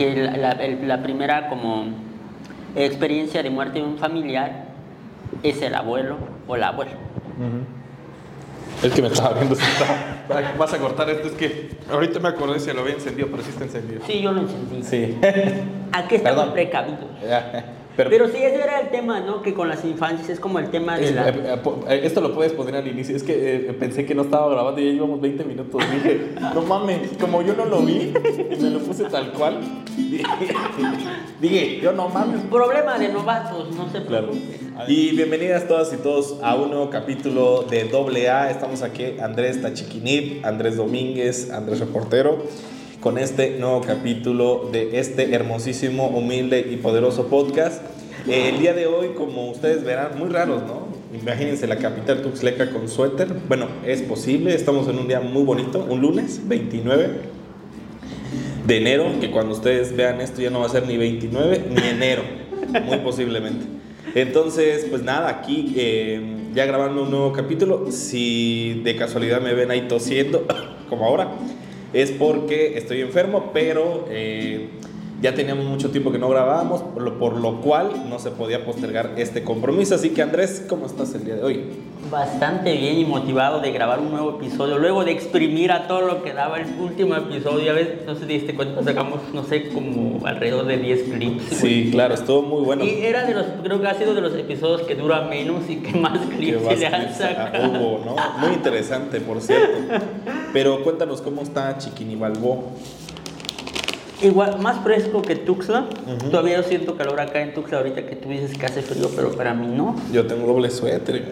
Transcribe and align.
que 0.00 0.16
la, 0.16 0.34
la- 0.38 0.52
el- 0.52 0.88
la 0.88 1.02
primera 1.02 1.50
como 1.50 1.84
experiencia 2.74 3.42
de 3.42 3.50
muerte 3.50 3.80
de 3.80 3.84
un 3.84 3.98
familiar 3.98 4.64
es 5.42 5.60
el 5.60 5.74
abuelo 5.74 6.16
o 6.48 6.56
la 6.56 6.68
abuela. 6.68 6.92
Es 8.82 8.92
que 8.94 9.02
me 9.02 9.08
estaba 9.08 9.34
viendo. 9.34 9.54
si 9.54 9.62
Ay, 10.34 10.44
Vas 10.58 10.72
a 10.72 10.78
cortar 10.78 11.10
esto, 11.10 11.28
es 11.28 11.34
que 11.34 11.72
ahorita 11.92 12.18
me 12.18 12.28
acordé 12.30 12.58
si 12.60 12.72
lo 12.72 12.80
había 12.80 12.94
encendido, 12.94 13.28
pero 13.30 13.42
sí 13.42 13.50
está 13.50 13.64
encendido. 13.64 14.00
Sí, 14.06 14.22
yo 14.22 14.32
lo 14.32 14.40
encendí. 14.40 14.82
Sí. 14.82 15.18
Aquí 15.92 16.14
estamos 16.14 16.46
precavidos. 16.48 17.00
Pero, 17.96 18.10
Pero 18.10 18.28
sí, 18.28 18.36
ese 18.38 18.56
era 18.62 18.80
el 18.80 18.88
tema, 18.90 19.20
¿no? 19.20 19.42
Que 19.42 19.52
con 19.54 19.68
las 19.68 19.84
infancias 19.84 20.28
es 20.30 20.40
como 20.40 20.58
el 20.58 20.70
tema 20.70 20.96
de 20.98 21.12
la... 21.12 21.28
eh, 21.28 21.34
eh, 21.44 21.58
eh, 21.88 22.00
esto 22.04 22.20
lo 22.20 22.34
puedes 22.34 22.52
poner 22.52 22.76
al 22.76 22.86
inicio. 22.88 23.14
Es 23.16 23.22
que 23.22 23.56
eh, 23.56 23.72
pensé 23.78 24.06
que 24.06 24.14
no 24.14 24.22
estaba 24.22 24.50
grabando 24.50 24.80
y 24.80 24.86
ya 24.86 24.92
llevamos 24.92 25.20
20 25.20 25.44
minutos. 25.44 25.82
Dije, 25.92 26.30
no 26.54 26.62
mames, 26.62 27.10
como 27.20 27.42
yo 27.42 27.54
no 27.54 27.66
lo 27.66 27.80
vi 27.80 28.12
y 28.50 28.56
me 28.62 28.70
lo 28.70 28.78
puse 28.80 29.04
tal 29.04 29.32
cual. 29.32 29.60
Dije, 31.40 31.80
yo 31.82 31.92
no 31.92 32.08
mames. 32.08 32.42
Problema 32.50 32.98
de 32.98 33.08
novatos, 33.08 33.74
no 33.74 33.90
se 33.90 34.02
Claro. 34.04 34.28
preocupen. 34.30 34.70
Y 34.88 35.10
bienvenidas 35.14 35.68
todas 35.68 35.92
y 35.92 35.96
todos 35.96 36.38
a 36.42 36.54
un 36.54 36.70
nuevo 36.70 36.90
capítulo 36.90 37.62
de 37.68 37.84
Doble 37.84 38.28
A. 38.30 38.50
Estamos 38.50 38.82
aquí 38.82 39.16
Andrés 39.20 39.60
Tachiquinip, 39.60 40.44
Andrés 40.44 40.76
Domínguez, 40.76 41.50
Andrés 41.50 41.80
Reportero, 41.80 42.42
con 43.00 43.16
este 43.16 43.56
nuevo 43.58 43.80
capítulo 43.80 44.68
de 44.70 44.98
este 44.98 45.34
hermosísimo, 45.34 46.08
humilde 46.08 46.68
y 46.70 46.76
poderoso 46.76 47.28
podcast. 47.28 47.82
Eh, 48.28 48.50
el 48.50 48.58
día 48.58 48.74
de 48.74 48.86
hoy, 48.86 49.14
como 49.16 49.50
ustedes 49.50 49.84
verán, 49.84 50.18
muy 50.18 50.28
raros, 50.28 50.62
¿no? 50.64 50.88
Imagínense 51.18 51.66
la 51.66 51.76
capital 51.76 52.20
tuxleca 52.20 52.70
con 52.70 52.88
suéter. 52.88 53.28
Bueno, 53.48 53.68
es 53.86 54.02
posible, 54.02 54.54
estamos 54.54 54.86
en 54.88 54.98
un 54.98 55.08
día 55.08 55.20
muy 55.20 55.42
bonito, 55.44 55.86
un 55.88 56.02
lunes 56.02 56.46
29 56.46 57.08
de 58.66 58.76
enero, 58.76 59.06
que 59.18 59.30
cuando 59.30 59.54
ustedes 59.54 59.96
vean 59.96 60.20
esto 60.20 60.42
ya 60.42 60.50
no 60.50 60.60
va 60.60 60.66
a 60.66 60.68
ser 60.68 60.86
ni 60.86 60.98
29 60.98 61.64
ni 61.70 61.88
enero, 61.88 62.22
muy 62.84 62.98
posiblemente. 62.98 63.64
Entonces, 64.14 64.86
pues 64.90 65.02
nada, 65.02 65.30
aquí 65.30 65.72
eh, 65.74 66.20
ya 66.54 66.66
grabando 66.66 67.04
un 67.04 67.10
nuevo 67.10 67.32
capítulo, 67.32 67.90
si 67.90 68.82
de 68.84 68.94
casualidad 68.94 69.40
me 69.40 69.54
ven 69.54 69.70
ahí 69.70 69.88
tosiendo, 69.88 70.46
como 70.90 71.06
ahora, 71.06 71.28
es 71.92 72.10
porque 72.12 72.78
estoy 72.78 73.00
enfermo, 73.00 73.50
pero 73.52 74.06
eh, 74.10 74.68
ya 75.20 75.34
teníamos 75.34 75.66
mucho 75.66 75.90
tiempo 75.90 76.10
que 76.10 76.18
no 76.18 76.28
grabábamos, 76.28 76.82
por 76.82 77.02
lo, 77.02 77.18
por 77.18 77.36
lo 77.36 77.60
cual 77.60 78.08
no 78.08 78.18
se 78.18 78.30
podía 78.30 78.64
postergar 78.64 79.12
este 79.16 79.44
compromiso. 79.44 79.94
Así 79.94 80.10
que 80.10 80.22
Andrés, 80.22 80.64
¿cómo 80.68 80.86
estás 80.86 81.14
el 81.14 81.24
día 81.24 81.34
de 81.34 81.42
hoy? 81.42 81.64
Bastante 82.10 82.76
bien 82.76 82.98
y 82.98 83.04
motivado 83.04 83.60
de 83.60 83.70
grabar 83.70 84.00
un 84.00 84.10
nuevo 84.10 84.38
episodio, 84.38 84.78
luego 84.78 85.04
de 85.04 85.12
exprimir 85.12 85.70
a 85.72 85.86
todo 85.86 86.00
lo 86.00 86.22
que 86.22 86.32
daba 86.32 86.58
el 86.58 86.66
último 86.80 87.14
episodio, 87.14 87.66
ya 87.66 87.72
ves, 87.72 87.88
no 88.06 88.14
sé 88.14 88.20
si 88.22 88.26
te 88.26 88.32
diste 88.32 88.54
cuenta, 88.54 88.82
sacamos, 88.82 89.20
no 89.34 89.44
sé, 89.44 89.68
como 89.68 90.26
alrededor 90.26 90.64
de 90.64 90.78
10 90.78 91.02
clips. 91.14 91.42
Sí, 91.50 91.90
claro, 91.92 92.14
estuvo 92.14 92.42
muy 92.42 92.64
bueno. 92.64 92.84
Y 92.84 93.04
era 93.04 93.26
de 93.26 93.34
los, 93.34 93.44
creo 93.62 93.80
que 93.80 93.86
ha 93.86 93.94
sido 93.94 94.14
de 94.14 94.22
los 94.22 94.34
episodios 94.34 94.82
que 94.82 94.94
dura 94.94 95.22
menos 95.22 95.68
y 95.68 95.76
que 95.76 95.98
más 95.98 96.18
clips 96.36 96.62
se 96.66 96.76
le 96.76 96.86
han 96.86 97.14
sacado. 97.14 97.68
hubo, 97.68 98.04
¿no? 98.04 98.16
Muy 98.38 98.54
interesante, 98.54 99.20
por 99.20 99.40
cierto. 99.42 99.78
Pero 100.52 100.82
cuéntanos 100.82 101.20
cómo 101.20 101.42
está 101.42 101.76
Chiquinibalbó. 101.76 102.72
Igual, 104.22 104.58
más 104.60 104.82
fresco 104.82 105.22
que 105.22 105.36
Tuxtla. 105.36 105.88
Ujú. 106.06 106.30
Todavía 106.30 106.56
yo 106.58 106.62
siento 106.62 106.96
calor 106.96 107.20
acá 107.20 107.40
en 107.42 107.54
Tuxtla 107.54 107.78
ahorita 107.78 108.06
que 108.06 108.16
tú 108.16 108.28
dices 108.28 108.56
que 108.56 108.66
hace 108.66 108.82
frío, 108.82 109.10
pero 109.16 109.32
para 109.32 109.54
mí 109.54 109.66
no. 109.66 109.96
Yo 110.12 110.26
tengo 110.26 110.46
doble 110.46 110.70
suéter. 110.70 111.24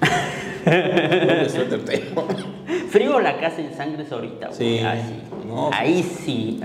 doble 0.64 1.48
suéter 1.48 1.84
tengo. 1.84 2.26
Frío 2.90 3.20
la 3.20 3.38
casa 3.38 3.60
en 3.60 3.74
sangre 3.74 4.04
ahorita. 4.10 4.48
güey. 4.48 4.58
Sí, 4.58 4.78
Ahí, 4.84 5.22
no. 5.46 5.70
ahí 5.72 6.02
sí. 6.02 6.60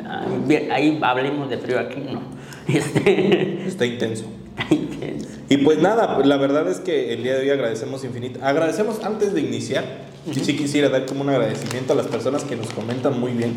Ahí, 0.71 0.99
hablemos 1.01 1.49
de 1.49 1.57
frío 1.57 1.79
aquí, 1.79 2.01
no. 2.11 2.21
Este, 2.67 3.65
Está 3.65 3.85
intenso. 3.85 4.25
está 4.59 4.73
intenso. 4.75 5.29
Y 5.47 5.57
pues 5.57 5.79
nada, 5.81 6.19
la 6.25 6.35
verdad 6.35 6.67
es 6.69 6.79
que 6.81 7.13
el 7.13 7.23
día 7.23 7.35
de 7.35 7.41
hoy 7.43 7.49
agradecemos 7.49 8.03
infinito. 8.03 8.39
Agradecemos 8.43 9.01
antes 9.05 9.33
de 9.33 9.39
iniciar. 9.41 9.85
y 10.29 10.33
sí 10.39 10.57
quisiera 10.57 10.89
dar 10.89 11.05
como 11.05 11.21
un 11.21 11.29
agradecimiento 11.29 11.93
a 11.93 11.95
las 11.95 12.07
personas 12.07 12.43
que 12.43 12.57
nos 12.57 12.67
comentan 12.73 13.17
muy 13.17 13.31
bien. 13.31 13.53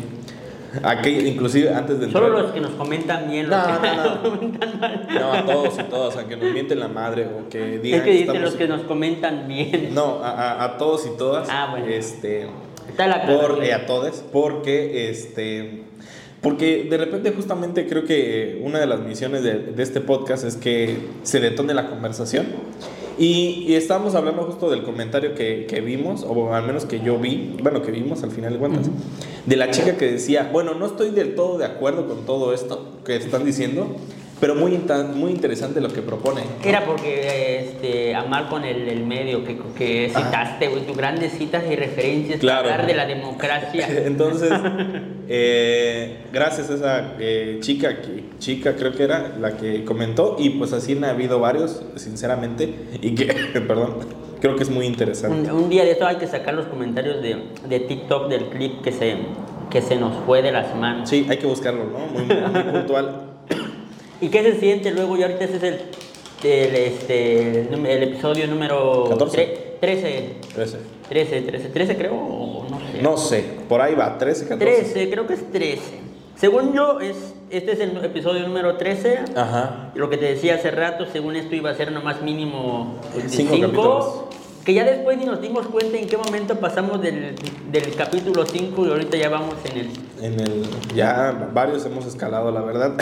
Aquel, 0.83 1.27
inclusive 1.27 1.73
antes 1.73 1.99
de 1.99 2.05
entrar. 2.05 2.23
Solo 2.23 2.41
los 2.41 2.51
que 2.51 2.61
nos 2.61 2.71
comentan 2.71 3.29
bien, 3.29 3.49
los 3.49 3.59
No, 3.59 3.81
que 3.81 3.87
no, 3.89 4.03
no. 4.15 4.21
comentan 4.21 4.79
mal. 4.79 5.07
No, 5.19 5.33
a 5.33 5.45
todos 5.45 5.77
y 5.79 5.83
todas, 5.83 6.17
a 6.17 6.27
que 6.27 6.37
nos 6.37 6.51
mienten 6.53 6.79
la 6.79 6.87
madre 6.87 7.25
o 7.27 7.49
que 7.49 7.79
digan 7.79 7.99
Es 7.99 8.05
que 8.05 8.11
dice 8.11 8.21
estamos- 8.23 8.41
los 8.41 8.53
que 8.55 8.67
nos 8.67 8.81
comentan 8.83 9.47
bien. 9.47 9.89
No, 9.93 10.23
a, 10.23 10.29
a- 10.31 10.63
a 10.63 10.77
todos 10.77 11.05
y 11.05 11.17
todas. 11.17 11.47
Ah, 11.51 11.67
bueno. 11.71 11.87
Este, 11.87 12.47
Está 12.87 13.07
la 13.07 13.25
por, 13.25 13.63
eh, 13.63 13.73
a 13.73 13.85
todos, 13.85 14.23
porque 14.31 15.09
este, 15.09 15.83
porque 16.41 16.87
de 16.89 16.97
repente 16.97 17.31
justamente 17.31 17.85
creo 17.87 18.05
que 18.05 18.59
una 18.63 18.79
de 18.79 18.87
las 18.87 18.99
misiones 19.01 19.43
de, 19.43 19.55
de 19.59 19.83
este 19.83 20.01
podcast 20.01 20.43
es 20.45 20.55
que 20.55 20.97
se 21.23 21.39
detone 21.39 21.73
la 21.73 21.87
conversación. 21.89 22.47
Y, 23.21 23.65
y 23.67 23.75
estábamos 23.75 24.15
hablando 24.15 24.41
justo 24.45 24.71
del 24.71 24.81
comentario 24.81 25.35
que, 25.35 25.67
que 25.69 25.79
vimos, 25.79 26.25
o 26.27 26.55
al 26.55 26.63
menos 26.65 26.85
que 26.85 27.01
yo 27.01 27.19
vi, 27.19 27.55
bueno, 27.61 27.83
que 27.83 27.91
vimos 27.91 28.23
al 28.23 28.31
final 28.31 28.53
de 28.53 28.57
cuentas, 28.57 28.89
de 29.45 29.55
la 29.57 29.69
chica 29.69 29.95
que 29.95 30.11
decía, 30.11 30.49
bueno, 30.51 30.73
no 30.73 30.87
estoy 30.87 31.11
del 31.11 31.35
todo 31.35 31.59
de 31.59 31.65
acuerdo 31.65 32.07
con 32.07 32.25
todo 32.25 32.51
esto 32.51 32.99
que 33.05 33.17
están 33.17 33.45
diciendo, 33.45 33.95
pero 34.39 34.55
muy, 34.55 34.75
muy 35.13 35.29
interesante 35.29 35.79
lo 35.81 35.89
que 35.89 36.01
propone. 36.01 36.41
Era 36.65 36.83
porque 36.83 37.59
este, 37.59 38.15
amar 38.15 38.49
con 38.49 38.65
el, 38.65 38.87
el 38.89 39.05
medio 39.05 39.43
que, 39.45 39.55
que 39.77 40.07
citaste, 40.09 40.69
güey, 40.69 40.81
tus 40.87 40.97
grandes 40.97 41.33
citas 41.33 41.63
y 41.69 41.75
referencias 41.75 42.39
Claro. 42.39 42.71
hablar 42.71 42.87
de 42.87 42.95
la 42.95 43.05
democracia. 43.05 43.87
Entonces, 44.03 44.51
eh, 45.33 46.17
gracias 46.33 46.69
a 46.69 46.73
esa 46.75 47.13
eh, 47.19 47.57
chica, 47.61 48.01
que, 48.01 48.25
chica 48.37 48.75
creo 48.75 48.91
que 48.91 49.03
era 49.03 49.33
la 49.39 49.55
que 49.55 49.85
comentó, 49.85 50.35
y 50.37 50.49
pues 50.51 50.73
así 50.73 50.91
han 50.91 51.05
habido 51.05 51.39
varios, 51.39 51.81
sinceramente, 51.95 52.73
y 53.01 53.15
que, 53.15 53.25
perdón, 53.65 53.95
creo 54.41 54.57
que 54.57 54.63
es 54.63 54.69
muy 54.69 54.85
interesante. 54.85 55.49
Un, 55.49 55.63
un 55.63 55.69
día 55.69 55.85
de 55.85 55.91
esto 55.91 56.05
hay 56.05 56.17
que 56.17 56.27
sacar 56.27 56.53
los 56.53 56.65
comentarios 56.65 57.21
de, 57.21 57.37
de 57.67 57.79
TikTok 57.79 58.27
del 58.27 58.45
clip 58.49 58.81
que 58.81 58.91
se, 58.91 59.15
que 59.69 59.81
se 59.81 59.95
nos 59.95 60.13
fue 60.25 60.41
de 60.41 60.51
las 60.51 60.75
manos. 60.75 61.09
Sí, 61.09 61.25
hay 61.29 61.37
que 61.37 61.47
buscarlo, 61.47 61.85
¿no? 61.85 61.99
Muy, 62.07 62.25
muy 62.25 62.63
puntual. 62.73 63.21
¿Y 64.21 64.27
qué 64.27 64.43
se 64.43 64.59
siente 64.59 64.91
luego? 64.91 65.17
Y 65.17 65.23
ahorita 65.23 65.45
ese 65.45 65.55
es 65.57 65.63
el, 65.63 65.75
el, 66.43 66.75
este, 66.75 67.61
el, 67.61 68.03
episodio 68.03 68.47
número 68.47 69.05
14. 69.07 69.37
tre- 69.37 69.79
13, 69.79 70.35
13. 70.53 70.77
13, 71.11 71.41
13, 71.41 71.67
13 71.67 71.97
creo, 71.97 72.15
o 72.15 72.67
no 72.69 72.79
sé. 72.79 73.01
No 73.01 73.17
sé, 73.17 73.45
por 73.67 73.81
ahí 73.81 73.95
va, 73.95 74.17
13, 74.17 74.47
14. 74.47 74.81
13, 74.93 75.09
creo 75.11 75.27
que 75.27 75.33
es 75.33 75.51
13. 75.51 75.81
Según 76.37 76.73
yo, 76.73 77.01
es, 77.01 77.33
este 77.49 77.73
es 77.73 77.81
el 77.81 77.97
episodio 77.97 78.47
número 78.47 78.77
13. 78.77 79.19
Ajá. 79.35 79.91
Lo 79.93 80.09
que 80.09 80.15
te 80.15 80.27
decía 80.27 80.55
hace 80.55 80.71
rato, 80.71 81.05
según 81.11 81.35
esto 81.35 81.53
iba 81.53 81.69
a 81.69 81.75
ser 81.75 81.91
nomás 81.91 82.21
mínimo 82.21 82.95
Cinco 83.27 83.55
5. 83.55 83.61
capítulos. 83.61 84.21
Que 84.63 84.73
ya 84.73 84.85
después 84.85 85.17
ni 85.17 85.25
nos 85.25 85.41
dimos 85.41 85.67
cuenta 85.67 85.97
en 85.97 86.07
qué 86.07 86.15
momento 86.15 86.55
pasamos 86.61 87.01
del, 87.01 87.35
del 87.71 87.95
capítulo 87.95 88.45
5 88.45 88.85
y 88.85 88.89
ahorita 88.89 89.17
ya 89.17 89.27
vamos 89.27 89.55
en 89.65 89.77
el... 89.77 89.89
En 90.21 90.39
el, 90.39 90.63
ya 90.95 91.49
varios 91.53 91.85
hemos 91.85 92.05
escalado, 92.05 92.51
la 92.51 92.61
verdad. 92.61 92.93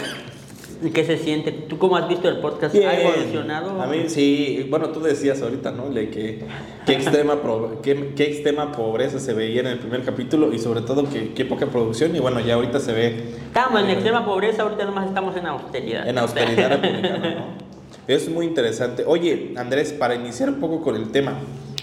¿Y 0.82 0.92
¿Qué 0.92 1.04
se 1.04 1.18
siente? 1.18 1.52
¿Tú 1.52 1.78
cómo 1.78 1.98
has 1.98 2.08
visto 2.08 2.30
el 2.30 2.38
podcast? 2.38 2.74
¿Ha 2.74 3.02
evolucionado? 3.02 3.82
A 3.82 3.88
mí 3.88 4.04
sí, 4.08 4.66
bueno, 4.70 4.90
tú 4.90 5.02
decías 5.02 5.42
ahorita, 5.42 5.72
¿no? 5.72 5.90
De 5.90 6.10
que 6.10 6.40
qué 6.86 6.94
extrema, 6.94 7.42
pro- 7.42 7.82
qué, 7.82 8.14
qué 8.16 8.24
extrema 8.24 8.72
pobreza 8.72 9.20
se 9.20 9.34
veía 9.34 9.60
en 9.60 9.68
el 9.68 9.80
primer 9.80 10.04
capítulo 10.04 10.54
y 10.54 10.60
sobre 10.60 10.82
todo 10.82 11.10
que 11.10 11.34
qué 11.34 11.44
poca 11.44 11.66
producción 11.66 12.16
y 12.16 12.20
bueno, 12.20 12.40
ya 12.40 12.54
ahorita 12.54 12.80
se 12.80 12.94
ve 12.94 13.24
Estábamos 13.48 13.82
en 13.84 13.90
extrema 13.90 14.24
pobreza, 14.26 14.64
ahorita 14.64 14.86
nomás 14.86 15.08
estamos 15.08 15.36
en 15.36 15.48
austeridad. 15.48 16.08
en 16.08 16.18
austeridad 16.18 16.70
republicana, 16.70 17.18
¿no? 17.36 17.70
Es 18.08 18.30
muy 18.30 18.46
interesante. 18.46 19.04
Oye, 19.06 19.54
Andrés, 19.58 19.92
para 19.94 20.16
iniciar 20.16 20.50
un 20.50 20.60
poco 20.62 20.82
con 20.82 20.96
el 20.96 21.10
tema, 21.12 21.34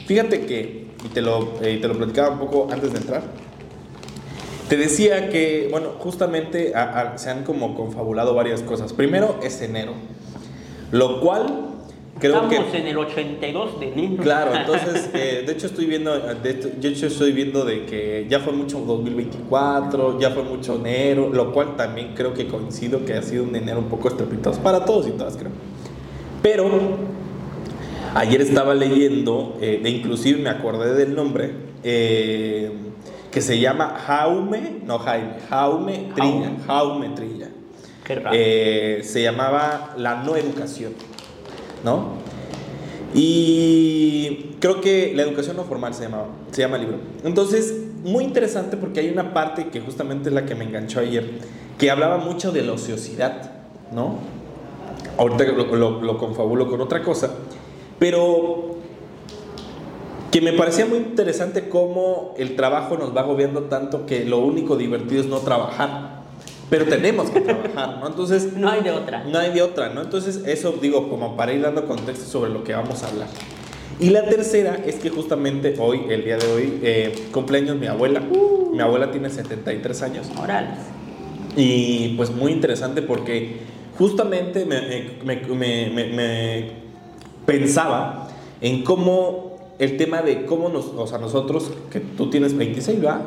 fíjate 0.07 0.47
que, 0.47 0.87
y 1.05 1.09
te 1.13 1.21
lo, 1.21 1.53
eh, 1.63 1.79
te 1.81 1.87
lo 1.87 1.95
platicaba 1.95 2.31
un 2.31 2.39
poco 2.39 2.69
antes 2.73 2.93
de 2.93 2.99
entrar, 2.99 3.23
te 4.69 4.77
decía 4.77 5.29
que, 5.31 5.69
bueno, 5.71 5.91
justamente 5.99 6.75
a- 6.75 7.13
a- 7.15 7.19
se 7.19 7.31
han 7.31 7.45
como 7.45 7.75
confabulado 7.75 8.35
varias 8.35 8.63
cosas. 8.63 8.93
Primero 8.93 9.39
es 9.43 9.61
enero, 9.63 9.93
lo 10.93 11.21
cual 11.21 11.47
creo 12.19 12.35
Estamos 12.43 12.73
que... 12.73 12.79
en 12.79 12.87
el 12.87 12.99
82 12.99 13.79
de 13.81 13.89
enero. 13.93 14.23
Claro, 14.23 14.55
entonces, 14.57 15.11
eh, 15.15 15.45
de 15.47 15.53
hecho 15.53 15.67
estoy 15.67 15.87
viendo, 15.87 16.19
de 16.19 16.51
hecho, 16.51 16.69
de 16.81 16.89
hecho 16.89 17.07
estoy 17.07 17.33
viendo 17.33 17.65
de 17.65 17.85
que 17.87 18.27
ya 18.29 18.41
fue 18.41 18.53
mucho 18.53 18.79
2024, 18.81 20.19
ya 20.19 20.31
fue 20.31 20.43
mucho 20.43 20.77
enero, 20.77 21.31
lo 21.33 21.53
cual 21.53 21.77
también 21.77 22.15
creo 22.15 22.35
que 22.35 22.47
coincido 22.49 23.05
que 23.05 23.15
ha 23.15 23.23
sido 23.23 23.45
un 23.45 23.55
enero 23.55 23.79
un 23.79 23.89
poco 23.89 24.09
estrepitoso 24.09 24.61
para 24.63 24.85
todos 24.85 25.07
y 25.07 25.11
todas, 25.11 25.37
creo. 25.37 25.53
Pero 26.43 26.69
ayer 28.15 28.41
estaba 28.41 28.75
leyendo, 28.75 29.57
eh, 29.61 29.81
e 29.85 29.89
inclusive 29.91 30.41
me 30.41 30.49
acordé 30.49 30.95
del 30.95 31.15
nombre, 31.15 31.51
eh, 31.85 32.71
que 33.37 33.43
se 33.43 33.61
llama 33.61 33.99
Jaume, 34.07 34.81
no 34.87 34.99
Jaime, 34.99 35.35
Jaume 35.51 36.11
Trilla, 36.15 36.53
Jaume 36.67 37.11
Trilla. 37.11 37.49
Eh, 38.33 39.03
se 39.05 39.23
llamaba 39.23 39.93
La 39.99 40.23
No 40.23 40.37
Educación, 40.37 40.95
¿no? 41.85 42.13
Y 43.13 44.57
creo 44.59 44.81
que 44.81 45.13
la 45.15 45.23
educación 45.23 45.55
no 45.55 45.65
formal 45.65 45.93
se, 45.93 46.05
llamaba, 46.05 46.29
se 46.51 46.63
llama 46.63 46.77
el 46.77 46.83
libro. 46.85 46.99
Entonces, 47.25 47.75
muy 48.05 48.25
interesante 48.25 48.79
porque 48.79 49.01
hay 49.01 49.11
una 49.11 49.35
parte 49.35 49.69
que 49.69 49.83
justamente 49.83 50.31
es 50.31 50.35
la 50.35 50.47
que 50.47 50.55
me 50.55 50.65
enganchó 50.65 51.01
ayer, 51.01 51.33
que 51.77 51.91
hablaba 51.91 52.17
mucho 52.17 52.53
de 52.53 52.63
la 52.63 52.73
ociosidad, 52.73 53.53
¿no? 53.93 54.15
Ahorita 55.19 55.45
lo, 55.45 55.77
lo, 55.77 56.01
lo 56.01 56.17
confabulo 56.17 56.71
con 56.71 56.81
otra 56.81 57.03
cosa, 57.03 57.35
pero 57.99 58.76
que 60.37 60.43
me 60.43 60.53
parecía 60.53 60.85
muy 60.85 60.99
interesante 60.99 61.71
cómo 61.71 62.35
el 62.37 62.57
trabajo 62.57 62.99
nos 62.99 63.17
va 63.17 63.23
agobiando 63.23 63.63
tanto 63.71 64.05
que 64.05 64.27
lo 64.27 64.41
único 64.41 64.77
divertido 64.77 65.23
es 65.23 65.29
no 65.29 65.39
trabajar. 65.39 66.25
Pero 66.69 66.85
tenemos 66.85 67.31
que 67.31 67.41
trabajar, 67.41 68.01
¿no? 68.01 68.07
Entonces... 68.07 68.53
No 68.57 68.69
hay 68.69 68.83
de 68.83 68.91
otra. 68.91 69.25
No 69.25 69.39
hay 69.39 69.55
de 69.55 69.63
otra, 69.63 69.89
¿no? 69.89 70.03
Entonces 70.03 70.43
eso 70.45 70.73
digo 70.73 71.09
como 71.09 71.39
para 71.39 71.55
ir 71.55 71.63
dando 71.63 71.87
contexto 71.87 72.27
sobre 72.27 72.51
lo 72.51 72.65
que 72.65 72.75
vamos 72.75 73.03
a 73.03 73.09
hablar. 73.09 73.29
Y 73.99 74.11
la 74.11 74.29
tercera 74.29 74.79
es 74.85 74.97
que 74.97 75.09
justamente 75.09 75.77
hoy, 75.79 76.03
el 76.11 76.23
día 76.23 76.37
de 76.37 76.53
hoy, 76.53 76.81
eh, 76.83 77.29
cumpleaños 77.33 77.77
mi 77.77 77.87
abuela. 77.87 78.21
Mi 78.21 78.81
abuela 78.81 79.11
tiene 79.11 79.31
73 79.31 80.03
años. 80.03 80.27
Morales. 80.35 80.81
Y 81.57 82.09
pues 82.09 82.31
muy 82.31 82.53
interesante 82.53 83.01
porque 83.01 83.61
justamente 83.97 84.67
me, 84.67 84.83
me, 85.25 85.37
me, 85.47 86.11
me, 86.11 86.71
pensaba 87.47 88.29
en 88.61 88.83
cómo 88.83 89.46
el 89.79 89.97
tema 89.97 90.23
de 90.23 90.47
cómo 90.47 90.69
nos, 90.69 90.87
o 90.87 91.07
sea, 91.07 91.19
nosotros, 91.19 91.71
que 91.91 92.01
tú 92.01 92.31
tienes 92.31 92.57
26, 92.57 93.01
¿verdad? 93.01 93.21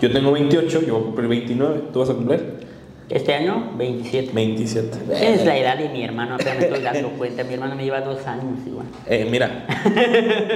Yo 0.00 0.12
tengo 0.12 0.32
28, 0.32 0.82
yo 0.82 0.94
voy 0.94 1.00
a 1.00 1.04
cumplir 1.04 1.28
29, 1.28 1.82
¿tú 1.92 2.00
vas 2.00 2.10
a 2.10 2.14
cumplir? 2.14 2.66
Este 3.08 3.32
año, 3.34 3.70
27. 3.76 4.32
27. 4.32 4.98
Es 5.12 5.44
la 5.44 5.56
edad 5.56 5.78
de 5.78 5.88
mi 5.90 6.02
hermano, 6.02 6.34
apenas 6.34 6.58
me 6.58 6.64
estoy 6.64 6.82
dando 6.82 7.10
cuenta. 7.10 7.44
Mi 7.44 7.54
hermano 7.54 7.76
me 7.76 7.84
lleva 7.84 8.00
dos 8.00 8.26
años 8.26 8.58
igual. 8.66 8.86
Eh, 9.06 9.28
mira, 9.30 9.64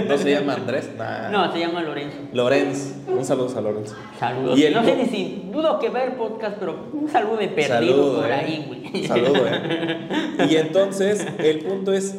¿no 0.09 0.19
se 0.19 0.33
llama 0.33 0.55
Andrés? 0.55 0.91
Nah. 0.99 1.31
No, 1.31 1.53
se 1.53 1.61
llama 1.61 1.81
Lorenzo. 1.83 2.17
Lorenz, 2.33 2.97
un 3.07 3.25
saludo 3.25 3.57
a 3.57 3.61
Lorenzo. 3.61 3.95
Saludos. 4.19 4.59
Y 4.59 4.65
el 4.65 4.75
no 4.75 4.85
sé 4.85 4.97
ni 4.97 5.07
si 5.07 5.49
dudo 5.53 5.79
que 5.79 5.91
vea 5.91 6.07
el 6.07 6.15
podcast, 6.15 6.57
pero 6.59 6.89
un 6.93 7.09
saludo 7.09 7.37
de 7.37 7.49
perdido 7.49 7.79
Saludo, 7.79 8.21
por 8.21 8.31
eh. 8.31 8.35
ahí, 8.35 8.65
güey. 8.67 9.07
Saludo, 9.07 9.47
¿eh? 9.47 10.49
Y 10.51 10.57
entonces, 10.57 11.25
el 11.39 11.61
punto 11.61 11.93
es, 11.93 12.17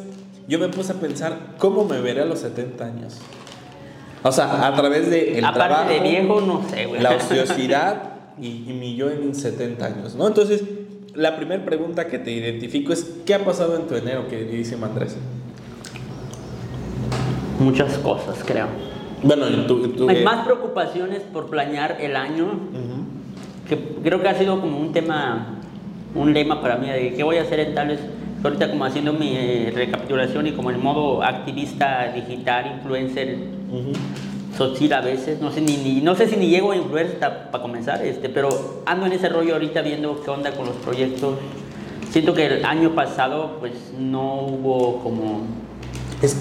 yo 0.48 0.58
me 0.58 0.68
puse 0.68 0.92
a 0.92 0.96
pensar, 0.96 1.36
¿cómo 1.58 1.84
me 1.84 2.00
veré 2.00 2.22
a 2.22 2.24
los 2.24 2.40
70 2.40 2.84
años? 2.84 3.18
O 4.24 4.30
sea, 4.32 4.66
a 4.68 4.74
través 4.74 5.10
de 5.10 5.38
el 5.38 5.44
Aparte 5.44 5.58
trabajo, 5.68 5.88
de 5.90 6.00
viejo, 6.00 6.40
no 6.40 6.62
sé, 6.68 6.86
güey. 6.86 7.00
la 7.02 7.10
ociosidad 7.16 8.02
y, 8.40 8.64
y 8.68 8.72
mi 8.72 8.94
yo 8.94 9.10
en 9.10 9.34
70 9.34 9.84
años, 9.84 10.14
¿no? 10.14 10.26
Entonces, 10.28 10.62
la 11.14 11.36
primera 11.36 11.64
pregunta 11.64 12.06
que 12.06 12.18
te 12.18 12.30
identifico 12.30 12.92
es, 12.92 13.04
¿qué 13.26 13.34
ha 13.34 13.44
pasado 13.44 13.76
en 13.76 13.86
tu 13.86 13.94
enero, 13.96 14.28
queridísimo 14.28 14.86
Andrés? 14.86 15.16
Muchas 17.58 17.98
cosas, 17.98 18.38
creo. 18.44 18.66
Bueno, 19.22 19.46
en 19.46 19.66
tu... 19.66 19.84
en 19.84 19.92
tu- 19.92 20.08
Hay 20.08 20.18
eh, 20.18 20.24
más 20.24 20.44
preocupaciones 20.44 21.20
por 21.32 21.48
planear 21.48 21.98
el 22.00 22.16
año, 22.16 22.46
que 23.68 23.78
creo 24.02 24.20
que 24.20 24.28
ha 24.28 24.34
sido 24.38 24.60
como 24.60 24.78
un 24.78 24.92
tema, 24.92 25.58
un 26.14 26.32
lema 26.34 26.60
para 26.60 26.76
mí, 26.76 26.88
de 26.88 27.14
qué 27.14 27.22
voy 27.22 27.36
a 27.36 27.42
hacer 27.42 27.60
en 27.60 27.74
tales, 27.74 28.00
ahorita 28.42 28.70
como 28.70 28.84
haciendo 28.84 29.12
mi 29.12 29.34
eh, 29.36 29.72
recapitulación 29.74 30.46
y 30.46 30.52
como 30.52 30.70
en 30.70 30.82
modo 30.82 31.22
activista 31.22 32.12
digital, 32.12 32.72
influencer, 32.76 33.36
Ujú. 33.70 33.92
social 34.56 34.92
a 34.94 35.00
veces, 35.00 35.40
no 35.40 35.50
sé, 35.50 35.60
ni, 35.60 35.76
ni- 35.76 36.00
no 36.00 36.14
sé 36.14 36.26
si 36.28 36.36
ni 36.36 36.48
llego 36.48 36.72
a 36.72 36.76
influencer 36.76 37.18
para 37.50 37.62
comenzar, 37.62 38.04
este, 38.04 38.28
pero 38.28 38.82
ando 38.86 39.06
en 39.06 39.12
ese 39.12 39.28
rollo 39.28 39.54
ahorita 39.54 39.80
viendo 39.82 40.20
qué 40.22 40.30
onda 40.30 40.52
con 40.52 40.66
los 40.66 40.76
proyectos. 40.76 41.36
Siento 42.10 42.34
que 42.34 42.44
el 42.46 42.64
año 42.66 42.90
pasado 42.94 43.56
pues 43.60 43.72
no 43.98 44.42
hubo 44.42 44.98
como 45.02 45.46
Es- 46.22 46.36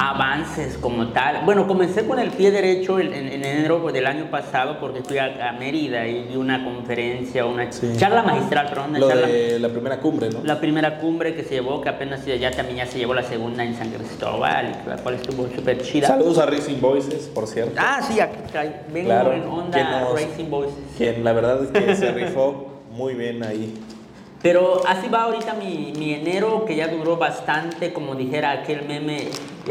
avances 0.00 0.78
como 0.78 1.08
tal. 1.08 1.44
Bueno, 1.44 1.66
comencé 1.66 2.06
con 2.06 2.18
el 2.18 2.30
pie 2.30 2.50
derecho 2.50 2.98
en, 2.98 3.12
en- 3.12 3.28
en 3.28 3.44
enero 3.44 3.80
del 3.92 4.06
año 4.06 4.30
pasado 4.30 4.78
porque 4.80 5.02
fui 5.02 5.18
a, 5.18 5.50
a 5.50 5.52
Mérida 5.52 6.06
y 6.06 6.22
di 6.24 6.36
una 6.36 6.64
conferencia, 6.64 7.44
una 7.44 7.70
Sí. 7.70 7.92
charla 7.98 8.22
magistral, 8.22 8.68
perdón, 8.68 8.98
Lo 8.98 9.08
charla. 9.08 9.26
de 9.26 9.58
la 9.58 9.68
primera 9.68 9.98
cumbre, 10.00 10.30
¿no? 10.30 10.40
La 10.42 10.58
primera 10.58 10.98
cumbre 10.98 11.34
que 11.34 11.44
se 11.44 11.50
llevó, 11.56 11.80
que 11.82 11.88
apenas 11.90 12.24
ya 12.24 12.50
también 12.50 12.78
ya 12.78 12.86
se 12.86 12.98
llevó 12.98 13.12
la 13.14 13.22
segunda 13.22 13.62
en 13.64 13.74
San 13.76 13.90
Cristóbal, 13.90 14.82
la 14.86 14.96
cual 14.96 15.16
estuvo 15.16 15.46
súper 15.54 15.82
chida. 15.82 16.06
Saludos 16.08 16.38
a 16.38 16.46
Racing 16.46 16.80
Voices, 16.80 17.30
por 17.34 17.46
cierto. 17.46 17.74
Ah, 17.78 18.00
sí, 18.02 18.18
acá 18.20 18.64
vengo 18.92 19.08
Claro, 19.08 19.32
en 19.34 19.42
onda 19.46 20.00
nos- 20.00 20.12
Racing 20.14 20.48
Voices. 20.50 20.74
Quien 20.96 21.22
la 21.22 21.32
verdad 21.32 21.62
es 21.64 21.70
que 21.70 21.94
se 21.94 22.10
rifó 22.12 22.68
muy 22.90 23.14
bien 23.14 23.42
ahí. 23.44 23.74
Pero 24.42 24.82
así 24.86 25.08
va 25.08 25.22
ahorita 25.24 25.54
mi, 25.54 25.92
mi 25.98 26.12
enero, 26.14 26.64
que 26.66 26.76
ya 26.76 26.88
duró 26.88 27.16
bastante, 27.16 27.92
como 27.92 28.14
dijera 28.14 28.52
aquel 28.52 28.86
meme, 28.86 29.28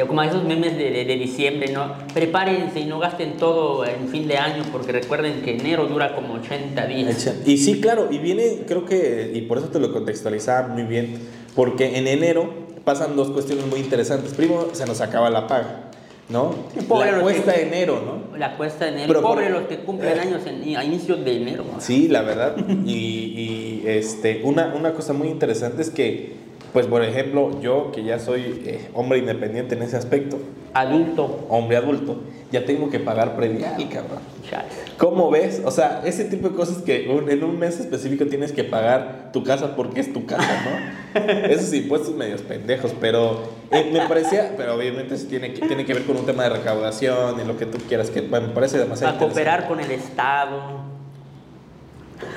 como 0.07 0.21
esos 0.21 0.43
memes 0.43 0.77
de, 0.77 0.89
de- 0.91 1.05
de 1.05 1.15
diciembre, 1.15 1.71
¿no? 1.71 1.93
Prepárense 2.13 2.79
y 2.81 2.85
no 2.85 2.99
gasten 2.99 3.37
todo 3.37 3.85
en 3.85 4.09
fin 4.09 4.27
de 4.27 4.37
año, 4.37 4.63
porque 4.71 4.91
recuerden 4.91 5.41
que 5.43 5.55
enero 5.55 5.85
dura 5.87 6.13
como 6.15 6.33
80 6.35 6.87
días. 6.87 7.07
Y 7.45 7.57
sí, 7.57 7.79
claro, 7.79 8.09
y 8.11 8.17
viene, 8.17 8.63
creo 8.67 8.85
que, 8.85 9.31
y 9.33 9.41
por 9.43 9.59
eso 9.59 9.67
te 9.69 9.79
lo 9.79 9.93
contextualizaba 9.93 10.67
muy 10.67 10.83
bien, 10.83 11.19
porque 11.55 11.97
en 11.97 12.07
enero 12.07 12.65
pasan 12.83 13.15
dos 13.15 13.29
cuestiones 13.31 13.65
muy 13.67 13.79
interesantes. 13.79 14.33
Primero, 14.33 14.69
se 14.73 14.85
nos 14.85 14.99
acaba 14.99 15.29
la 15.29 15.47
paga, 15.47 15.84
¿no? 16.29 16.55
Pobre 16.87 17.11
la 17.11 17.19
cuesta 17.21 17.53
que- 17.53 17.59
de 17.61 17.67
enero, 17.67 18.01
¿no? 18.31 18.37
La 18.37 18.57
cuesta 18.57 18.85
de 18.85 18.91
enero. 18.91 19.07
Pero 19.07 19.21
por- 19.21 19.31
Pobre 19.35 19.49
los 19.49 19.63
que 19.63 19.77
cumplen 19.79 20.19
años 20.19 20.41
en- 20.45 20.75
a 20.75 20.83
inicios 20.83 21.23
de 21.23 21.37
enero. 21.37 21.63
¿no? 21.71 21.79
Sí, 21.79 22.07
la 22.07 22.21
verdad. 22.21 22.55
Y, 22.85 22.93
y, 22.93 23.83
este, 23.85 24.41
una, 24.43 24.73
una 24.75 24.93
cosa 24.93 25.13
muy 25.13 25.27
interesante 25.27 25.81
es 25.81 25.89
que, 25.89 26.33
pues 26.73 26.87
por 26.87 27.03
ejemplo, 27.03 27.61
yo 27.61 27.91
que 27.93 28.03
ya 28.03 28.19
soy 28.19 28.61
eh, 28.65 28.87
hombre 28.93 29.19
independiente 29.19 29.75
en 29.75 29.83
ese 29.83 29.95
aspecto, 29.97 30.37
Adulto. 30.73 31.45
hombre 31.49 31.77
adulto, 31.77 32.21
ya 32.51 32.65
tengo 32.65 32.89
que 32.89 32.99
pagar 32.99 33.35
predial, 33.37 33.77
cabrón. 33.89 34.19
Chale. 34.49 34.65
¿Cómo 34.97 35.29
ves? 35.31 35.61
O 35.63 35.71
sea, 35.71 36.01
ese 36.05 36.25
tipo 36.25 36.49
de 36.49 36.55
cosas 36.55 36.79
que 36.79 37.07
un- 37.09 37.29
en 37.29 37.43
un 37.43 37.57
mes 37.57 37.79
específico 37.79 38.25
tienes 38.25 38.51
que 38.51 38.63
pagar 38.65 39.29
tu 39.31 39.43
casa 39.43 39.75
porque 39.75 40.01
es 40.01 40.11
tu 40.11 40.25
casa, 40.25 40.63
¿no? 40.65 41.21
Esos 41.49 41.73
impuestos 41.73 42.13
medios 42.15 42.41
pendejos, 42.41 42.93
pero 42.99 43.39
eh, 43.71 43.89
me 43.91 44.07
parecía, 44.07 44.53
pero 44.57 44.75
obviamente 44.75 45.17
tiene 45.17 45.53
que, 45.53 45.65
tiene 45.65 45.85
que 45.85 45.93
ver 45.93 46.03
con 46.03 46.17
un 46.17 46.25
tema 46.25 46.43
de 46.43 46.49
recaudación 46.49 47.39
y 47.39 47.45
lo 47.45 47.57
que 47.57 47.65
tú 47.65 47.77
quieras, 47.87 48.09
que 48.09 48.21
bueno, 48.21 48.47
me 48.47 48.53
parece 48.53 48.77
demasiado 48.77 49.15
A 49.15 49.19
cooperar 49.19 49.67
con 49.67 49.79
el 49.79 49.91
Estado. 49.91 50.83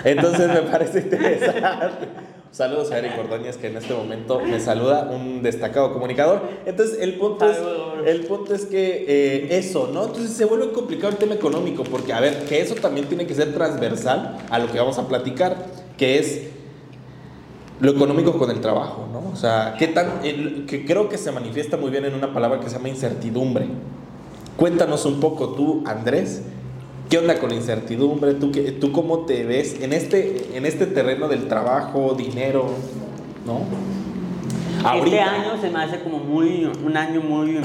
Entonces 0.04 0.48
me 0.48 0.62
parece 0.70 1.00
interesante. 1.00 2.08
Saludos 2.50 2.90
a 2.90 2.98
Eric 2.98 3.12
Ordóñez 3.18 3.58
que 3.58 3.66
en 3.66 3.76
este 3.76 3.92
momento 3.92 4.40
me 4.40 4.58
saluda, 4.58 5.08
un 5.10 5.42
destacado 5.42 5.92
comunicador. 5.92 6.42
Entonces 6.64 6.98
el 7.00 7.14
punto 7.14 7.48
es, 7.48 7.58
el 8.06 8.22
punto 8.22 8.54
es 8.54 8.64
que 8.64 9.04
eh, 9.06 9.58
eso, 9.58 9.90
¿no? 9.92 10.06
Entonces 10.06 10.30
se 10.30 10.46
vuelve 10.46 10.72
complicado 10.72 11.10
el 11.12 11.18
tema 11.18 11.34
económico, 11.34 11.84
porque 11.84 12.12
a 12.14 12.20
ver, 12.20 12.44
que 12.46 12.60
eso 12.60 12.74
también 12.74 13.06
tiene 13.06 13.26
que 13.26 13.34
ser 13.34 13.52
transversal 13.52 14.38
a 14.48 14.58
lo 14.58 14.72
que 14.72 14.78
vamos 14.78 14.98
a 14.98 15.06
platicar, 15.06 15.56
que 15.98 16.18
es 16.18 16.48
lo 17.80 17.90
económico 17.92 18.36
con 18.38 18.50
el 18.50 18.60
trabajo, 18.60 19.08
¿no? 19.12 19.30
O 19.32 19.36
sea, 19.36 19.76
qué 19.78 19.86
tan, 19.88 20.20
el- 20.24 20.66
que 20.66 20.84
creo 20.84 21.08
que 21.08 21.16
se 21.18 21.30
manifiesta 21.32 21.76
muy 21.76 21.90
bien 21.90 22.04
en 22.04 22.14
una 22.14 22.32
palabra 22.32 22.58
que 22.60 22.68
se 22.68 22.76
llama 22.76 22.88
incertidumbre. 22.88 23.66
Cuéntanos 24.56 25.04
un 25.06 25.20
poco 25.20 25.50
tú, 25.50 25.84
Andrés, 25.86 26.42
¿qué 27.08 27.18
onda 27.18 27.38
con 27.38 27.50
la 27.50 27.54
incertidumbre? 27.56 28.34
¿Tú, 28.34 28.50
qué, 28.50 28.72
tú 28.72 28.90
cómo 28.90 29.20
te 29.20 29.44
ves 29.44 29.80
en 29.80 29.92
este, 29.92 30.56
en 30.56 30.66
este 30.66 30.86
terreno 30.86 31.28
del 31.28 31.46
trabajo, 31.46 32.14
dinero, 32.18 32.66
¿no? 33.46 33.60
Este 34.96 35.20
año 35.20 35.60
se 35.60 35.70
me 35.70 35.80
hace 35.82 36.00
como 36.02 36.18
muy, 36.18 36.70
un 36.84 36.96
año 36.96 37.20
muy 37.20 37.58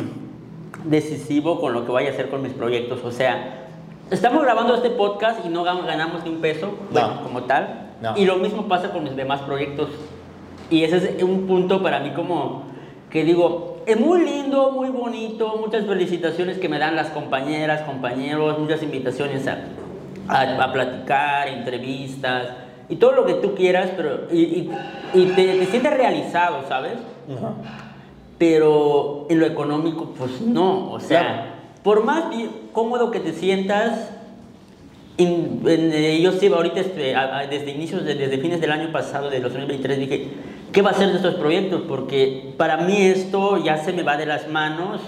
decisivo 0.84 1.60
con 1.60 1.74
lo 1.74 1.86
que 1.86 1.92
vaya 1.92 2.10
a 2.10 2.14
hacer 2.14 2.30
con 2.30 2.42
mis 2.42 2.54
proyectos. 2.54 3.02
O 3.04 3.12
sea, 3.12 3.68
estamos 4.12 4.44
grabando 4.44 4.76
este 4.76 4.90
podcast 4.92 5.46
y 5.46 5.50
no 5.50 5.64
gan- 5.64 5.86
ganamos 5.86 6.24
ni 6.24 6.30
un 6.32 6.42
peso, 6.42 6.72
bueno, 6.92 7.16
No. 7.16 7.24
como 7.24 7.44
tal. 7.44 7.83
No. 8.04 8.18
Y 8.18 8.26
lo 8.26 8.36
mismo 8.36 8.68
pasa 8.68 8.92
con 8.92 9.06
mis 9.06 9.16
demás 9.16 9.40
proyectos. 9.44 9.90
Y 10.70 10.84
ese 10.84 11.16
es 11.18 11.24
un 11.24 11.48
punto 11.48 11.82
para 11.82 12.00
mí 12.02 12.10
como 12.12 12.64
que 13.10 13.24
digo, 13.24 13.78
es 13.86 13.98
muy 13.98 14.26
lindo, 14.26 14.72
muy 14.72 14.90
bonito, 14.90 15.56
muchas 15.58 15.86
felicitaciones 15.86 16.58
que 16.58 16.68
me 16.68 16.80
dan 16.80 16.96
las 16.98 17.08
compañeras, 17.12 17.82
compañeros, 17.84 18.60
muchas 18.60 18.84
invitaciones 18.84 19.48
a, 19.48 19.60
a, 20.28 20.42
a 20.66 20.74
platicar, 20.74 21.48
entrevistas 21.48 22.48
y 22.90 22.98
todo 22.98 23.14
lo 23.14 23.26
que 23.26 23.36
tú 23.36 23.56
quieras, 23.56 23.92
pero 23.96 24.28
y, 24.32 24.42
y- 24.42 24.72
y 25.14 25.26
te, 25.28 25.46
te 25.60 25.66
sientes 25.68 25.94
realizado, 25.96 26.58
¿sabes? 26.68 26.94
Ajá. 27.38 27.54
Pero 28.38 29.28
en 29.30 29.40
lo 29.40 29.46
económico, 29.46 30.14
pues 30.18 30.42
no. 30.42 30.92
O 30.92 31.00
sea, 31.00 31.22
Claro. 31.22 31.42
por 31.84 32.04
más 32.04 32.26
cómodo 32.74 33.12
que 33.12 33.20
te 33.20 33.32
sientas, 33.32 34.10
en, 35.18 35.62
eh, 35.68 36.20
yo 36.22 36.32
sí, 36.32 36.48
ahorita 36.48 36.80
este, 36.80 37.16
desde 37.50 37.72
inicios, 37.72 38.04
de- 38.04 38.16
desde 38.16 38.38
fines 38.40 38.60
del 38.62 38.72
año 38.72 38.92
pasado, 38.92 39.30
de 39.30 39.40
2023, 39.40 40.00
dije, 40.00 40.28
¿qué 40.72 40.82
va 40.82 40.90
a 40.92 40.94
ser 40.94 41.10
de 41.10 41.18
estos 41.18 41.36
proyectos? 41.36 41.82
Porque 41.88 42.54
para 42.58 42.78
mí 42.78 42.98
esto 42.98 43.64
ya 43.64 43.78
se 43.78 43.94
me 43.94 44.04
va 44.04 44.18
de 44.18 44.26
las 44.26 44.48
manos 44.50 45.02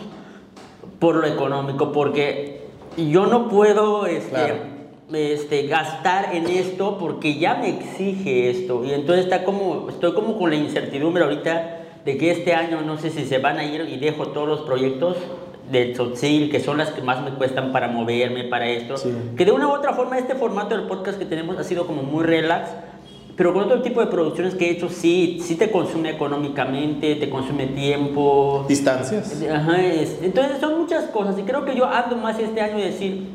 por 1.00 1.16
lo 1.16 1.28
económico, 1.28 1.92
porque 1.92 2.62
yo 2.98 3.26
no 3.26 3.50
puedo 3.50 4.06
este, 4.06 4.30
Claro. 4.30 4.56
este, 5.14 5.68
gastar 5.68 6.36
en 6.36 6.48
esto 6.50 6.98
porque 7.00 7.38
ya 7.38 7.56
me 7.56 7.70
exige 7.70 8.50
esto. 8.52 8.84
Y 8.86 8.94
entonces 8.94 9.26
está 9.26 9.44
como, 9.44 9.90
estoy 9.90 10.14
como 10.14 10.38
con 10.38 10.52
la 10.52 10.56
incertidumbre 10.56 11.24
ahorita 11.24 11.82
de 12.06 12.18
que 12.18 12.30
este 12.32 12.54
año 12.54 12.82
no 12.82 12.98
sé 13.00 13.10
si 13.10 13.26
se 13.26 13.40
van 13.40 13.58
a 13.58 13.66
ir 13.66 13.82
y 13.92 13.98
dejo 13.98 14.28
todos 14.28 14.48
los 14.48 14.62
proyectos 14.62 15.18
del 15.72 15.94
Tzotzil, 15.94 16.50
que 16.52 16.60
son 16.60 16.78
las 16.78 16.92
que 16.92 17.02
más 17.02 17.24
me 17.24 17.32
cuestan 17.32 17.72
para 17.72 17.88
moverme, 17.88 18.44
para 18.46 18.68
esto. 18.68 18.98
Sí. 18.98 19.10
Que 19.38 19.46
de 19.46 19.52
una 19.52 19.68
u 19.68 19.72
otra 19.72 19.94
forma 19.94 20.18
este 20.18 20.36
formato 20.36 20.78
del 20.78 20.88
podcast 20.88 21.18
que 21.18 21.26
tenemos 21.26 21.58
ha 21.58 21.64
sido 21.64 21.88
como 21.88 22.04
muy 22.04 22.24
relax, 22.24 22.70
pero 23.36 23.54
con 23.54 23.64
otro 23.64 23.82
tipo 23.82 24.00
de 24.00 24.08
producciones 24.08 24.56
que 24.56 24.68
he 24.68 24.72
hecho, 24.72 24.88
sí, 24.90 25.40
sí 25.42 25.56
te 25.56 25.70
consume 25.72 26.10
económicamente, 26.12 27.16
te 27.16 27.30
consume 27.30 27.68
tiempo. 27.68 28.66
Distancias. 28.70 29.44
Ajá, 29.52 29.82
es- 29.84 30.20
entonces 30.22 30.60
son 30.60 30.80
muchas 30.80 31.06
cosas 31.06 31.38
y 31.38 31.42
creo 31.44 31.66
que 31.66 31.76
yo 31.76 31.86
ando 31.86 32.16
más 32.16 32.40
este 32.40 32.62
año 32.62 32.78
de 32.78 32.86
decir, 32.86 33.28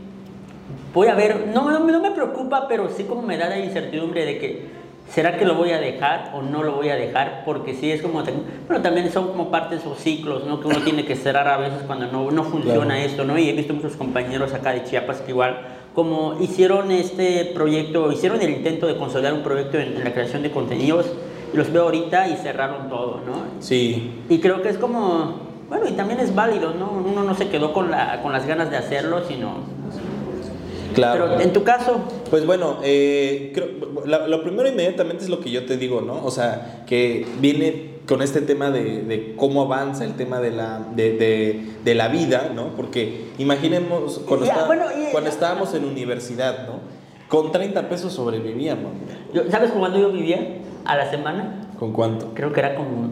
voy 0.95 1.09
a 1.09 1.15
ver, 1.15 1.49
no, 1.55 1.71
no, 1.71 1.81
no 1.81 2.01
me 2.01 2.11
preocupa, 2.13 2.67
pero 2.69 2.89
sí 2.89 3.05
como 3.05 3.23
me 3.23 3.37
da 3.37 3.49
la 3.49 3.59
incertidumbre 3.59 4.25
de 4.25 4.39
que, 4.39 4.80
¿será 5.11 5.37
que 5.37 5.45
lo 5.45 5.55
voy 5.55 5.73
a 5.73 5.79
dejar 5.81 6.31
o 6.35 6.43
no 6.43 6.63
lo 6.63 6.73
voy 6.73 6.89
a 6.89 6.97
dejar? 6.97 7.43
Porque 7.45 7.75
sí 7.75 7.91
es 7.91 8.01
como, 8.03 8.23
bueno, 8.67 8.83
también 8.83 9.11
son 9.13 9.29
como 9.29 9.51
partes 9.51 9.85
o 9.87 9.95
ciclos, 9.95 10.45
¿no? 10.47 10.61
Que 10.61 10.69
uno 10.69 10.79
tiene 10.83 11.05
que 11.05 11.17
cerrar 11.17 11.49
a 11.49 11.57
veces 11.57 11.83
cuando 11.87 12.07
no, 12.07 12.31
no 12.31 12.45
funciona 12.45 12.95
Claro. 12.95 13.01
esto, 13.01 13.25
¿no? 13.25 13.39
Y 13.39 13.49
he 13.49 13.53
visto 13.53 13.75
muchos 13.75 13.97
compañeros 13.97 14.55
acá 14.55 14.73
de 14.73 14.85
Chiapas 14.85 15.21
que 15.21 15.33
igual, 15.33 15.59
como 15.95 16.37
hicieron 16.41 16.91
este 16.93 17.47
proyecto, 17.55 18.13
hicieron 18.13 18.41
el 18.41 18.51
intento 18.51 18.87
de 18.87 18.97
consolidar 18.97 19.35
un 19.35 19.43
proyecto 19.43 19.79
en, 19.79 19.97
en 19.97 20.05
la 20.05 20.13
creación 20.13 20.43
de 20.43 20.51
contenidos, 20.51 21.07
y 21.53 21.57
los 21.57 21.73
veo 21.73 21.83
ahorita 21.83 22.29
y 22.29 22.37
cerraron 22.37 22.89
todo, 22.89 23.21
¿no? 23.27 23.33
Sí, 23.59 24.23
Y 24.29 24.39
creo 24.39 24.63
que 24.63 24.69
es 24.69 24.79
como, 24.79 25.35
bueno, 25.69 25.89
y 25.89 25.93
también 25.93 26.21
es 26.21 26.33
válido, 26.33 26.73
¿no? 26.75 26.91
Uno 26.93 27.25
no 27.25 27.35
se 27.35 27.49
quedó 27.49 27.73
con, 27.73 27.91
la, 27.91 28.23
con 28.23 28.33
las 28.33 28.47
ganas 28.47 28.71
de 28.71 28.77
hacerlo, 28.77 29.23
sino... 29.27 29.55
claro. 31.01 31.27
Pero 31.31 31.41
en 31.41 31.53
tu 31.53 31.63
caso, 31.65 32.01
Pues 32.31 32.47
bueno, 32.47 32.79
eh, 32.83 33.51
creo- 33.55 34.05
la- 34.07 34.27
lo 34.29 34.43
primero 34.43 34.69
inmediatamente 34.69 35.25
es 35.25 35.31
lo 35.31 35.41
que 35.41 35.51
yo 35.51 35.67
te 35.67 35.77
digo, 35.77 36.01
¿no? 36.01 36.25
O 36.25 36.31
sea, 36.31 36.85
que 36.87 37.27
viene 37.41 37.91
con 38.07 38.23
este 38.23 38.41
tema 38.41 38.71
de, 38.71 39.03
de 39.03 39.35
cómo 39.37 39.63
avanza 39.63 40.05
el 40.05 40.15
tema 40.15 40.41
de 40.41 40.51
la, 40.51 40.81
de, 40.95 41.13
de- 41.17 41.61
de 41.85 41.95
la 41.95 42.09
vida, 42.09 42.51
¿no? 42.55 42.69
Porque 42.77 43.27
imaginemos 43.39 44.21
cuando, 44.27 44.47
Ya, 44.47 44.53
está- 44.53 44.67
bueno, 44.67 44.85
y- 44.91 45.11
cuando 45.13 45.31
estábamos 45.31 45.75
en 45.75 45.85
universidad, 45.85 46.67
¿no? 46.67 46.81
Con 47.29 47.53
30 47.53 47.89
pesos 47.89 48.13
sobrevivíamos. 48.13 48.93
yo- 49.33 49.49
¿sabes 49.51 49.71
cuándo 49.71 49.99
yo 49.99 50.11
vivía? 50.11 50.57
A 50.85 50.97
la 50.97 51.09
semana, 51.11 51.69
¿Con 51.79 51.93
cuánto? 51.93 52.33
creo 52.35 52.53
que 52.53 52.59
era 52.61 52.75
como 52.75 53.11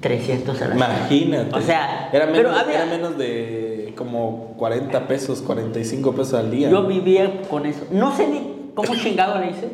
300 0.00 0.60
a 0.60 0.68
la 0.68 0.74
semana. 0.74 0.94
Imagínate. 1.00 1.56
O 1.56 1.60
sea, 1.60 2.08
era 2.12 2.26
menos, 2.26 2.38
pero 2.38 2.50
había- 2.56 2.76
era 2.76 2.86
menos 2.86 3.18
de 3.18 3.67
como 3.96 4.54
40 4.58 5.06
pesos, 5.06 5.40
45 5.42 6.12
pesos 6.12 6.34
al 6.34 6.50
día. 6.50 6.70
Yo 6.70 6.86
vivía 6.86 7.42
con 7.50 7.66
eso. 7.66 7.84
No 7.90 8.14
sé 8.16 8.28
ni 8.28 8.70
cómo 8.74 8.94
chingado 9.02 9.38
le 9.38 9.50
hice. 9.50 9.68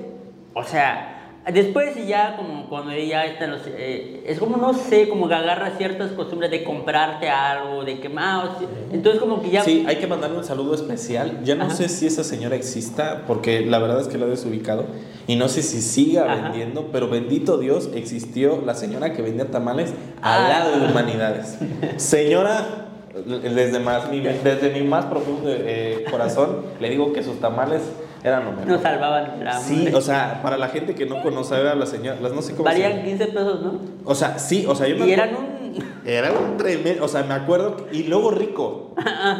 O 0.54 0.62
sea, 0.64 1.40
después 1.52 1.94
ya 2.06 2.37
como 2.37 2.68
cuando 2.68 2.92
ya 2.97 3.25
están 3.26 3.50
los... 3.50 3.62
eh, 3.66 4.23
es 4.26 4.38
como, 4.38 4.56
no 4.56 4.73
sé, 4.73 5.09
como 5.09 5.26
que 5.28 5.35
agarra 5.35 5.73
ciertas 5.76 6.12
costumbres 6.12 6.50
de 6.50 6.62
comprarte 6.64 7.28
algo, 7.28 7.85
de 7.85 7.99
quemar. 8.00 8.50
Entonces 8.92 9.21
como 9.21 9.42
que 9.42 9.50
ya... 9.50 9.62
Sí, 9.64 9.85
hay 9.87 9.97
que 9.97 10.06
mandarle 10.06 10.38
un 10.38 10.44
saludo 10.44 10.75
especial. 10.75 11.40
Ya 11.44 11.54
no 11.56 11.64
Ajá. 11.64 11.75
sé 11.75 11.88
si 11.88 12.06
esa 12.06 12.23
señora 12.25 12.54
exista, 12.56 13.25
porque 13.26 13.66
la 13.66 13.78
verdad 13.78 14.00
es 14.00 14.09
que 14.09 14.16
la 14.16 14.26
he 14.26 14.30
desubicado. 14.30 14.87
Y 15.26 15.37
no 15.37 15.49
sé 15.49 15.62
si 15.62 15.80
siga 15.83 16.25
Ajá. 16.33 16.42
vendiendo, 16.50 16.90
pero 16.92 17.09
bendito 17.09 17.59
Dios, 17.59 17.90
existió 17.94 18.62
la 18.64 18.75
señora 18.75 19.12
que 19.12 19.23
vendía 19.23 19.50
tamales 19.50 19.90
al 20.23 20.44
Ah. 20.44 20.49
lado 20.49 20.78
de 20.80 20.87
Humanidades. 20.87 21.59
Señora, 21.97 22.84
desde, 23.14 23.78
más, 23.78 24.11
mi, 24.11 24.21
desde 24.21 24.71
mi 24.71 24.87
más 24.87 25.06
profundo 25.06 25.49
eh, 25.49 26.04
corazón, 26.11 26.62
le 26.80 26.90
digo 26.90 27.12
que 27.12 27.23
sus 27.23 27.40
tamales 27.40 27.83
eran 28.25 28.44
lo 28.44 28.52
mejor. 28.52 28.66
Nos 28.66 28.80
salvaban 28.83 29.44
la 29.44 29.61
Sí, 29.61 29.88
o 29.94 30.00
sea, 30.00 30.40
para 30.42 30.56
la 30.56 30.68
gente 30.68 30.94
que 30.94 31.06
no 31.06 31.23
conoce 31.23 31.54
a 31.54 31.75
la 31.75 31.87
señora, 31.87 32.18
las 32.21 32.33
no 32.33 32.42
sé 32.42 32.52
cómo 32.52 32.64
Valían 32.64 32.92
llama. 32.92 33.04
15 33.04 33.26
pesos, 33.26 33.62
¿no? 33.62 33.80
O 34.04 34.14
sea, 34.14 34.38
sí, 34.38 34.64
o 34.66 34.75
sea, 34.75 34.88
yo 34.88 34.97
me 34.97 35.06
Y 35.06 35.12
eran 35.12 35.30
un... 35.37 35.54
era 36.06 36.33
un 36.33 36.56
tremendo, 36.56 37.04
o 37.04 37.09
sea, 37.09 37.23
me 37.25 37.35
acuerdo, 37.35 37.76
que- 37.76 37.97
y 37.97 38.04
luego 38.04 38.30
rico. 38.30 38.94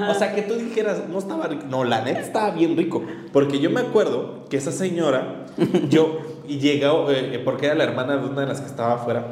O 0.09 0.14
sea, 0.14 0.35
que 0.35 0.43
tú 0.43 0.54
dijeras, 0.54 1.02
no 1.09 1.19
estaba 1.19 1.47
rico. 1.47 1.64
No, 1.69 1.85
la 1.85 2.02
neta 2.02 2.21
estaba 2.21 2.50
bien 2.50 2.76
rico. 2.76 3.02
Porque 3.33 3.59
yo 3.59 3.71
me 3.71 3.81
acuerdo 3.81 4.45
que 4.50 4.57
esa 4.57 4.73
señora, 4.73 5.47
yo, 5.88 6.19
y 6.47 6.59
llegó, 6.59 7.11
eh, 7.11 7.40
porque 7.45 7.66
era 7.66 7.75
la 7.75 7.85
hermana 7.85 8.16
de 8.19 8.26
una 8.26 8.43
de 8.43 8.47
las 8.49 8.61
que 8.61 8.66
estaba 8.66 8.95
afuera, 8.95 9.26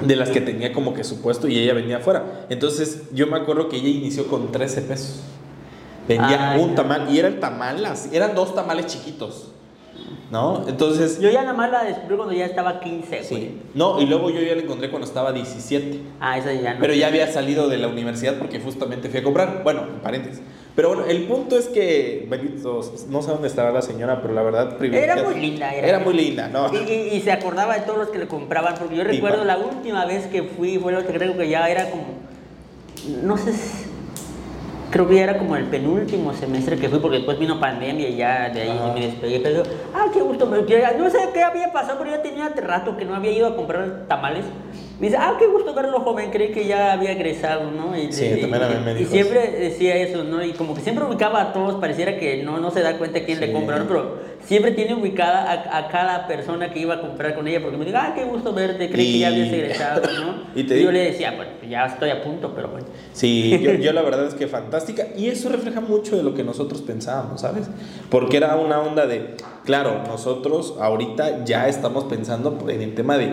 de 0.00 0.16
las 0.16 0.30
que 0.30 0.40
tenía 0.40 0.72
como 0.72 0.94
que 0.94 1.04
su 1.04 1.20
puesto 1.20 1.46
y 1.48 1.58
ella 1.58 1.74
venía 1.74 1.98
afuera. 1.98 2.46
Entonces, 2.48 3.02
yo 3.12 3.26
me 3.26 3.36
acuerdo 3.36 3.68
que 3.68 3.76
ella 3.76 3.88
inició 3.88 4.26
con 4.26 4.50
13 4.50 4.82
pesos. 4.82 5.20
Vendía 6.08 6.52
Ah, 6.54 6.58
un 6.58 6.74
tamal, 6.74 7.08
y 7.14 7.18
era 7.18 7.28
el 7.28 7.38
tamal, 7.38 7.86
eran 8.12 8.34
dos 8.34 8.54
tamales 8.54 8.86
chiquitos. 8.86 9.48
¿No? 10.30 10.64
Entonces, 10.68 11.20
Yo 11.20 11.28
ya 11.28 11.42
nada 11.42 11.54
más 11.54 11.70
la 11.72 11.82
descubrí 11.84 12.16
cuando 12.16 12.32
ya 12.34 12.46
estaba 12.46 12.78
15, 12.80 13.08
güey. 13.08 13.24
sí. 13.42 13.58
No, 13.74 14.00
y 14.00 14.06
luego 14.06 14.30
yo 14.30 14.40
ya 14.40 14.54
la 14.54 14.62
encontré 14.62 14.88
cuando 14.88 15.06
estaba 15.06 15.32
17. 15.32 16.00
Ah, 16.20 16.38
esa 16.38 16.52
ya 16.52 16.74
no. 16.74 16.80
Pero 16.80 16.94
ya 16.94 17.08
había 17.08 17.26
salido 17.32 17.68
de 17.68 17.78
la 17.78 17.88
universidad 17.88 18.38
porque 18.38 18.60
justamente 18.60 19.08
fui 19.08 19.18
a 19.20 19.22
comprar. 19.24 19.62
Bueno, 19.64 19.82
en 19.92 20.00
paréntesis. 20.00 20.40
Pero 20.76 20.88
bueno, 20.88 21.04
el 21.06 21.24
punto 21.24 21.58
es 21.58 21.66
que, 21.68 22.26
benditos, 22.30 23.06
no 23.08 23.22
sé 23.22 23.30
dónde 23.30 23.48
estaba 23.48 23.70
la 23.72 23.82
señora, 23.82 24.22
pero 24.22 24.34
la 24.34 24.42
verdad, 24.42 24.76
privilegiada. 24.78 25.22
muy 25.24 25.40
linda, 25.40 25.74
era. 25.74 25.86
Era, 25.88 25.98
muy 25.98 26.14
linda, 26.14 26.48
¿no? 26.48 26.72
Y, 26.72 26.76
y- 26.90 27.08
y 27.16 27.20
se 27.22 27.32
acordaba 27.32 27.74
de 27.74 27.80
todos 27.80 27.98
los 27.98 28.08
que 28.08 28.18
le 28.18 28.28
compraban, 28.28 28.74
porque 28.78 28.96
yo 28.96 29.04
recuerdo 29.04 29.44
la 29.44 29.58
última 29.58 30.06
vez 30.06 30.26
que 30.26 30.44
fui, 30.44 30.78
fue 30.78 30.92
lo 30.92 31.04
que 31.04 31.12
creo 31.12 31.36
que 31.36 31.48
ya 31.48 31.68
era 31.68 31.90
como, 31.90 32.04
no 33.24 33.36
sé, 33.36 33.52
creo 34.90 35.08
que 35.08 35.16
ya 35.16 35.22
era 35.24 35.38
como 35.38 35.56
el 35.56 35.64
penúltimo 35.64 36.32
semestre 36.34 36.76
que 36.78 36.88
fui, 36.88 37.00
porque 37.00 37.16
después 37.18 37.38
vino 37.38 37.58
pandemia 37.58 38.08
y 38.08 38.16
ya 38.16 38.48
de 38.50 38.62
ahí 38.62 38.68
Ajá. 38.70 38.92
me 38.94 39.00
despegué, 39.06 39.40
pero 39.40 39.64
ah, 39.92 40.06
qué 40.12 40.20
gusto, 40.20 40.46
me- 40.46 40.58
no 40.62 41.10
sé 41.10 41.18
qué 41.34 41.42
había 41.42 41.72
pasado, 41.72 41.98
pero 41.98 42.10
ya 42.12 42.22
tenía 42.22 42.48
rato 42.48 42.96
que 42.96 43.04
no 43.04 43.14
había 43.16 43.32
ido 43.32 43.48
a 43.48 43.56
comprar 43.56 44.04
tamales. 44.08 44.44
Me 45.00 45.06
dice, 45.06 45.16
ah, 45.18 45.36
qué 45.38 45.46
gusto 45.46 45.72
verlo 45.72 46.00
joven, 46.00 46.30
creí 46.30 46.52
que 46.52 46.66
ya 46.66 46.92
había 46.92 47.12
egresado, 47.12 47.70
¿no? 47.70 47.96
Y, 47.98 48.12
Sí, 48.12 48.26
y- 48.36 48.40
también 48.42 48.62
a 48.62 48.68
mí 48.68 48.74
me 48.84 48.92
y 48.92 48.94
dijo 48.96 49.10
siempre 49.10 49.50
decía 49.50 49.96
eso, 49.96 50.24
¿no? 50.24 50.44
Y 50.44 50.52
como 50.52 50.74
que 50.74 50.82
siempre 50.82 51.04
ubicaba 51.06 51.40
a 51.40 51.52
todos, 51.54 51.76
pareciera 51.76 52.18
que 52.18 52.42
no, 52.42 52.58
no 52.60 52.70
se 52.70 52.82
da 52.82 52.98
cuenta 52.98 53.24
quién 53.24 53.40
le 53.40 53.50
compra, 53.50 53.78
¿no? 53.78 53.88
pero 53.88 54.18
siempre 54.44 54.72
tiene 54.72 54.92
ubicada 54.94 55.50
a, 55.50 55.78
a 55.78 55.88
cada 55.88 56.26
persona 56.26 56.70
que 56.70 56.80
iba 56.80 56.96
a 56.96 57.00
comprar 57.00 57.34
con 57.34 57.48
ella, 57.48 57.62
porque 57.62 57.78
me 57.78 57.86
dice, 57.86 57.96
ah, 57.96 58.12
qué 58.14 58.24
gusto 58.24 58.52
verte, 58.52 58.90
creí 58.90 59.12
que 59.14 59.18
ya 59.20 59.30
Y- 59.30 59.32
habías 59.40 59.52
egresado, 59.54 60.02
¿no? 60.02 60.34
Y 60.54 60.60
y 60.60 60.64
te 60.64 60.74
yo 60.74 60.76
digo- 60.80 60.92
le 60.92 60.98
decía, 61.12 61.32
bueno, 61.34 61.52
pues 61.58 61.70
ya 61.70 61.86
estoy 61.86 62.10
a 62.10 62.22
punto, 62.22 62.52
pero 62.54 62.68
bueno. 62.68 62.86
Sí, 63.14 63.58
yo, 63.62 63.72
yo 63.72 63.94
la 63.94 64.02
verdad 64.02 64.26
es 64.26 64.34
que 64.34 64.48
fantástica. 64.48 65.06
Y 65.16 65.28
eso 65.28 65.48
refleja 65.48 65.80
mucho 65.80 66.14
de 66.18 66.22
lo 66.22 66.34
que 66.34 66.44
nosotros 66.44 66.82
pensábamos, 66.82 67.40
¿sabes? 67.40 67.70
Porque 68.10 68.36
era 68.36 68.54
una 68.56 68.80
onda 68.80 69.06
de, 69.06 69.34
claro, 69.64 70.02
nosotros 70.06 70.76
ahorita 70.78 71.46
ya 71.46 71.68
estamos 71.68 72.04
pensando 72.04 72.58
en 72.68 72.82
el 72.82 72.94
tema 72.94 73.16
de, 73.16 73.32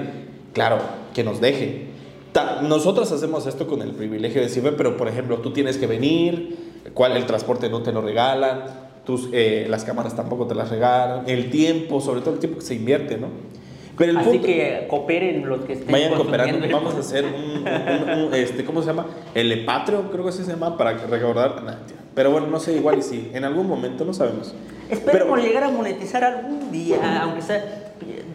claro, 0.53 0.77
que 1.17 1.23
nos 1.23 1.41
deje. 1.41 1.87
Ta- 2.31 2.61
Nosotros 2.61 3.11
hacemos 3.11 3.47
esto 3.47 3.65
con 3.65 3.81
el 3.81 3.91
privilegio 3.93 4.39
de 4.39 4.47
decir, 4.47 4.63
pero 4.77 4.95
por 4.95 5.07
ejemplo, 5.07 5.37
tú 5.39 5.51
tienes 5.51 5.77
que 5.79 5.87
venir, 5.87 6.55
cuál 6.93 7.17
el 7.17 7.25
transporte 7.25 7.69
no 7.69 7.81
te 7.81 7.91
lo 7.91 8.01
regalan, 8.01 8.65
tus, 9.03 9.29
eh, 9.33 9.65
las 9.67 9.83
cámaras 9.83 10.15
tampoco 10.15 10.45
te 10.45 10.53
las 10.53 10.69
regalan, 10.69 11.23
el 11.27 11.49
tiempo, 11.49 12.01
sobre 12.01 12.21
todo 12.21 12.35
el 12.35 12.39
tiempo 12.39 12.59
que 12.59 12.65
se 12.65 12.75
invierte, 12.75 13.17
¿no? 13.17 13.29
Pero 13.97 14.11
el 14.11 14.17
Así 14.17 14.29
punto- 14.29 14.45
que 14.45 14.85
cooperen 14.87 15.49
los 15.49 15.61
que 15.61 15.73
estén 15.73 15.91
Vayan 15.91 16.13
cooperando, 16.13 16.67
vamos 16.71 16.93
a 16.93 16.99
hacer 16.99 17.25
un, 17.25 17.63
un- 17.65 18.25
un- 18.27 18.33
este, 18.35 18.63
¿cómo 18.63 18.81
se 18.81 18.89
llama? 18.89 19.07
El 19.33 19.51
Epatrio, 19.51 20.11
creo 20.11 20.23
que 20.23 20.29
así 20.29 20.43
se 20.43 20.51
llama, 20.51 20.77
para 20.77 20.93
recordar. 20.93 21.79
Pero 22.13 22.29
bueno, 22.29 22.45
no 22.45 22.59
sé, 22.59 22.75
igual 22.75 22.99
y 22.99 23.01
sí, 23.01 23.31
en 23.33 23.43
algún 23.43 23.67
momento 23.67 24.05
no 24.05 24.13
sabemos. 24.13 24.53
Esperemos 24.87 25.41
llegar 25.41 25.63
a 25.63 25.69
monetizar 25.71 26.23
algún 26.23 26.71
día, 26.71 27.23
aunque 27.23 27.41
sea... 27.41 27.85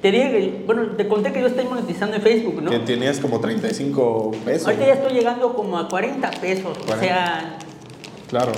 Te 0.03 0.11
dije 0.11 0.63
bueno, 0.67 0.83
te 0.97 1.07
conté 1.09 1.33
que 1.33 1.41
yo 1.41 1.47
estoy 1.47 1.65
monetizando 1.65 2.17
en 2.17 2.23
Facebook, 2.23 2.61
¿no? 2.61 2.71
Que 2.71 2.81
tenías 2.81 3.21
como 3.21 3.39
35 3.41 4.33
pesos. 4.45 4.67
Ahorita 4.67 4.87
ya 4.87 4.95
estoy 4.95 5.13
llegando 5.15 5.55
como 5.55 5.79
a 5.79 5.89
40 5.89 6.31
pesos, 6.33 6.77
o 6.77 6.87
40. 6.87 6.97
sea, 7.01 7.59
Claro. 8.29 8.53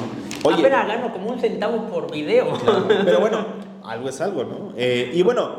Oye, 0.44 0.60
apenas 0.60 0.86
gano 0.86 1.12
como 1.12 1.30
un 1.30 1.38
centavo 1.40 1.86
por 1.86 2.10
video. 2.10 2.50
claro, 2.58 2.86
pero 3.04 3.20
bueno, 3.20 3.44
algo 3.82 4.08
es 4.08 4.20
algo, 4.20 4.44
¿no? 4.44 4.72
Eh, 4.76 5.10
y 5.12 5.22
bueno, 5.22 5.50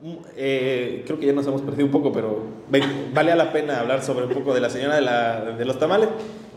mm, 0.00 0.14
eh, 0.36 1.02
creo 1.06 1.18
que 1.18 1.26
ya 1.26 1.32
nos 1.32 1.46
hemos 1.46 1.60
perdido 1.60 1.84
un 1.86 1.92
poco, 1.92 2.10
pero 2.12 2.38
vale 3.12 3.34
la 3.34 3.52
pena 3.52 3.80
hablar 3.80 4.02
sobre 4.02 4.26
un 4.26 4.32
poco 4.32 4.54
de 4.54 4.60
la 4.60 4.70
señora 4.70 4.94
de, 4.96 5.02
la- 5.02 5.40
de 5.58 5.64
los 5.64 5.78
tamales. 5.78 6.08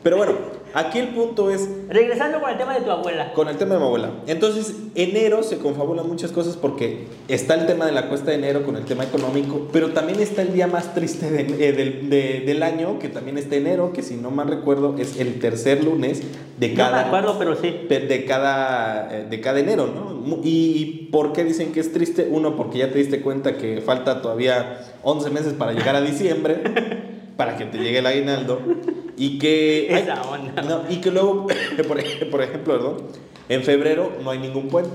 Pero 0.03 0.17
bueno, 0.17 0.33
aquí 0.73 0.99
el 0.99 1.09
punto 1.09 1.51
es 1.51 1.67
Regresando 1.89 2.39
con 2.39 2.49
el 2.49 2.57
tema 2.57 2.73
de 2.75 2.81
tu 2.81 2.91
abuela. 2.91 3.33
Con 3.33 3.47
el 3.49 3.57
tema 3.57 3.73
de 3.73 3.79
mi 3.79 3.85
abuela. 3.85 4.09
Entonces, 4.27 4.73
enero 4.95 5.43
se 5.43 5.57
confabulan 5.57 6.07
muchas 6.07 6.31
cosas 6.31 6.55
porque 6.55 7.07
está 7.27 7.55
el 7.55 7.65
tema 7.65 7.85
de 7.85 7.91
la 7.91 8.07
cuesta 8.07 8.31
de 8.31 8.37
enero 8.37 8.63
con 8.63 8.75
el 8.77 8.85
tema 8.85 9.03
económico, 9.03 9.67
pero 9.73 9.89
también 9.89 10.19
está 10.21 10.41
el 10.43 10.53
día 10.53 10.67
más 10.67 10.93
triste 10.93 11.29
de- 11.31 11.67
eh, 11.67 11.71
del, 11.73 12.09
de- 12.09 12.41
del 12.45 12.63
año, 12.63 12.99
que 12.99 13.09
también 13.09 13.37
está 13.37 13.55
enero, 13.55 13.91
que 13.93 14.01
si 14.01 14.15
no 14.15 14.31
mal 14.31 14.47
recuerdo 14.47 14.95
es 14.97 15.19
el 15.19 15.39
tercer 15.39 15.83
lunes 15.83 16.21
de 16.59 16.67
No 16.69 16.73
me 16.73 16.77
cada, 16.77 17.07
acuerdo, 17.07 17.35
pero 17.39 17.55
sí. 17.55 17.69
de 17.89 18.25
cada, 18.25 19.09
eh, 19.13 19.25
de 19.29 19.41
cada 19.41 19.59
enero, 19.59 19.87
¿no? 19.87 20.17
¿Y 20.43 21.09
por 21.11 21.33
qué 21.33 21.43
dicen 21.43 21.71
que 21.71 21.79
es 21.79 21.91
triste? 21.93 22.27
Uno, 22.29 22.55
porque 22.55 22.79
ya 22.79 22.91
te 22.91 22.97
diste 22.99 23.21
cuenta 23.21 23.57
que 23.57 23.81
falta 23.81 24.21
todavía 24.21 24.79
11 25.03 25.29
meses 25.31 25.53
para 25.53 25.71
llegar 25.73 25.95
a 25.95 26.01
diciembre, 26.01 26.61
para 27.37 27.55
que 27.57 27.65
te 27.65 27.77
llegue 27.77 27.99
el 27.99 28.05
aguinaldo, 28.07 28.59
y 29.17 29.37
que... 29.39 29.89
hay- 29.91 30.03
Esa 30.03 30.21
onda. 30.23 30.61
no, 30.61 30.81
y 30.89 30.97
que 31.01 31.11
luego, 31.11 31.47
por, 31.87 31.99
ej- 31.99 32.29
por 32.29 32.41
ejemplo, 32.41 32.73
perdón, 32.75 32.97
en 33.49 33.63
febrero 33.63 34.11
no 34.23 34.29
hay 34.31 34.39
ningún 34.39 34.67
puente. 34.69 34.91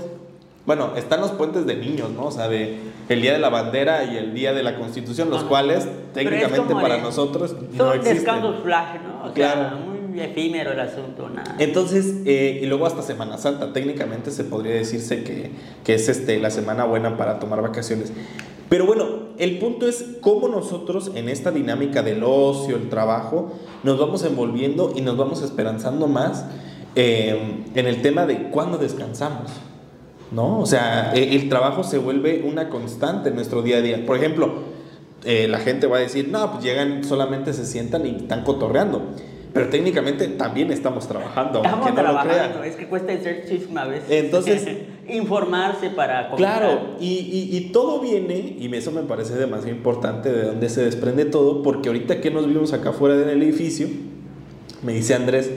Bueno, 0.65 0.91
están 0.95 1.19
los 1.19 1.31
puentes 1.31 1.65
de 1.65 1.75
niños, 1.75 2.09
¿no? 2.11 2.25
O 2.27 2.31
sea, 2.31 2.47
de 2.47 2.77
el 3.09 3.21
Día 3.21 3.33
de 3.33 3.39
la 3.39 3.49
Bandera 3.49 4.05
y 4.05 4.15
el 4.15 4.33
Día 4.33 4.53
de 4.53 4.63
la 4.63 4.77
Constitución, 4.77 5.29
los 5.29 5.39
Ajá. 5.41 5.49
cuales 5.49 5.85
técnicamente 6.13 6.73
para 6.73 6.95
de- 6.95 7.01
nosotros 7.01 7.53
no 7.73 7.91
existen. 7.93 8.15
descansos 8.15 8.63
flash, 8.63 9.01
¿no? 9.03 9.29
O 9.29 9.33
Claro. 9.33 9.61
sea, 9.61 9.77
muy 9.77 10.21
efímero 10.21 10.71
el 10.71 10.79
asunto, 10.79 11.27
nada. 11.27 11.55
Entonces, 11.59 12.13
eh, 12.25 12.59
y 12.61 12.65
luego 12.67 12.85
hasta 12.85 13.01
Semana 13.01 13.37
Santa, 13.37 13.73
técnicamente 13.73 14.31
se 14.31 14.45
podría 14.45 14.75
decirse 14.75 15.23
que, 15.25 15.51
que 15.83 15.95
es 15.95 16.07
este, 16.07 16.39
la 16.39 16.49
semana 16.49 16.85
buena 16.85 17.17
para 17.17 17.39
tomar 17.39 17.61
vacaciones. 17.61 18.13
Pero 18.69 18.85
bueno, 18.85 19.22
el 19.37 19.59
punto 19.59 19.87
es 19.87 20.05
cómo 20.21 20.47
nosotros 20.47 21.11
en 21.15 21.29
esta 21.29 21.51
dinámica 21.51 22.03
del 22.03 22.23
ocio, 22.23 22.75
el 22.75 22.89
trabajo, 22.89 23.53
nos 23.83 23.99
vamos 23.99 24.23
envolviendo 24.23 24.93
y 24.95 25.01
nos 25.01 25.17
vamos 25.17 25.41
esperanzando 25.41 26.07
más 26.07 26.45
eh, 26.95 27.63
en 27.73 27.87
el 27.87 28.01
tema 28.01 28.25
de 28.25 28.49
cuándo 28.49 28.77
descansamos. 28.77 29.51
¿No? 30.31 30.59
O 30.59 30.65
sea, 30.65 31.13
e- 31.13 31.35
el 31.35 31.47
trabajo 31.47 31.83
se 31.83 31.99
vuelve 31.99 32.43
una 32.47 32.69
constante 32.69 33.29
en 33.29 33.35
nuestro 33.35 33.61
día 33.61 33.77
a 33.77 33.81
día. 33.81 34.03
Por 34.05 34.17
ejemplo, 34.17 34.51
eh, 35.25 35.47
la 35.47 35.59
gente 35.59 35.85
va 35.87 35.97
a 35.97 35.99
decir, 35.99 36.29
no, 36.29 36.51
pues 36.51 36.63
llegan, 36.63 37.03
solamente 37.03 37.53
se 37.53 37.65
sientan 37.65 38.05
y 38.05 38.15
están 38.15 38.43
cotorreando. 38.43 39.01
Pero 39.53 39.69
técnicamente 39.69 40.27
también 40.29 40.71
estamos 40.71 41.07
trabajando, 41.07 41.61
Estamos 41.63 41.89
no 41.89 41.93
trabajando, 41.95 42.63
es 42.63 42.75
que 42.75 42.87
cuesta 42.87 43.15
ser 43.19 43.45
chisme 43.47 43.79
a 43.79 43.85
veces. 43.85 44.09
Entonces- 44.09 44.67
informarse 45.07 45.89
para. 45.89 46.31
Claro, 46.31 46.95
y, 46.99 47.07
y- 47.51 47.55
y 47.57 47.71
todo 47.71 47.99
viene, 47.99 48.55
y 48.57 48.73
eso 48.73 48.91
me 48.91 49.01
parece 49.03 49.35
demasiado 49.35 49.75
importante, 49.75 50.31
de 50.31 50.43
dónde 50.45 50.69
se 50.69 50.83
desprende 50.83 51.25
todo, 51.25 51.61
porque 51.61 51.89
ahorita 51.89 52.19
que 52.21 52.31
nos 52.31 52.47
vimos 52.47 52.73
acá 52.73 52.89
afuera 52.89 53.15
del 53.15 53.41
edificio, 53.43 53.87
me 54.81 54.93
dice 54.93 55.13
Andrés, 55.13 55.51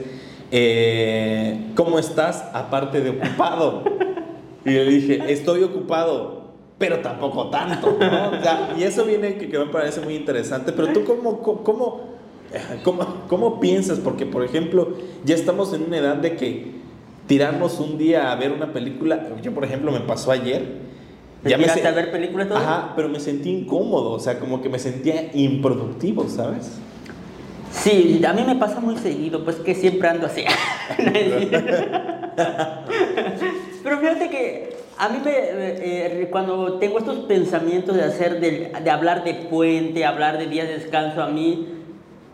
eh, 0.51 1.71
¿cómo 1.75 1.97
estás 1.99 2.45
aparte 2.53 3.01
de 3.01 3.11
ocupado? 3.11 3.83
Y 4.65 4.71
le 4.71 4.85
dije, 4.85 5.31
estoy 5.31 5.63
ocupado, 5.63 6.51
pero 6.77 6.99
tampoco 6.99 7.49
tanto, 7.49 7.97
¿no? 7.99 8.29
O 8.37 8.41
sea, 8.41 8.73
y 8.77 8.83
eso 8.83 9.05
viene 9.05 9.37
que, 9.37 9.49
que 9.49 9.57
me 9.57 9.67
parece 9.67 10.01
muy 10.01 10.15
interesante, 10.15 10.71
pero 10.73 10.89
tú 10.93 11.03
cómo, 11.05 11.39
cómo, 11.41 12.16
cómo, 12.83 13.23
cómo, 13.27 13.59
piensas, 13.59 13.99
porque 13.99 14.25
por 14.25 14.43
ejemplo, 14.43 14.95
ya 15.25 15.35
estamos 15.35 15.73
en 15.73 15.83
una 15.83 15.97
edad 15.97 16.15
de 16.15 16.35
que 16.35 16.77
tirarnos 17.27 17.79
un 17.79 17.97
día 17.97 18.31
a 18.31 18.35
ver 18.35 18.51
una 18.51 18.71
película, 18.73 19.27
yo 19.41 19.53
por 19.53 19.65
ejemplo 19.65 19.91
me 19.91 19.99
pasó 20.01 20.31
ayer, 20.31 20.87
¿Te 21.43 21.49
ya 21.49 21.57
me 21.57 21.63
tiraste 21.63 21.81
se- 21.83 21.87
a 21.87 21.91
ver 21.91 22.11
películas 22.11 22.47
todo? 22.47 22.57
Ajá, 22.57 22.93
pero 22.95 23.09
me 23.09 23.19
sentí 23.19 23.49
incómodo, 23.51 24.11
o 24.11 24.19
sea, 24.19 24.39
como 24.39 24.61
que 24.61 24.69
me 24.69 24.79
sentía 24.79 25.29
improductivo, 25.33 26.27
¿sabes? 26.29 26.71
Sí, 27.71 28.21
a 28.25 28.33
mí 28.33 28.43
me 28.45 28.55
pasa 28.55 28.79
muy 28.79 28.97
seguido, 28.97 29.43
pues 29.43 29.57
que 29.57 29.75
siempre 29.75 30.07
ando 30.07 30.25
así. 30.27 30.43
Pero 33.83 33.99
fíjate 33.99 34.29
que 34.29 34.77
a 34.97 35.09
mí 35.09 35.19
me, 35.23 35.31
eh, 35.33 36.27
cuando 36.31 36.73
tengo 36.79 36.97
estos 36.99 37.19
pensamientos 37.25 37.95
de 37.95 38.03
hacer, 38.03 38.39
de, 38.39 38.71
de 38.83 38.89
hablar 38.89 39.23
de 39.23 39.33
puente, 39.33 40.05
hablar 40.05 40.37
de 40.37 40.47
días 40.47 40.67
de 40.67 40.79
descanso, 40.79 41.21
a 41.21 41.27
mí 41.27 41.67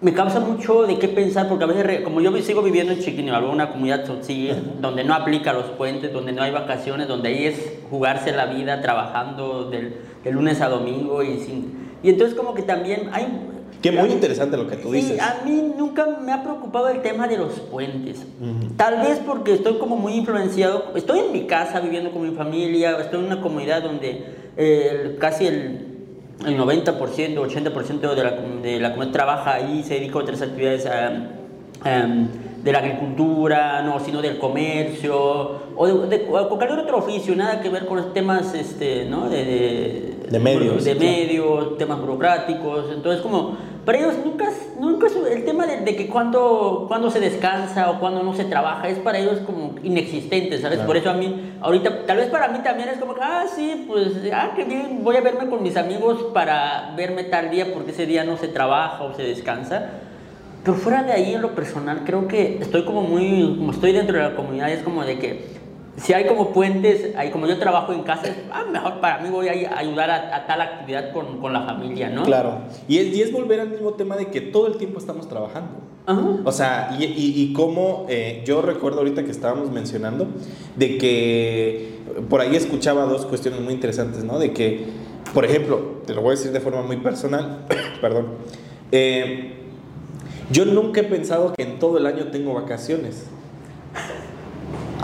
me 0.03 0.13
causa 0.13 0.41
mucho 0.41 0.85
de 0.85 0.99
qué 0.99 1.07
pensar, 1.07 1.47
porque 1.47 1.63
a 1.63 1.67
veces, 1.67 2.01
como 2.01 2.19
yo 2.19 2.35
sigo 2.41 2.61
viviendo 2.61 2.91
en 2.91 2.99
Chiquinibalo, 2.99 3.49
una 3.49 3.71
comunidad 3.71 4.03
tzotzil, 4.03 4.53
donde 4.81 5.05
no 5.05 5.13
aplica 5.13 5.53
los 5.53 5.67
puentes, 5.67 6.11
donde 6.11 6.33
no 6.33 6.43
hay 6.43 6.51
vacaciones, 6.51 7.07
donde 7.07 7.29
ahí 7.29 7.45
es 7.45 7.71
jugarse 7.89 8.33
la 8.33 8.47
vida 8.47 8.81
trabajando 8.81 9.69
del, 9.69 9.95
de 10.21 10.31
lunes 10.31 10.59
a 10.59 10.67
domingo 10.67 11.23
y 11.23 11.39
sin... 11.39 11.93
Y 12.03 12.09
entonces 12.09 12.35
como 12.35 12.53
que 12.53 12.63
también 12.63 13.09
hay... 13.13 13.27
Que 13.81 13.93
muy 13.93 14.11
interesante 14.11 14.57
lo 14.57 14.67
que 14.67 14.75
tú 14.75 14.89
Sí, 14.91 14.95
dices. 14.95 15.21
a 15.21 15.41
mí 15.45 15.73
nunca 15.77 16.05
me 16.21 16.33
ha 16.33 16.43
preocupado 16.43 16.89
el 16.89 17.01
tema 17.01 17.27
de 17.27 17.37
los 17.37 17.53
puentes. 17.61 18.25
Tal 18.77 19.01
vez 19.01 19.19
porque 19.25 19.53
estoy 19.53 19.77
como 19.77 19.95
muy 19.95 20.13
influenciado. 20.13 20.91
Estoy 20.95 21.19
en 21.19 21.31
mi 21.31 21.47
casa 21.47 21.79
viviendo 21.79 22.11
con 22.11 22.21
mi 22.29 22.35
familia, 22.35 22.97
estoy 22.99 23.19
en 23.19 23.25
una 23.25 23.41
comunidad 23.41 23.83
donde 23.83 24.25
eh, 24.57 25.17
casi 25.19 25.47
el, 25.47 25.92
el 26.45 26.57
90%, 26.57 26.95
80% 26.95 28.15
de 28.15 28.23
la, 28.23 28.31
de 28.31 28.79
la 28.79 28.91
comunidad 28.91 29.13
trabaja 29.13 29.53
ahí, 29.55 29.83
se 29.83 29.95
dedica 29.95 30.19
a 30.19 30.21
otras 30.21 30.41
actividades 30.41 30.85
ah, 30.85 31.11
em, 31.85 32.27
de 32.63 32.71
la 32.71 32.79
agricultura, 32.79 33.81
no, 33.81 33.99
sino 33.99 34.21
del 34.21 34.37
comercio, 34.37 35.73
o 35.75 35.87
de, 35.87 36.21
cualquier 36.23 36.71
otro 36.71 36.97
oficio, 36.97 37.35
nada 37.35 37.61
que 37.61 37.69
ver 37.69 37.85
con 37.85 37.97
los 37.97 38.13
temas 38.13 38.53
este, 38.53 39.05
¿no? 39.05 39.29
de, 39.29 40.12
De 40.33 40.39
medios, 40.39 40.83
de 40.83 40.97
claro. 40.97 41.11
medios, 41.11 41.77
temas 41.77 42.01
burocráticos. 42.01 42.85
Entonces, 42.91 43.21
como, 43.21 43.55
para 43.85 43.99
ellos 43.99 44.15
nunca, 44.25 44.49
nunca 44.79 45.05
el 45.29 45.45
tema 45.45 45.67
de, 45.67 45.81
de 45.81 45.95
que 45.95 46.07
cuando, 46.07 46.85
cuando 46.87 47.11
se 47.11 47.19
descansa 47.19 47.91
o 47.91 47.99
cuando 47.99 48.23
no 48.23 48.33
se 48.33 48.45
trabaja, 48.45 48.89
es 48.89 48.97
para 48.97 49.19
ellos 49.19 49.41
como 49.45 49.75
inexistente, 49.83 50.57
¿sabes? 50.57 50.77
Claro. 50.77 50.87
Por 50.87 50.97
eso 50.97 51.11
a 51.11 51.13
mí, 51.13 51.53
ahorita, 51.61 52.07
tal 52.07 52.17
vez 52.17 52.29
para 52.29 52.47
mí 52.47 52.57
también 52.63 52.89
es 52.89 52.97
como 52.97 53.13
ah, 53.21 53.45
sí, 53.55 53.85
pues, 53.87 54.13
ah, 54.33 54.53
qué 54.55 54.63
bien, 54.63 55.03
voy 55.03 55.17
a 55.17 55.21
verme 55.21 55.47
con 55.47 55.61
mis 55.61 55.77
amigos 55.77 56.25
para 56.33 56.95
verme 56.97 57.25
tal 57.25 57.51
día 57.51 57.71
porque 57.71 57.91
ese 57.91 58.07
día 58.07 58.23
no 58.23 58.35
se 58.37 58.47
trabaja 58.47 59.03
o 59.03 59.13
se 59.13 59.21
descansa. 59.21 59.91
Pero 60.63 60.75
fuera 60.77 61.03
de 61.03 61.11
ahí, 61.11 61.35
en 61.35 61.43
lo 61.43 61.53
personal, 61.53 62.01
creo 62.05 62.27
que 62.27 62.57
estoy 62.59 62.85
como 62.85 63.03
muy, 63.03 63.55
como 63.55 63.71
estoy 63.71 63.91
dentro 63.91 64.17
de 64.17 64.23
la 64.23 64.35
comunidad, 64.35 64.71
es 64.71 64.81
como 64.81 65.05
de 65.05 65.19
que 65.19 65.62
si 65.97 66.13
hay 66.13 66.25
como 66.25 66.51
puentes, 66.51 67.15
hay 67.15 67.29
como 67.29 67.45
yo 67.45 67.59
trabajo 67.59 67.93
en 67.93 68.03
casa, 68.03 68.23
ah, 68.51 68.65
mejor 68.71 68.99
para 68.99 69.19
mí 69.19 69.29
voy 69.29 69.47
a 69.47 69.77
ayudar 69.77 70.09
a, 70.09 70.35
a 70.35 70.47
tal 70.47 70.61
actividad 70.61 71.13
con, 71.13 71.39
con 71.39 71.53
la 71.53 71.61
familia, 71.61 72.09
¿no? 72.09 72.23
Claro. 72.23 72.61
Y 72.87 72.97
es, 72.97 73.15
y 73.15 73.21
es 73.21 73.31
volver 73.31 73.59
al 73.59 73.69
mismo 73.69 73.93
tema 73.93 74.15
de 74.15 74.27
que 74.27 74.41
todo 74.41 74.67
el 74.67 74.77
tiempo 74.77 74.99
estamos 74.99 75.29
trabajando. 75.29 75.81
Ajá. 76.05 76.37
O 76.43 76.51
sea, 76.51 76.95
y, 76.99 77.03
y, 77.03 77.41
y 77.41 77.53
cómo 77.53 78.05
eh, 78.09 78.41
yo 78.45 78.61
recuerdo 78.61 78.99
ahorita 78.99 79.23
que 79.23 79.31
estábamos 79.31 79.71
mencionando 79.71 80.27
de 80.75 80.97
que 80.97 81.93
por 82.29 82.41
ahí 82.41 82.55
escuchaba 82.55 83.05
dos 83.05 83.25
cuestiones 83.25 83.61
muy 83.61 83.73
interesantes, 83.73 84.23
¿no? 84.23 84.39
De 84.39 84.51
que, 84.51 84.85
por 85.33 85.45
ejemplo, 85.45 86.01
te 86.05 86.13
lo 86.13 86.21
voy 86.21 86.29
a 86.33 86.35
decir 86.35 86.51
de 86.51 86.59
forma 86.59 86.81
muy 86.81 86.97
personal, 86.97 87.65
perdón, 88.01 88.27
eh, 88.91 89.53
yo 90.51 90.65
nunca 90.65 91.01
he 91.01 91.03
pensado 91.03 91.53
que 91.53 91.63
en 91.63 91.79
todo 91.79 91.97
el 91.97 92.05
año 92.05 92.25
tengo 92.25 92.53
vacaciones. 92.53 93.27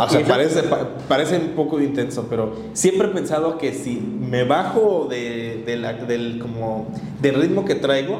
O 0.06 0.10
sea, 0.10 0.22
¿Y 0.22 0.24
parece, 0.24 0.64
pa- 0.64 0.88
parece 1.08 1.38
un 1.38 1.50
poco 1.50 1.80
intenso, 1.82 2.28
pero 2.30 2.54
siempre 2.74 3.08
he 3.08 3.12
pensado 3.12 3.58
que 3.58 3.74
si 3.74 3.96
me 4.00 4.44
bajo 4.44 5.08
de, 5.10 5.64
de 5.66 5.78
la- 5.78 5.94
del, 5.94 6.40
como, 6.40 6.88
del 7.22 7.36
ritmo 7.36 7.66
que 7.66 7.76
traigo, 7.76 8.20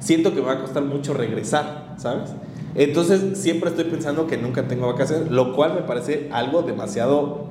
siento 0.00 0.30
que 0.34 0.40
me 0.40 0.46
va 0.46 0.52
a 0.52 0.60
costar 0.60 0.82
mucho 0.84 1.14
regresar, 1.14 1.94
¿sabes? 1.98 2.30
Entonces 2.74 3.38
siempre 3.38 3.70
estoy 3.70 3.84
pensando 3.84 4.26
que 4.26 4.36
nunca 4.36 4.66
tengo 4.66 4.86
vacaciones, 4.86 5.30
lo 5.30 5.54
cual 5.54 5.74
me 5.74 5.82
parece 5.82 6.28
algo 6.32 6.62
demasiado 6.62 7.46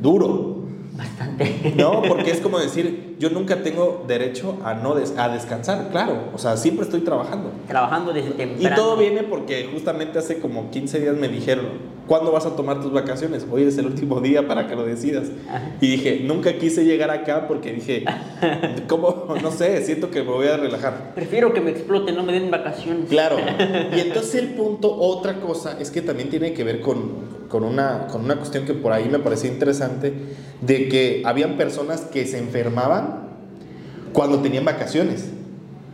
duro, 0.00 0.60
Bastante. 0.94 1.74
¿no? 1.76 2.02
Porque 2.02 2.30
es 2.30 2.40
como 2.40 2.58
decir, 2.58 3.16
yo 3.18 3.30
nunca 3.30 3.62
tengo 3.62 4.04
derecho 4.06 4.56
a 4.62 4.74
no 4.74 4.94
des- 4.94 5.14
a 5.16 5.28
descansar, 5.30 5.88
claro, 5.90 6.24
o 6.34 6.38
sea, 6.38 6.56
siempre 6.58 6.84
estoy 6.84 7.00
trabajando. 7.00 7.50
Trabajando 7.66 8.12
desde 8.12 8.30
Y 8.30 8.32
temprano. 8.34 8.76
todo 8.76 8.96
viene 8.98 9.22
porque 9.22 9.68
justamente 9.72 10.18
hace 10.18 10.38
como 10.38 10.70
15 10.70 11.00
días 11.00 11.16
me 11.16 11.28
dijeron, 11.28 11.64
¿cuándo 12.06 12.32
vas 12.32 12.46
a 12.46 12.56
tomar 12.56 12.80
tus 12.80 12.92
vacaciones? 12.92 13.46
Hoy 13.50 13.64
es 13.64 13.78
el 13.78 13.86
último 13.86 14.20
día 14.20 14.46
para 14.46 14.66
que 14.66 14.74
lo 14.74 14.84
decidas. 14.84 15.28
Y 15.80 15.92
dije, 15.92 16.20
nunca 16.24 16.58
quise 16.58 16.84
llegar 16.84 17.10
acá 17.10 17.46
porque 17.48 17.72
dije, 17.72 18.04
¿cómo? 18.88 19.34
No 19.42 19.50
sé, 19.50 19.84
siento 19.84 20.10
que 20.10 20.22
me 20.22 20.30
voy 20.30 20.48
a 20.48 20.56
relajar. 20.56 21.14
Prefiero 21.14 21.52
que 21.52 21.60
me 21.60 21.70
exploten, 21.70 22.14
no 22.14 22.22
me 22.22 22.32
den 22.32 22.50
vacaciones. 22.50 23.08
Claro. 23.08 23.36
Y 23.94 24.00
entonces 24.00 24.36
el 24.36 24.48
punto, 24.50 24.94
otra 24.94 25.40
cosa, 25.40 25.76
es 25.78 25.90
que 25.90 26.02
también 26.02 26.30
tiene 26.30 26.52
que 26.54 26.64
ver 26.64 26.80
con, 26.80 27.12
con, 27.48 27.62
una, 27.64 28.06
con 28.06 28.24
una 28.24 28.36
cuestión 28.36 28.64
que 28.64 28.74
por 28.74 28.92
ahí 28.92 29.08
me 29.08 29.18
pareció 29.18 29.50
interesante, 29.50 30.12
de 30.60 30.88
que 30.88 31.22
habían 31.24 31.56
personas 31.56 32.02
que 32.02 32.26
se 32.26 32.38
enfermaban 32.38 33.28
cuando 34.12 34.40
tenían 34.40 34.64
vacaciones, 34.64 35.28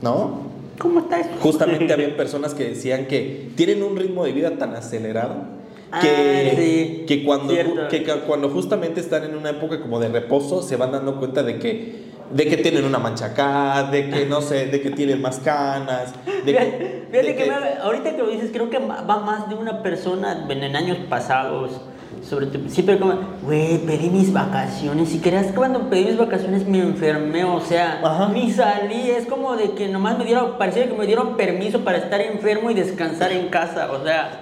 ¿no? 0.03 0.49
¿Cómo 0.79 1.01
está? 1.01 1.23
Justamente 1.41 1.93
habían 1.93 2.17
personas 2.17 2.55
que 2.55 2.65
decían 2.65 3.07
que 3.07 3.51
tienen 3.57 3.83
un 3.83 3.97
ritmo 3.97 4.25
de 4.25 4.33
vida 4.33 4.59
tan 4.59 4.75
acelerado 4.75 5.58
Ah, 5.91 6.01
que, 6.01 6.53
sí, 6.57 7.05
que, 7.07 7.25
cuando, 7.25 7.55
que 7.89 8.05
cuando 8.27 8.51
justamente 8.51 9.01
están 9.01 9.25
en 9.25 9.35
una 9.37 9.51
época 9.51 9.81
como 9.81 9.99
de 9.99 10.09
reposo 10.09 10.63
se 10.63 10.77
van 10.77 10.93
dando 10.93 11.17
cuenta 11.19 11.43
de 11.43 11.59
que, 11.59 12.09
de 12.31 12.47
que 12.47 12.59
tienen 12.59 12.85
una 12.85 12.99
mancha 12.99 13.27
acá, 13.27 13.85
de 13.91 14.11
que 14.11 14.27
no 14.27 14.43
sé, 14.43 14.67
de 14.67 14.83
que 14.83 14.91
tienen 14.91 15.23
más 15.23 15.39
canas, 15.39 16.13
de 16.45 16.53
que, 16.53 16.59
Fíjate, 16.59 17.07
de 17.11 17.23
que 17.23 17.37
que- 17.37 17.51
me- 17.51 17.81
ahorita 17.83 18.11
que 18.17 18.19
lo 18.19 18.29
dices, 18.29 18.51
creo 18.53 18.69
que 18.69 18.79
va 18.79 19.19
más 19.21 19.49
de 19.49 19.55
una 19.55 19.83
persona 19.83 20.47
en 20.49 20.77
años 20.77 20.99
pasados. 21.09 21.81
Sobre 22.23 22.47
todo, 22.47 22.69
siempre 22.69 22.99
como, 22.99 23.15
güey, 23.43 23.79
pedí 23.79 24.11
mis 24.11 24.33
vacaciones. 24.33 25.09
Si 25.09 25.21
querías 25.21 25.47
que 25.47 25.55
cuando 25.55 25.89
pedí 25.89 26.07
mis 26.07 26.19
vacaciones 26.19 26.67
me 26.67 26.81
enfermé, 26.81 27.45
o 27.45 27.61
sea, 27.61 28.01
Ajá. 28.03 28.29
ni 28.33 28.51
salí. 28.51 29.11
Es 29.11 29.25
como 29.27 29.55
de 29.57 29.71
que 29.73 29.89
nomás 29.89 30.19
me 30.19 30.25
dieron, 30.25 30.59
parecía 30.59 30.89
que 30.89 30.95
me 30.95 31.07
dieron 31.07 31.37
permiso 31.37 31.81
para 31.85 31.99
estar 31.99 32.21
enfermo 32.21 32.71
y 32.71 32.75
descansar 32.75 33.31
en 33.33 33.49
casa, 33.49 33.91
o 33.93 34.03
sea. 34.05 34.41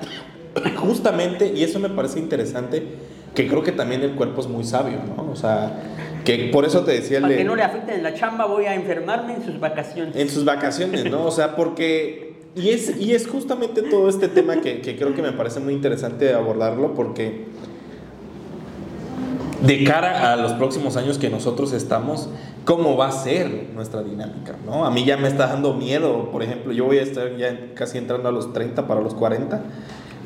Justamente, 0.77 1.53
y 1.55 1.63
eso 1.63 1.79
me 1.79 1.89
parece 1.91 2.19
interesante, 2.19 2.83
que 3.35 3.47
creo 3.49 3.63
que 3.63 3.73
también 3.73 4.03
el 4.03 4.13
cuerpo 4.13 4.41
es 4.41 4.47
muy 4.49 4.65
sabio, 4.65 4.99
¿no? 5.17 5.31
O 5.31 5.37
sea, 5.37 5.83
que 6.25 6.49
por 6.53 6.65
eso 6.65 6.81
te 6.85 6.93
decía 6.93 7.19
el 7.19 7.23
Para 7.23 7.33
de- 7.33 7.39
que 7.39 7.45
no 7.45 7.55
le 7.55 7.63
afecten 7.63 7.97
en 7.97 8.03
la 8.03 8.15
chamba, 8.15 8.47
voy 8.47 8.65
a 8.65 8.75
enfermarme 8.75 9.35
en 9.35 9.45
sus 9.45 9.61
vacaciones. 9.61 10.17
En 10.17 10.29
sus 10.31 10.45
vacaciones, 10.45 11.11
¿no? 11.11 11.25
O 11.25 11.31
sea, 11.31 11.55
porque... 11.57 12.35
Y 12.55 12.71
es, 12.71 12.97
y 12.99 13.15
es 13.15 13.29
justamente 13.29 13.83
todo 13.83 14.09
este 14.09 14.29
tema 14.29 14.63
que, 14.63 14.81
que 14.81 14.97
creo 14.97 15.15
que 15.15 15.21
me 15.21 15.33
parece 15.33 15.61
muy 15.61 15.75
interesante 15.75 16.33
abordarlo 16.33 16.95
porque 16.95 17.45
de 19.63 19.85
cara 19.85 20.33
a 20.33 20.37
los 20.37 20.53
próximos 20.53 20.97
años 20.97 21.19
que 21.19 21.29
nosotros 21.29 21.73
estamos, 21.73 22.31
¿cómo 22.65 22.97
va 22.97 23.09
a 23.09 23.13
ser 23.13 23.71
nuestra 23.75 24.03
dinámica? 24.03 24.55
¿no? 24.65 24.87
A 24.87 24.91
mí 24.91 25.05
ya 25.05 25.17
me 25.19 25.29
está 25.29 25.49
dando 25.49 25.75
miedo, 25.75 26.31
por 26.31 26.43
ejemplo, 26.43 26.73
yo 26.73 26.85
voy 26.87 26.99
a 26.99 27.03
estar 27.03 27.37
ya 27.37 27.75
casi 27.75 27.99
entrando 27.99 28.29
a 28.29 28.33
los 28.33 28.53
30 28.55 28.87
para 28.87 29.01
los 29.03 29.13
40, 29.15 29.61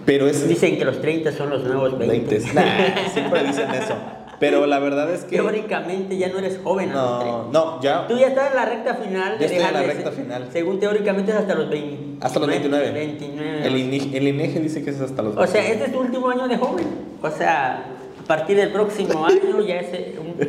pero 0.04 0.26
es... 0.26 0.48
Dicen 0.48 0.78
que 0.78 0.84
los 0.84 1.00
30 1.00 1.32
son 1.32 1.50
los 1.50 1.64
nuevos 1.64 1.98
20. 1.98 2.36
20. 2.36 2.52
Nah, 2.54 3.08
siempre 3.12 3.44
dicen 3.44 3.70
eso. 3.70 3.94
Pero 4.40 4.64
la 4.66 4.78
verdad 4.78 5.12
es 5.12 5.24
que. 5.24 5.36
Teóricamente 5.36 6.16
ya 6.16 6.28
no 6.28 6.38
eres 6.38 6.58
joven, 6.64 6.90
No, 6.90 7.52
no, 7.52 7.80
ya. 7.82 8.08
Tú 8.08 8.16
ya 8.16 8.28
estás 8.28 8.50
en 8.50 8.56
la 8.56 8.64
recta 8.64 8.94
final. 8.94 9.38
Ya 9.38 9.46
estoy 9.46 9.62
en 9.62 9.72
la 9.72 9.82
recta 9.82 10.10
final. 10.10 10.48
Según 10.50 10.80
teóricamente 10.80 11.30
es 11.30 11.36
hasta 11.36 11.54
los 11.54 11.68
20. 11.68 12.24
Hasta 12.24 12.38
los 12.40 12.48
29. 12.48 12.90
29. 12.90 13.66
El, 13.66 14.28
INEGI 14.28 14.58
dice 14.60 14.82
que 14.82 14.90
es 14.90 15.00
hasta 15.00 15.22
los 15.22 15.36
29. 15.36 15.44
O 15.44 15.46
sea, 15.46 15.68
este 15.70 15.84
es 15.84 15.92
tu 15.92 16.00
último 16.00 16.30
año 16.30 16.48
de 16.48 16.56
joven. 16.56 16.86
O 17.20 17.30
sea, 17.30 17.84
a 18.24 18.26
partir 18.26 18.56
del 18.56 18.72
próximo 18.72 19.26
año 19.26 19.60
ya 19.60 19.80
es 19.80 19.88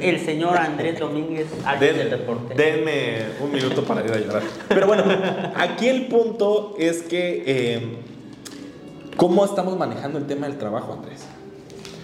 el 0.01 0.19
señor 0.21 0.57
Andrés 0.57 0.97
Domínguez 0.97 1.47
Den, 1.77 1.97
del 1.97 2.09
deporte. 2.11 2.55
Denme 2.55 3.25
un 3.41 3.51
minuto 3.51 3.83
para 3.83 4.05
ir 4.05 4.11
a 4.13 4.19
llorar. 4.19 4.43
Pero 4.69 4.87
bueno, 4.87 5.03
aquí 5.55 5.89
el 5.89 6.07
punto 6.07 6.75
es 6.79 7.01
que. 7.01 7.43
Eh, 7.45 7.81
¿Cómo 9.21 9.45
estamos 9.45 9.77
manejando 9.77 10.17
el 10.17 10.25
tema 10.25 10.47
del 10.47 10.57
trabajo, 10.57 10.93
Andrés? 10.93 11.27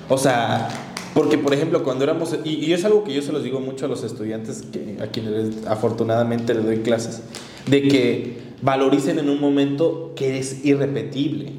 O 0.07 0.19
sea, 0.19 0.67
porque 1.15 1.39
por 1.39 1.51
ejemplo, 1.51 1.81
cuando 1.81 2.03
éramos, 2.03 2.37
y, 2.43 2.71
es 2.71 2.85
algo 2.85 3.03
que 3.03 3.11
yo 3.11 3.23
se 3.23 3.31
los 3.31 3.43
digo 3.43 3.59
mucho 3.59 3.85
a 3.85 3.87
los 3.87 4.03
estudiantes 4.03 4.61
que, 4.71 4.99
a 5.01 5.07
quienes 5.07 5.65
afortunadamente 5.65 6.53
les 6.53 6.63
doy 6.63 6.77
clases, 6.81 7.23
de 7.65 7.87
que 7.87 8.37
valoricen 8.61 9.17
en 9.17 9.31
un 9.31 9.41
momento 9.41 10.13
que 10.15 10.37
es 10.37 10.63
irrepetible. 10.63 11.53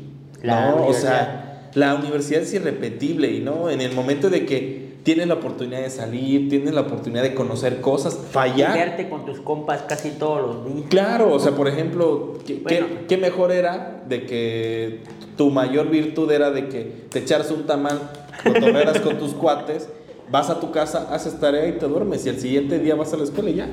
¿no? 0.44 0.87
O 0.87 0.92
sea, 0.92 1.71
la 1.75 1.97
universidad 1.97 2.42
es 2.42 2.55
irrepetible 2.55 3.33
y 3.33 3.40
no 3.40 3.68
en 3.68 3.81
el 3.81 3.92
momento 3.97 4.31
de 4.31 4.47
que 4.47 4.88
tienes 5.03 5.27
la 5.27 5.35
oportunidad 5.35 5.81
de 5.81 5.88
salir, 5.90 6.51
tienes 6.51 6.75
la 6.75 6.83
oportunidad 6.83 7.23
de 7.23 7.35
conocer 7.35 7.81
cosas, 7.81 8.18
fallar. 8.31 8.75
Verte 8.75 9.09
con 9.09 9.25
tus 9.25 9.40
compas 9.40 9.83
casi 9.88 10.11
todos 10.11 10.40
los 10.40 10.66
días. 10.66 10.87
Claro, 10.90 11.33
o 11.33 11.38
sea, 11.38 11.53
por 11.53 11.66
ejemplo, 11.66 12.35
¿qué, 12.47 13.16
mejor 13.16 13.51
era 13.51 14.03
de 14.07 14.27
que 14.27 15.01
tu 15.38 15.51
mayor 15.51 15.88
virtud 15.88 16.31
era 16.31 16.51
de 16.51 16.68
que 16.68 17.07
te 17.09 17.20
echaras 17.20 17.51
un 17.53 17.64
tamal, 17.64 18.11
lo 18.44 19.03
con 19.03 19.18
tus 19.18 19.33
cuates, 19.33 19.88
vas 20.31 20.51
a 20.51 20.61
tu 20.61 20.72
casa, 20.72 21.09
haces 21.14 21.38
tarea 21.40 21.66
y 21.68 21.79
te 21.79 21.87
duermes 21.87 22.27
y 22.27 22.29
el 22.29 22.40
siguiente 22.40 22.81
día 22.81 22.96
vas 22.96 23.14
a 23.14 23.16
la 23.16 23.24
escuela 23.24 23.48
y 23.48 23.55
ya. 23.55 23.68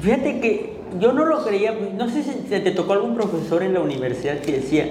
Fíjate 0.00 0.40
que 0.40 0.76
yo 1.00 1.12
no 1.12 1.24
lo 1.24 1.44
creía, 1.44 1.76
no 1.96 2.08
sé 2.08 2.22
si 2.22 2.30
te 2.48 2.70
tocó 2.70 2.92
algún 2.92 3.16
profesor 3.16 3.64
en 3.64 3.74
la 3.74 3.80
universidad 3.80 4.38
que 4.38 4.52
decía, 4.52 4.86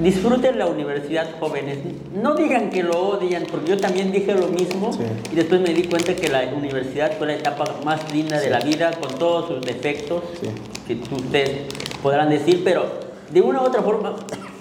disfruten 0.00 0.58
la 0.58 0.68
universidad 0.68 1.28
jóvenes, 1.38 1.78
no 2.14 2.34
digan 2.34 2.70
que 2.70 2.82
lo 2.82 2.98
odian, 2.98 3.44
porque 3.50 3.72
yo 3.72 3.76
también 3.76 4.12
dije 4.12 4.34
lo 4.34 4.48
mismo 4.48 4.90
y 5.30 5.34
después 5.36 5.60
me 5.60 5.74
di 5.74 5.84
cuenta 5.84 6.16
que 6.16 6.28
la 6.28 6.44
universidad 6.54 7.12
fue 7.18 7.26
la 7.26 7.34
etapa 7.34 7.64
más 7.84 8.10
linda 8.10 8.40
de 8.40 8.48
la 8.48 8.60
vida, 8.60 8.90
con 8.98 9.18
todos 9.18 9.48
sus 9.48 9.60
defectos, 9.60 10.22
que 10.86 10.94
ustedes 10.94 11.66
podrán 12.02 12.30
decir, 12.30 12.62
pero 12.64 12.86
de 13.30 13.42
una 13.42 13.60
u 13.60 13.66
otra 13.66 13.82
forma 13.82 14.16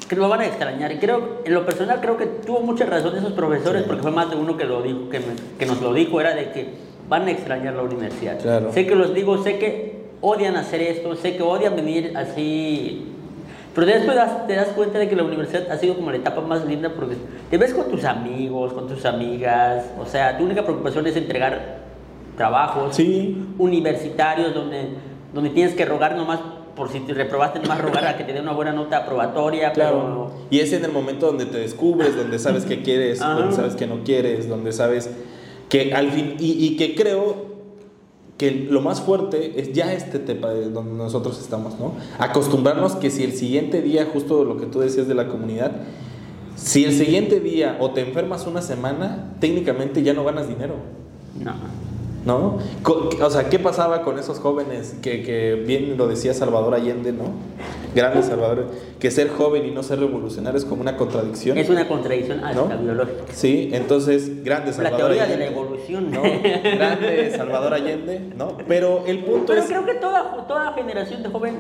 que 0.08 0.16
lo 0.16 0.30
van 0.30 0.42
a 0.42 0.46
extrañar. 0.46 0.92
Y 0.92 0.98
creo, 0.98 1.42
en 1.46 1.54
lo 1.54 1.66
personal, 1.66 2.00
creo 2.02 2.18
que 2.18 2.26
tuvo 2.26 2.62
mucha 2.62 2.86
razón 2.86 3.16
esos 3.16 3.34
profesores, 3.34 3.84
porque 3.84 4.02
fue 4.02 4.12
más 4.12 4.30
de 4.30 4.36
uno 4.36 4.56
que, 4.58 4.66
lo 4.66 4.82
dijo, 4.82 5.10
que, 5.10 5.22
que, 5.58 5.66
nos 5.66 5.82
lo 5.82 5.94
dijo, 5.94 6.20
era 6.22 6.36
de 6.36 6.52
que 6.52 6.70
van 7.08 7.28
a 7.28 7.32
extrañar 7.32 7.74
la 7.74 7.84
universidad. 7.84 8.40
Sé 8.72 8.86
que 8.86 8.96
los 8.96 9.14
digo, 9.14 9.42
sé 9.44 9.58
que 9.58 10.06
odian 10.22 10.56
hacer 10.56 10.82
esto, 10.82 11.16
sé 11.16 11.36
que 11.36 11.44
odian 11.44 11.76
venir 11.76 12.14
así. 12.16 13.12
Pero 13.74 13.88
después 13.88 14.18
te 14.48 14.56
das 14.56 14.70
cuenta 14.70 15.00
de 15.00 15.10
que 15.10 15.16
la 15.16 15.24
universidad 15.24 15.70
ha 15.70 15.78
sido 15.78 15.96
como 15.96 16.10
la 16.10 16.18
etapa 16.18 16.40
más 16.42 16.66
linda 16.66 16.90
porque 16.96 17.16
te 17.50 17.58
ves 17.58 17.74
con 17.74 17.90
tus 17.90 18.06
amigos, 18.06 18.72
con 18.72 18.88
tus 18.88 19.04
amigas, 19.06 19.86
o 20.00 20.06
sea, 20.06 20.38
tu 20.38 20.46
única 20.46 20.64
preocupación 20.64 21.06
es 21.08 21.18
entregar 21.18 21.80
trabajos 22.38 22.98
universitarios 23.58 24.54
donde, 24.54 24.90
donde 25.34 25.50
tienes 25.50 25.76
que 25.76 25.84
rogar 25.84 26.16
nomás 26.16 26.40
por 26.76 26.92
si 26.92 27.00
te 27.00 27.14
reprobaste, 27.14 27.60
más 27.68 27.82
rogar 27.82 28.06
a 28.06 28.18
que 28.18 28.24
te 28.24 28.34
dé 28.34 28.42
una 28.42 28.54
buena 28.54 28.74
nota 28.74 28.98
aprobatoria. 28.98 29.72
Claro. 29.72 30.32
Y 30.50 30.60
es 30.60 30.74
en 30.74 30.84
el 30.84 30.92
momento 30.92 31.28
donde 31.28 31.46
te 31.46 31.58
descubres, 31.58 32.16
donde 32.16 32.38
sabes 32.40 32.66
que 32.66 32.82
quieres, 32.82 33.20
donde 33.20 33.56
sabes 33.56 33.76
que 33.76 33.88
no 33.88 34.04
quieres, 34.04 34.50
donde 34.50 34.72
sabes 34.72 35.10
que 35.70 35.94
al 35.94 36.12
fin. 36.12 36.36
Y, 36.40 36.76
que 36.78 36.96
creo 36.96 37.56
que 38.38 38.52
lo 38.52 38.82
más 38.82 39.02
fuerte 39.02 39.60
es 39.60 39.72
ya 39.72 39.94
este 39.94 40.20
tema 40.20 40.50
donde 40.50 40.94
nosotros 40.94 41.40
estamos, 41.40 41.80
¿no? 41.80 41.94
Acostumbrarnos 42.20 42.96
que 42.96 43.10
si 43.10 43.24
el 43.24 43.34
siguiente 43.34 43.82
día, 43.82 44.08
justo 44.12 44.44
lo 44.44 44.58
que 44.58 44.66
tú 44.66 44.80
decías 44.80 45.08
de 45.08 45.16
la 45.16 45.28
comunidad, 45.30 45.72
si 46.56 46.86
el 46.86 46.94
siguiente 46.94 47.40
día 47.40 47.78
o 47.80 47.92
te 47.92 48.02
enfermas 48.02 48.46
una 48.48 48.62
semana, 48.62 49.34
técnicamente 49.40 50.04
ya 50.04 50.14
no 50.14 50.24
ganas 50.24 50.48
dinero. 50.48 50.76
No. 51.40 51.54
¿No? 52.26 52.58
O 52.84 53.30
sea, 53.30 53.50
¿qué 53.50 53.60
pasaba 53.60 54.02
con 54.02 54.18
esos 54.20 54.40
jóvenes 54.40 54.96
que, 55.02 55.24
que, 55.24 55.56
bien 55.56 55.96
lo 55.98 56.08
decía 56.08 56.34
Salvador 56.34 56.74
Allende, 56.74 57.12
¿no? 57.12 57.26
Grande 57.94 58.24
Salvador, 58.24 58.66
que 59.00 59.12
ser 59.12 59.30
joven 59.30 59.66
y 59.66 59.72
no 59.72 59.84
ser 59.84 60.00
revolucionario 60.00 60.58
es 60.58 60.66
como 60.66 60.82
una 60.82 60.98
contradicción. 60.98 61.58
Es 61.58 61.70
una 61.70 61.88
contradicción 61.88 62.44
hasta 62.44 62.76
biológica. 62.76 63.24
Sí, 63.32 63.70
entonces, 63.72 64.44
grande 64.44 64.74
Salvador 64.74 65.12
Allende. 65.12 65.20
La 65.20 65.26
teoría 65.28 65.38
de 65.38 65.52
la 65.52 65.60
evolución. 65.60 66.12
¿no? 66.12 66.22
Grande 66.76 67.34
Salvador 67.36 67.74
Allende, 67.74 68.20
¿no? 68.36 68.58
Pero 68.68 69.04
el 69.06 69.24
punto 69.24 69.48
Pero 69.48 69.62
es... 69.62 69.68
creo 69.68 69.86
que 69.86 69.94
toda, 69.96 70.46
toda 70.48 70.74
generación 70.74 71.24
de 71.24 71.30
joven 71.30 71.56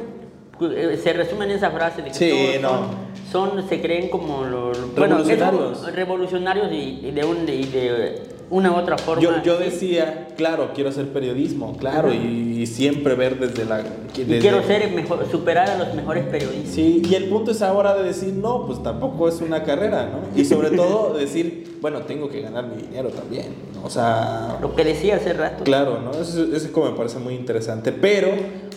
eh, 0.62 1.00
se 1.02 1.14
resume 1.14 1.46
en 1.46 1.52
esa 1.52 1.70
frase 1.72 2.02
de 2.02 2.10
que 2.10 2.14
sí, 2.14 2.58
no. 2.62 2.88
son, 3.32 3.68
se 3.68 3.82
creen 3.82 4.10
como 4.10 4.46
los 4.46 4.96
revolucionarios, 4.96 5.94
revolucionarios 5.94 6.72
y, 6.72 7.12
de 7.12 7.26
un 7.26 7.46
de 7.46 8.35
una 8.50 8.72
u 8.72 8.76
otra 8.76 8.98
forma. 8.98 9.22
Yo, 9.22 9.44
yo 9.44 9.58
decía, 9.58 10.28
claro, 10.38 10.72
quiero 10.74 10.90
hacer 10.90 11.10
periodismo, 11.10 11.78
claro, 11.78 12.14
y, 12.14 12.66
siempre 12.66 13.16
ver 13.16 13.40
desde 13.40 13.66
la... 13.66 13.84
quiero 14.14 14.64
ser 14.64 14.92
mejor, 14.92 15.26
superar 15.30 15.70
a 15.70 15.78
los 15.78 15.94
mejores 15.94 16.26
periodistas. 16.26 16.74
Sí, 16.74 17.02
y 17.08 17.14
el 17.16 17.26
punto 17.26 17.52
es 17.52 17.62
ahora 17.62 17.96
de 17.96 18.04
decir, 18.04 18.34
no, 18.34 18.66
pues 18.66 18.82
tampoco 18.82 19.28
es 19.28 19.40
una 19.42 19.64
carrera, 19.64 20.10
¿no? 20.10 20.40
Y 20.40 20.46
sobre 20.46 20.72
todo 20.76 21.14
decir, 21.14 21.78
bueno, 21.82 22.02
tengo 22.02 22.30
que 22.30 22.42
ganar 22.42 22.68
mi 22.68 22.82
dinero 22.82 23.10
también, 23.10 23.48
¿no? 23.76 23.86
O 23.86 23.90
sea... 23.90 24.58
Lo 24.62 24.76
que 24.76 24.84
decía 24.84 25.18
hace 25.18 25.34
rato. 25.34 25.64
Claro, 25.64 26.00
¿no? 26.02 26.12
Eso, 26.20 26.44
eso 26.56 26.72
como 26.72 26.90
me 26.92 26.98
parece 26.98 27.20
muy 27.20 27.36
interesante. 27.36 27.92
Pero, 27.92 28.30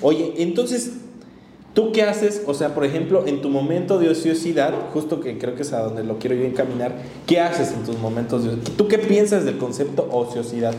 oye, 0.02 0.35
entonces 0.37 0.92
¿Tú 1.79 1.93
qué 1.93 2.03
haces? 2.03 2.43
O 2.49 2.55
sea, 2.55 2.75
por 2.75 2.85
ejemplo, 2.85 3.25
en 3.29 3.41
tu 3.41 3.51
momento 3.51 4.01
de 4.01 4.09
ociosidad, 4.09 4.75
justo 4.93 5.21
que 5.21 5.38
creo 5.38 5.55
que 5.55 5.62
es 5.62 5.73
a 5.73 5.79
donde 5.79 6.03
lo 6.03 6.19
quiero 6.19 6.35
yo 6.35 6.43
encaminar, 6.43 6.97
¿qué 7.25 7.38
haces 7.38 7.71
en 7.71 7.85
tus 7.85 7.97
momentos 7.99 8.43
de 8.43 8.49
ociosidad? 8.49 8.77
¿Tú 8.77 8.88
qué 8.88 8.99
piensas 8.99 9.45
del 9.45 9.59
concepto 9.59 10.09
ociosidad? 10.11 10.75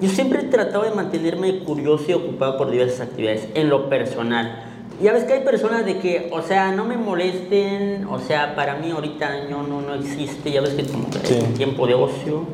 Yo 0.00 0.08
siempre 0.08 0.40
he 0.40 0.44
tratado 0.44 0.84
de 0.84 0.92
mantenerme 0.92 1.58
curioso 1.58 2.06
y 2.08 2.14
ocupado 2.14 2.56
por 2.56 2.70
diversas 2.70 3.02
actividades, 3.02 3.48
en 3.52 3.68
lo 3.68 3.90
personal. 3.90 4.64
Ya 5.02 5.12
ves 5.12 5.24
que 5.24 5.34
hay 5.34 5.44
personas 5.44 5.84
de 5.84 5.98
que, 5.98 6.30
o 6.32 6.40
sea, 6.40 6.72
no 6.72 6.86
me 6.86 6.96
molesten, 6.96 8.06
o 8.06 8.18
sea, 8.18 8.56
para 8.56 8.76
mí 8.76 8.92
ahorita 8.92 9.44
no, 9.50 9.62
no, 9.62 9.82
no 9.82 9.94
existe, 9.94 10.52
ya 10.52 10.62
ves 10.62 10.70
que 10.70 10.86
como 10.86 11.10
que 11.10 11.18
es 11.18 11.42
un 11.42 11.52
tiempo 11.52 11.86
de 11.86 11.92
ocio. 11.92 12.44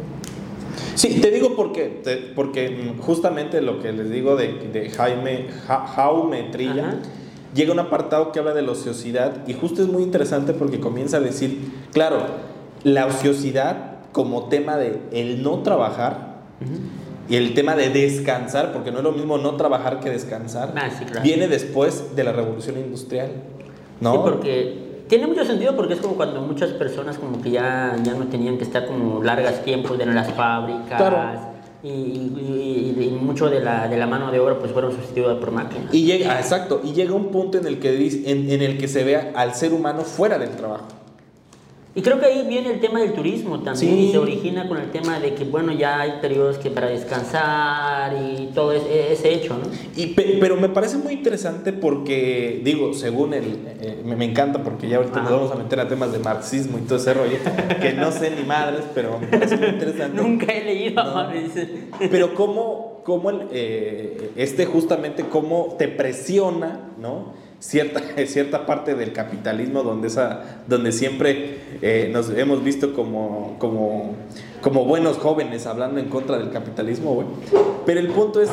Sí, 0.95 1.21
te 1.21 1.31
digo 1.31 1.57
porque, 1.57 2.03
porque 2.35 2.95
justamente 3.01 3.61
lo 3.61 3.81
que 3.81 3.93
les 3.93 4.11
digo 4.11 4.37
de, 4.37 4.53
de 4.73 4.91
Jaime, 4.91 5.47
Jaume 5.67 6.45
Trilla, 6.45 6.97
llega 7.55 7.73
un 7.73 7.79
apartado 7.79 8.33
que 8.33 8.39
habla 8.39 8.55
de 8.55 8.63
la 8.63 8.73
ociosidad 8.73 9.47
y 9.47 9.55
justo 9.55 9.83
es 9.83 9.89
muy 9.89 10.03
interesante 10.03 10.53
porque 10.53 10.81
comienza 10.81 11.19
a 11.19 11.21
decir, 11.21 11.71
claro, 11.93 12.19
la 12.85 13.07
ociosidad 13.07 13.93
como 14.13 14.49
tema 14.49 14.77
de 14.77 15.01
el 15.13 15.43
no 15.43 15.63
trabajar 15.63 16.33
y 17.29 17.37
el 17.37 17.55
tema 17.55 17.77
de 17.77 17.89
descansar, 17.89 18.73
porque 18.73 18.93
no 18.93 18.99
es 18.99 19.05
lo 19.05 19.13
mismo 19.13 19.39
no 19.39 19.57
trabajar 19.57 20.01
que 20.01 20.11
descansar, 20.11 20.75
ah, 20.77 20.91
viene 21.23 21.49
después 21.49 22.15
de 22.15 22.25
la 22.25 22.33
revolución 22.33 22.77
industrial. 22.79 23.31
¿no? 24.01 24.13
Sí, 24.13 24.19
porque 24.23 24.92
tiene 25.13 25.27
mucho 25.27 25.45
sentido 25.45 25.77
porque 25.77 25.93
es 25.93 26.01
como 26.01 26.15
cuando 26.15 26.41
muchas 26.41 26.71
personas 26.71 27.19
como 27.19 27.43
que 27.43 27.51
ya, 27.51 27.95
ya 28.03 28.15
no 28.15 28.29
tenían 28.29 28.57
que 28.57 28.65
estar 28.65 28.87
como 28.87 29.23
largas 29.23 29.63
tiempos 29.63 30.01
en 30.01 30.15
las 30.15 30.33
fábricas. 30.33 31.39
Y, 31.83 31.89
y, 31.89 33.19
mucho 33.21 33.51
de 33.51 33.61
la, 33.61 33.89
de 33.89 33.99
la, 33.99 34.07
mano 34.07 34.33
de 34.33 34.41
obra 34.41 34.59
pues 34.59 34.73
fueron 34.73 34.91
sustituidos 34.91 35.39
por 35.39 35.51
máquinas. 35.51 35.93
Y 35.93 36.05
llega, 36.05 36.33
ah, 36.33 36.41
exacto, 36.41 36.81
y 36.83 36.95
llega 36.95 37.13
un 37.13 37.27
punto 37.27 37.59
en 37.59 37.67
el 37.67 37.79
que, 37.79 37.91
en, 38.25 38.51
en 38.51 38.63
el 38.63 38.79
que 38.79 38.89
se 38.89 39.05
vea 39.05 39.33
al 39.35 39.55
ser 39.55 39.75
humano 39.75 40.01
fuera 40.01 40.39
del 40.39 40.49
trabajo. 40.57 40.87
Y 41.95 42.01
creo 42.01 42.19
que 42.19 42.25
ahí 42.25 42.47
viene 42.49 42.71
el 42.71 42.81
tema 42.81 43.01
del 43.01 43.13
turismo 43.13 43.61
también 43.61 43.99
y 43.99 44.13
se 44.13 44.17
origina 44.17 44.67
con 44.67 44.79
el 44.79 44.91
tema 44.91 45.21
de 45.21 45.35
que, 45.35 45.45
bueno, 45.45 45.73
ya 45.73 46.01
hay 46.01 46.13
periodos 46.23 46.57
que 46.57 46.71
para 46.71 46.89
descansar 46.89 48.15
y 48.15 48.47
todo 48.55 48.73
ese, 48.73 49.31
hecho, 49.31 49.59
¿no? 49.59 49.65
Y, 49.95 50.15
pero 50.41 50.57
me 50.57 50.71
parece 50.71 50.97
muy 50.97 51.13
interesante 51.13 51.75
porque, 51.75 52.63
digo, 52.65 52.95
según 52.95 53.35
el... 53.35 53.59
Eh, 53.81 54.01
me, 54.05 54.25
encanta 54.25 54.63
porque 54.63 54.89
ya 54.89 54.97
ahorita 54.97 55.21
nos 55.21 55.33
vamos 55.33 55.53
a 55.53 55.57
meter 55.57 55.81
a 55.81 55.89
temas 55.89 56.13
de 56.13 56.19
marxismo 56.19 56.79
y 56.79 56.83
todo 56.83 56.97
ese 56.97 57.13
rollo, 57.13 57.37
que 57.83 57.93
no 57.93 58.11
sé 58.11 58.31
ni 58.31 58.43
madres, 58.43 58.85
pero 58.95 59.19
me 59.19 59.27
parece 59.27 59.59
muy 59.59 59.67
interesante. 59.67 60.17
Nunca 60.17 60.51
he 60.51 60.65
leído 60.65 60.99
a 60.99 61.13
Marx. 61.13 61.53
Pero 62.11 62.35
cómo, 62.35 63.03
cómo 63.05 63.29
el, 63.29 63.49
eh, 63.53 64.31
este 64.37 64.65
justamente, 64.65 65.25
cómo 65.25 65.77
te 65.79 65.89
presiona, 65.89 66.81
¿no? 66.99 67.42
Cierta, 67.63 68.03
cierta 68.27 68.67
parte 68.67 68.95
del 68.97 69.13
capitalismo 69.13 69.83
donde, 69.85 70.09
esa, 70.09 70.63
donde 70.67 70.91
siempre 70.91 71.59
eh, 71.81 72.11
nos 72.13 72.29
hemos 72.31 72.63
visto 72.65 72.93
como, 72.93 73.57
como, 73.59 74.17
como 74.61 74.85
buenos 74.85 75.17
jóvenes 75.19 75.67
hablando 75.67 76.01
en 76.01 76.09
contra 76.09 76.39
del 76.39 76.51
capitalismo, 76.51 77.25
Pero 77.87 78.01
el 78.01 78.09
punto 78.09 78.41
es, 78.43 78.51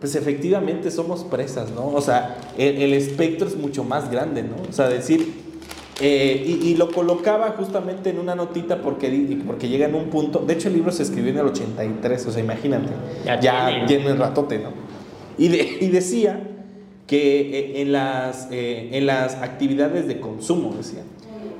pues 0.00 0.14
efectivamente 0.16 0.90
somos 0.90 1.22
presas, 1.24 1.70
¿no? 1.70 1.86
O 1.88 2.00
sea, 2.00 2.36
el, 2.58 2.82
el, 2.82 2.92
espectro 2.94 3.46
es 3.46 3.56
mucho 3.56 3.84
más 3.84 4.10
grande, 4.10 4.42
¿no? 4.42 4.56
O 4.68 4.72
sea, 4.72 4.88
decir, 4.88 5.46
Eh, 6.00 6.44
y, 6.46 6.68
y 6.68 6.74
lo 6.76 6.92
colocaba 6.92 7.54
justamente 7.58 8.10
en 8.10 8.20
una 8.20 8.36
notita 8.36 8.82
porque, 8.82 9.08
porque 9.44 9.66
llega 9.68 9.86
en 9.86 9.96
un 9.96 10.10
punto. 10.10 10.38
De 10.46 10.54
hecho, 10.54 10.68
el 10.68 10.74
libro 10.74 10.92
se 10.92 11.02
escribió 11.02 11.32
en 11.32 11.38
el 11.38 11.46
83, 11.46 12.24
o 12.26 12.30
sea, 12.30 12.40
imagínate. 12.40 12.90
Ya 13.26 13.40
Ya, 13.40 13.66
tiene. 13.66 13.86
tiene 13.88 14.12
un 14.12 14.18
ratote, 14.18 14.58
¿no? 14.60 14.70
Y, 15.38 15.48
de- 15.48 15.78
y 15.80 15.88
decía 15.88 16.40
que 17.08 17.40
eh, 17.58 17.80
en 17.82 17.90
las, 17.90 18.46
eh, 18.52 18.90
en 18.92 19.06
las 19.06 19.34
actividades 19.36 20.06
de 20.06 20.20
consumo, 20.20 20.74
decía, 20.76 21.02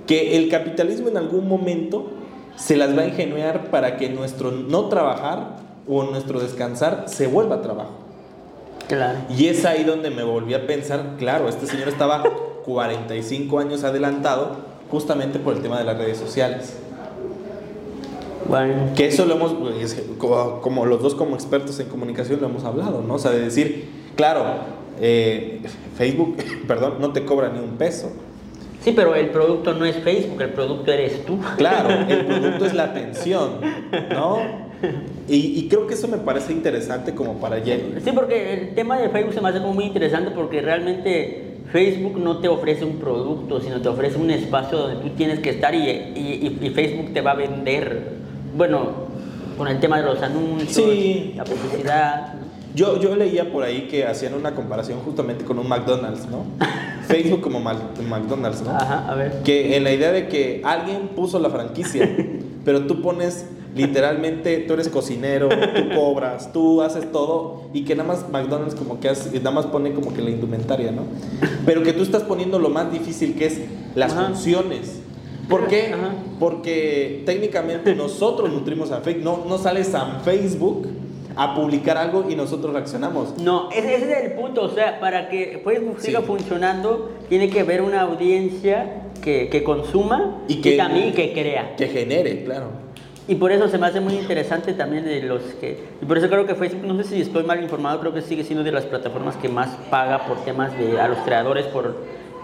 que 0.07 0.37
el 0.37 0.49
capitalismo 0.49 1.09
en 1.09 1.17
algún 1.17 1.49
momento 1.49 2.11
se 2.55 2.77
las 2.77 2.97
va 2.97 3.03
a 3.03 3.07
ingeniar 3.09 3.71
para 3.71 3.97
que 3.97 4.09
nuestro 4.11 4.53
no 4.53 4.89
trabajar 4.89 5.57
o 5.89 6.05
nuestro 6.05 6.39
descansar 6.39 7.05
se 7.09 7.27
vuelva 7.27 7.63
trabajo. 7.63 7.93
Claro. 8.89 9.19
Y 9.37 9.47
es 9.47 9.65
ahí 9.65 9.85
donde 9.85 10.11
me 10.11 10.23
volví 10.23 10.55
a 10.55 10.67
pensar, 10.67 11.17
claro, 11.19 11.49
este 11.49 11.67
señor 11.67 11.89
estaba 11.89 12.23
45 12.65 13.59
años 13.59 13.85
adelantado 13.85 14.57
justamente 14.91 15.39
por 15.39 15.55
el 15.57 15.63
tema 15.63 15.79
de 15.79 15.85
las 15.85 15.97
redes 15.99 16.19
sociales. 16.19 16.75
Bueno. 18.49 18.93
Que 18.97 19.07
eso 19.09 19.27
lo 19.27 19.35
hemos, 19.35 19.55
es- 19.81 20.03
como, 20.17 20.61
como 20.61 20.87
los 20.87 21.03
dos 21.03 21.15
como 21.15 21.35
expertos 21.35 21.79
en 21.81 21.89
comunicación 21.89 22.41
lo 22.41 22.47
hemos 22.49 22.65
hablado, 22.65 23.03
¿no? 23.07 23.15
O 23.15 23.19
sea, 23.19 23.31
de 23.31 23.41
decir, 23.41 23.89
claro, 24.17 24.43
eh, 25.01 25.61
Facebook, 25.97 26.37
perdón, 26.67 26.95
no 27.01 27.13
te 27.13 27.25
cobra 27.25 27.49
ni 27.51 27.59
un 27.61 27.77
peso. 27.77 28.13
Sí, 28.83 28.93
pero 28.95 29.15
el 29.15 29.31
producto 29.31 29.75
no 29.75 29.85
es 29.85 29.97
Facebook, 29.97 30.41
el 30.41 30.51
producto 30.51 30.93
eres 30.93 31.25
tú. 31.27 31.39
Claro, 31.57 31.91
el 32.09 32.27
producto 32.27 32.67
es 32.67 32.75
la 32.75 32.85
atención, 32.85 33.61
¿no? 34.11 34.39
Y, 35.29 35.59
y 35.59 35.69
creo 35.69 35.87
que 35.89 35.95
eso 35.95 36.07
me 36.07 36.19
parece 36.19 36.53
interesante 36.53 37.13
como 37.13 37.35
para 37.41 37.59
ya... 37.59 37.77
Sí, 38.03 38.13
porque 38.15 38.53
el 38.55 38.75
tema 38.77 38.97
de 38.99 39.09
Facebook 39.09 39.35
se 39.35 39.41
me 39.41 39.49
hace 39.49 39.59
como 39.61 39.75
muy 39.75 39.85
interesante 39.87 40.31
porque 40.31 40.61
realmente 40.63 41.57
Facebook 41.73 42.17
no 42.19 42.39
te 42.39 42.47
ofrece 42.49 42.85
un 42.85 42.99
producto, 42.99 43.61
sino 43.61 43.81
te 43.83 43.89
ofrece 43.89 44.17
un 44.17 44.31
espacio 44.31 44.79
donde 44.79 45.03
tú 45.03 45.11
tienes 45.17 45.41
que 45.41 45.51
estar 45.51 45.75
y- 45.75 46.59
y 46.63 46.71
Facebook 46.71 47.13
te 47.13 47.21
va 47.21 47.33
a 47.33 47.35
vender, 47.35 48.13
bueno, 48.57 49.09
con 49.59 49.67
el 49.67 49.81
tema 49.81 49.99
de 50.01 50.05
los 50.07 50.23
anuncios, 50.23 50.71
Sí. 50.71 51.33
la 51.37 51.43
publicidad. 51.45 52.35
Yo, 52.79 53.01
yo 53.01 53.17
leía 53.17 53.51
por 53.51 53.65
ahí 53.65 53.89
que 53.91 54.07
hacían 54.07 54.35
una 54.35 54.55
comparación 54.55 55.01
justamente 55.01 55.45
con 55.45 55.59
un 55.59 55.69
McDonald's, 55.69 56.29
¿no? 56.31 56.45
Facebook 57.09 57.41
como 57.41 57.59
McDonald's, 57.61 58.63
¿no? 58.63 58.71
Ajá, 58.71 59.11
a 59.11 59.15
ver. 59.17 59.43
Que 59.43 59.77
en 59.77 59.83
la 59.83 59.93
idea 59.93 60.13
de 60.13 60.29
que 60.29 60.61
alguien 60.65 61.09
puso 61.09 61.41
la 61.41 61.51
franquicia, 61.51 62.09
pero 62.65 62.87
tú 62.87 63.03
pones 63.03 63.47
literalmente, 63.75 64.59
tú 64.59 64.75
eres 64.75 64.89
cocinero, 64.89 65.49
tú 65.49 65.95
cobras, 65.97 66.53
tú 66.53 66.81
haces 66.83 67.11
todo 67.11 67.63
y 67.73 67.85
que 67.85 67.97
nada 67.97 68.07
más 68.09 68.29
McDonald's 68.31 68.75
como 68.77 69.01
que 69.01 69.09
hace- 69.09 69.37
nada 69.39 69.51
más 69.51 69.67
pone 69.67 69.93
como 69.93 70.15
que 70.15 70.23
la 70.23 70.31
indumentaria, 70.31 70.93
¿no? 70.93 71.03
Pero 71.67 71.83
que 71.83 71.93
tú 71.93 72.03
estás 72.05 72.23
poniendo 72.23 72.59
lo 72.61 72.69
más 72.71 72.93
difícil 72.93 73.35
que 73.35 73.47
es 73.47 73.61
las 73.97 74.13
Ajá. 74.13 74.27
funciones. 74.27 75.01
¿Por 75.49 75.67
qué? 75.67 75.93
Ajá. 75.95 76.11
Porque 76.39 77.23
técnicamente 77.27 77.95
nosotros 77.97 78.53
nutrimos 78.53 78.93
a 78.93 79.01
Facebook, 79.01 79.25
no, 79.25 79.45
no 79.49 79.59
sale 79.59 79.83
San 79.83 80.21
Facebook 80.21 80.87
a 81.39 81.55
publicar 81.55 81.97
algo 81.97 82.27
y 82.29 82.35
nosotros 82.35 82.73
reaccionamos. 82.73 83.39
No, 83.39 83.71
ese, 83.71 83.95
ese 83.95 84.13
es 84.13 84.25
el 84.25 84.33
punto, 84.33 84.63
o 84.63 84.69
sea, 84.71 84.99
para 84.99 85.29
que 85.29 85.61
Facebook 85.65 86.01
siga 86.01 86.21
Sí. 86.21 86.27
funcionando, 86.27 87.13
tiene 87.29 87.49
que 87.49 87.61
haber 87.61 87.81
una 87.81 88.01
audiencia 88.03 89.03
que, 89.23 89.49
que 89.49 89.63
consuma 89.63 90.43
Y 90.49 90.55
y, 90.55 90.61
que- 90.61 90.77
también 90.77 91.13
que 91.15 91.33
crea. 91.33 91.77
Que 91.77 91.87
genere, 91.87 92.43
claro. 92.45 92.67
Y 93.29 93.35
por 93.35 93.53
eso 93.53 93.69
se 93.69 93.77
me 93.79 93.87
hace 93.87 94.01
muy 94.01 94.15
interesante 94.15 94.73
también 94.73 95.05
de 95.05 95.21
los 95.23 95.43
que... 95.61 95.79
Y 96.01 96.07
por 96.07 96.17
eso 96.17 96.29
creo 96.31 96.47
que 96.47 96.55
Facebook, 96.55 96.87
no 96.87 96.97
sé 97.03 97.11
si 97.11 97.21
estoy 97.21 97.45
mal 97.45 97.63
informado, 97.63 98.01
creo 98.01 98.15
que 98.15 98.23
sigue 98.23 98.43
siendo 98.43 98.65
de 98.65 98.73
las 98.73 98.87
plataformas 98.87 99.37
que 99.37 99.51
más 99.51 99.69
paga 99.91 100.25
por 100.27 100.39
temas 100.45 100.77
de 100.79 100.99
a 100.99 101.09
los 101.09 101.19
creadores 101.19 101.67
por 101.67 101.95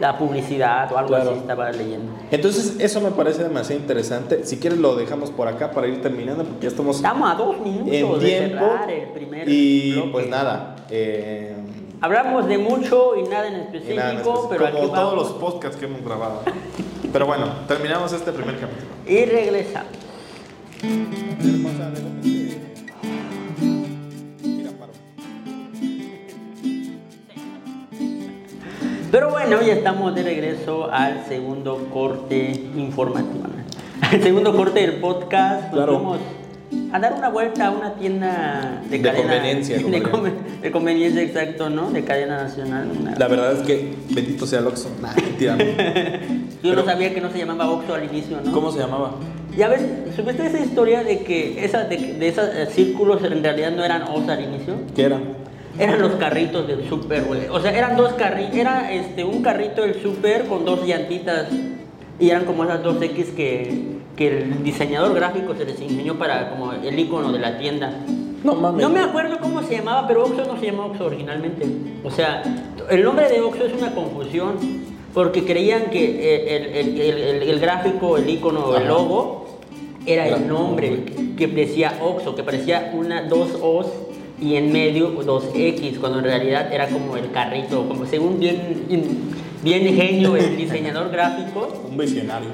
la 0.00 0.18
publicidad 0.18 0.90
o 0.92 0.98
algo 0.98 1.08
Claro. 1.08 1.30
así, 1.30 1.38
estaba 1.40 1.70
leyendo. 1.72 2.12
Entonces, 2.30 2.76
eso 2.80 3.00
me 3.00 3.10
parece 3.10 3.42
demasiado 3.44 3.80
interesante. 3.80 4.44
Si 4.44 4.58
quieres, 4.58 4.78
lo 4.78 4.96
dejamos 4.96 5.30
por 5.30 5.46
acá 5.48 5.70
para 5.70 5.86
ir 5.86 6.02
terminando, 6.02 6.44
porque 6.44 6.62
ya 6.64 6.68
estamos 6.68 6.96
Estamos 6.96 7.30
a 7.30 7.34
dos 7.34 7.58
minutos 7.60 7.92
en 7.94 8.20
de 8.20 8.26
tiempo. 8.26 8.58
cerrar 8.58 8.90
el 8.90 9.08
primer 9.10 9.48
Y 9.48 9.92
bloque. 9.92 10.10
pues 10.10 10.28
nada. 10.28 10.76
eh, 10.90 11.54
Hablamos 12.00 12.46
de 12.48 12.58
mucho 12.58 13.16
y 13.16 13.22
nada 13.28 13.48
en 13.48 13.54
específico, 13.54 13.96
nada, 13.96 14.10
específico, 14.12 14.46
pero 14.50 14.66
aquí 14.66 14.76
como 14.76 14.92
todos 14.92 15.14
los 15.14 15.32
podcasts 15.32 15.76
que 15.78 15.86
hemos 15.86 16.04
grabado. 16.04 16.42
Pero 17.12 17.26
bueno, 17.26 17.46
terminamos 17.66 18.12
este 18.12 18.30
primer 18.32 18.58
capítulo. 18.58 18.90
y 19.06 19.24
regresamos. 19.24 19.88
Pero 29.14 29.30
bueno, 29.30 29.62
ya 29.62 29.74
estamos 29.74 30.12
de 30.12 30.24
regreso 30.24 30.90
al 30.90 31.24
segundo 31.28 31.86
corte 31.92 32.50
informativo. 32.74 33.44
Al 34.00 34.20
segundo 34.20 34.56
corte 34.56 34.80
del 34.80 34.94
podcast. 34.96 35.66
Nos 35.66 35.72
Claro. 35.72 35.92
fuimos 35.98 36.18
a 36.92 36.98
dar 36.98 37.12
una 37.12 37.28
vuelta 37.28 37.66
a 37.66 37.70
una 37.70 37.94
tienda 37.94 38.82
de, 38.90 38.98
De 38.98 39.02
cadena. 39.04 39.22
conveniencia, 39.22 39.76
De, 39.78 40.02
conven- 40.02 40.60
de 40.60 40.70
conveniencia, 40.72 41.22
exacto, 41.22 41.70
¿no? 41.70 41.92
De 41.92 42.02
cadena 42.02 42.42
nacional. 42.42 42.88
una- 43.00 43.14
La 43.14 43.28
verdad 43.28 43.52
es 43.52 43.60
que 43.60 43.94
bendito 44.10 44.48
sea 44.48 44.58
el 44.58 44.66
Oxxo. 44.66 44.90
Nah, 45.00 45.14
mentira. 45.14 45.58
Yo 45.58 45.64
pero- 46.62 46.74
no 46.74 46.84
sabía 46.84 47.14
que 47.14 47.20
no 47.20 47.30
se 47.30 47.38
llamaba 47.38 47.70
Oxxo 47.70 47.94
al 47.94 48.02
inicio, 48.12 48.38
¿no? 48.44 48.50
¿Cómo 48.50 48.72
se 48.72 48.80
llamaba? 48.80 49.12
Ya 49.56 49.68
ves, 49.68 49.82
¿supiste 50.16 50.44
esa 50.44 50.58
historia 50.58 51.04
de 51.04 51.20
que 51.20 51.64
esa, 51.64 51.84
de, 51.84 52.14
de 52.14 52.26
esos 52.26 52.48
eh, 52.52 52.66
círculos 52.68 53.22
en 53.22 53.44
realidad 53.44 53.70
no 53.70 53.84
eran 53.84 54.02
O's 54.02 54.28
al 54.28 54.42
inicio? 54.42 54.74
¿Qué 54.96 55.04
era? 55.04 55.20
Eran 55.78 56.00
los 56.00 56.12
carritos 56.12 56.66
del 56.66 56.88
súper, 56.88 57.24
güey. 57.24 57.48
O 57.50 57.60
sea, 57.60 57.76
eran 57.76 57.96
dos 57.96 58.12
carritos, 58.14 58.54
era 58.54 58.92
este, 58.92 59.24
un 59.24 59.42
carrito 59.42 59.82
del 59.82 60.00
súper 60.02 60.44
con 60.46 60.64
dos 60.64 60.86
llantitas. 60.86 61.46
Y 62.20 62.30
eran 62.30 62.44
como 62.44 62.62
esas 62.64 62.82
dos 62.84 63.02
X 63.02 63.30
que, 63.36 63.96
que 64.16 64.28
el 64.28 64.62
diseñador 64.62 65.14
gráfico 65.14 65.54
se 65.56 65.64
les 65.64 65.80
ingenió 65.80 66.16
para 66.16 66.50
como 66.50 66.72
el 66.72 66.96
icono 66.98 67.32
de 67.32 67.40
la 67.40 67.58
tienda. 67.58 67.92
No 68.44 68.54
mames. 68.54 68.82
No 68.82 68.90
me 68.90 69.00
acuerdo 69.00 69.38
cómo 69.40 69.62
se 69.62 69.76
llamaba, 69.78 70.06
pero 70.06 70.22
Oxxo 70.24 70.44
no 70.44 70.60
se 70.60 70.66
llamaba 70.66 70.86
Oxxo 70.90 71.06
originalmente. 71.06 71.66
O 72.04 72.10
sea, 72.10 72.42
el 72.90 73.02
nombre 73.02 73.28
de 73.28 73.40
Oxxo 73.40 73.64
es 73.64 73.72
una 73.72 73.92
confusión, 73.94 74.58
porque 75.12 75.44
creían 75.44 75.86
que 75.90 76.56
el, 76.56 76.66
el- 76.66 77.00
el- 77.00 77.42
el- 77.48 77.60
gráfico, 77.60 78.16
el 78.16 78.28
icono, 78.28 78.76
el 78.76 78.86
logo, 78.86 79.46
era 80.06 80.28
el 80.28 80.46
nombre, 80.46 81.04
que 81.36 81.46
decía 81.48 81.98
Oxxo, 82.02 82.36
que 82.36 82.42
parecía 82.44 82.92
una, 82.94 83.22
dos 83.22 83.58
O's 83.62 83.86
y 84.40 84.56
en 84.56 84.72
medio 84.72 85.08
dos 85.24 85.44
X, 85.54 85.98
cuando 85.98 86.18
en 86.18 86.24
realidad 86.24 86.72
era 86.72 86.88
como 86.88 87.16
el 87.16 87.30
carrito, 87.30 87.86
como 87.88 88.04
según 88.06 88.38
bien, 88.40 88.84
bien 89.62 89.94
genio 89.94 90.36
el 90.36 90.56
diseñador 90.56 91.10
gráfico, 91.10 91.68
Un 91.90 91.96
visionario. 91.96 92.48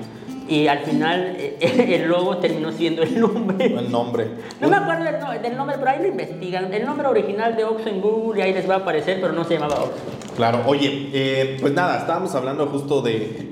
y 0.49 0.66
al 0.66 0.81
final 0.81 1.37
eh, 1.38 1.57
el 2.03 2.09
logo 2.09 2.37
terminó 2.38 2.71
siendo 2.73 3.03
el 3.03 3.19
nombre. 3.19 3.66
El 3.66 3.90
nombre. 3.90 4.27
No 4.61 4.69
me 4.69 4.77
acuerdo 4.77 5.05
del, 5.05 5.21
no- 5.21 5.33
del 5.43 5.57
nombre, 5.57 5.77
pero 5.79 5.90
ahí 5.90 5.99
lo 6.03 6.09
investigan. 6.09 6.73
El 6.75 6.85
nombre 6.85 7.09
original 7.09 7.57
de 7.57 7.64
Oxxo 7.64 7.88
en 7.88 8.01
Google 8.01 8.40
y 8.40 8.43
ahí 8.43 8.53
les 8.53 8.69
va 8.69 8.75
a 8.75 8.79
aparecer, 8.79 9.19
pero 9.21 9.33
no 9.33 9.45
se 9.45 9.55
llamaba 9.55 9.77
Oxxo. 9.83 10.35
Claro, 10.37 10.62
oye, 10.66 11.09
eh, 11.12 11.57
pues 11.61 11.73
nada, 11.73 11.99
estábamos 11.99 12.35
hablando 12.35 12.66
justo 12.66 13.01
de. 13.03 13.49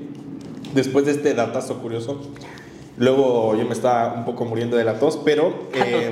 Después 0.73 1.05
de 1.05 1.11
este 1.13 1.33
datazo 1.33 1.79
curioso. 1.79 2.21
Luego 2.97 3.55
yo 3.55 3.65
me 3.65 3.73
estaba 3.73 4.13
un 4.13 4.25
poco 4.25 4.45
muriendo 4.45 4.77
de 4.77 4.83
la 4.83 4.99
tos, 4.99 5.19
pero. 5.25 5.67
Eh. 5.73 6.11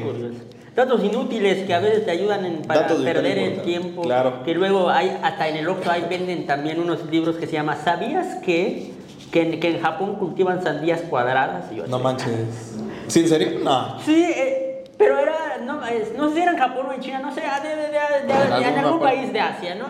Datos 0.78 1.04
inútiles 1.04 1.66
que 1.66 1.74
a 1.74 1.80
veces 1.80 2.06
te 2.06 2.12
ayudan 2.12 2.46
en- 2.46 2.62
para 2.62 2.82
Datos 2.82 3.02
perder 3.02 3.40
el 3.40 3.62
tiempo. 3.64 4.04
Claro. 4.04 4.44
Que 4.44 4.54
luego 4.54 4.92
hay, 4.92 5.18
hasta 5.24 5.48
en 5.48 5.58
el 5.58 5.68
Oxxo 5.68 5.90
ahí 5.90 6.06
venden 6.08 6.46
también 6.46 6.80
unos 6.80 7.04
libros 7.10 7.38
que 7.38 7.48
se 7.48 7.54
llaman 7.54 7.80
¿Sabías 7.84 8.36
que, 8.46 8.92
que, 9.32 9.42
en, 9.42 9.60
que 9.60 9.70
en 9.72 9.82
Japón 9.82 10.18
cultivan 10.18 10.62
sandías 10.64 11.02
cuadradas? 11.02 11.72
Y 11.72 11.78
yo 11.78 11.82
así, 11.82 11.92
no 11.92 11.98
manches. 11.98 12.76
¿Sí, 13.08 13.22
en 13.22 13.28
serio? 13.28 13.60
No. 13.64 14.00
Sí, 14.02 14.24
eh, 14.24 14.84
pero 15.00 15.18
era, 15.18 15.58
no, 15.66 15.82
no 16.16 16.30
sé 16.30 16.36
si 16.36 16.42
era 16.44 16.52
en 16.52 16.60
Japón 16.60 16.86
o 16.92 16.94
en 16.94 17.00
China, 17.02 17.20
no 17.24 17.34
sé, 17.34 17.42
de, 17.42 18.64
En 18.68 18.78
algún 18.78 19.00
país 19.00 19.34
de 19.34 19.40
Asia, 19.40 19.74
¿no? 19.74 19.86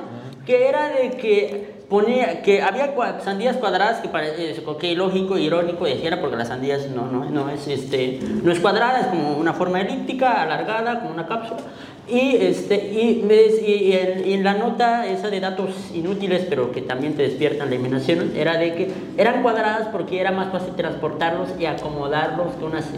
Que 0.45 0.69
era 0.69 0.88
de 0.88 1.12
que 1.17 1.77
ponía, 1.89 2.41
que 2.41 2.62
había 2.62 2.93
sandías 3.23 3.58
cuadradas 3.58 4.02
que 4.02 4.10
parece 4.10 4.62
que 4.78 4.95
lógico, 4.95 5.38
irónico, 5.38 5.86
decía 5.86 6.19
porque 6.19 6.36
las 6.36 6.50
sandías 6.50 6.89
no, 6.89 7.08
no, 7.08 7.26
no 7.26 7.50
es 7.50 7.67
este, 7.67 8.19
no 8.21 8.52
es 8.52 8.60
cuadrada, 8.60 9.02
es 9.02 9.08
como 9.08 9.38
una 9.38 9.54
forma 9.54 9.82
elíptica, 9.82 10.41
alargada, 10.41 11.00
como 11.00 11.12
una 11.12 11.28
cápsula. 11.28 11.62
Y, 12.10 12.38
este, 12.38 12.76
y, 12.93 13.26
y- 13.67 13.91
en, 14.34 14.43
la 14.43 14.54
nota 14.54 15.06
esa 15.08 15.30
de 15.30 15.41
datos 15.41 15.72
inútiles, 15.93 16.46
pero 16.50 16.72
que 16.72 16.82
también 16.82 17.15
te 17.15 17.24
despiertan 17.24 17.70
la 17.70 17.76
imaginación, 17.76 18.32
era 18.36 18.58
de 18.58 18.74
que 18.76 18.88
eran 19.17 19.41
cuadradas 19.43 19.89
porque 19.91 20.22
era 20.22 20.32
más 20.32 20.52
fácil 20.52 20.74
transportarlos 20.76 21.50
y 21.60 21.65
acomodarlos 21.65 22.48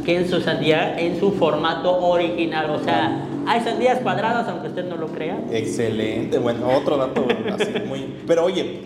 que, 0.06 0.16
en 0.16 0.30
su 0.30 0.42
sandía 0.42 1.00
en 1.00 1.20
su 1.20 1.32
formato 1.32 1.98
original. 2.06 2.70
O 2.70 2.84
sea, 2.84 3.26
hay 3.48 3.62
sandías 3.62 4.00
cuadradas, 4.00 4.48
aunque 4.48 4.68
usted 4.68 4.86
no 4.86 4.96
lo 4.96 5.08
crea. 5.08 5.40
Excelente, 5.52 6.38
bueno, 6.38 6.68
otro 6.78 6.98
dato 6.98 7.26
así 7.52 7.72
muy... 7.88 8.14
Pero 8.28 8.46
oye, 8.46 8.82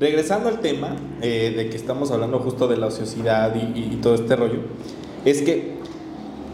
regresando 0.00 0.48
al 0.48 0.58
tema 0.60 0.96
eh, 1.22 1.54
de 1.56 1.70
que 1.70 1.76
estamos 1.76 2.10
hablando 2.10 2.40
justo 2.40 2.66
de 2.66 2.78
la 2.78 2.86
ociosidad 2.86 3.54
y- 3.54 3.78
y 3.78 3.98
todo 4.02 4.16
este 4.16 4.34
rollo, 4.34 4.58
es 5.24 5.42
que, 5.42 5.78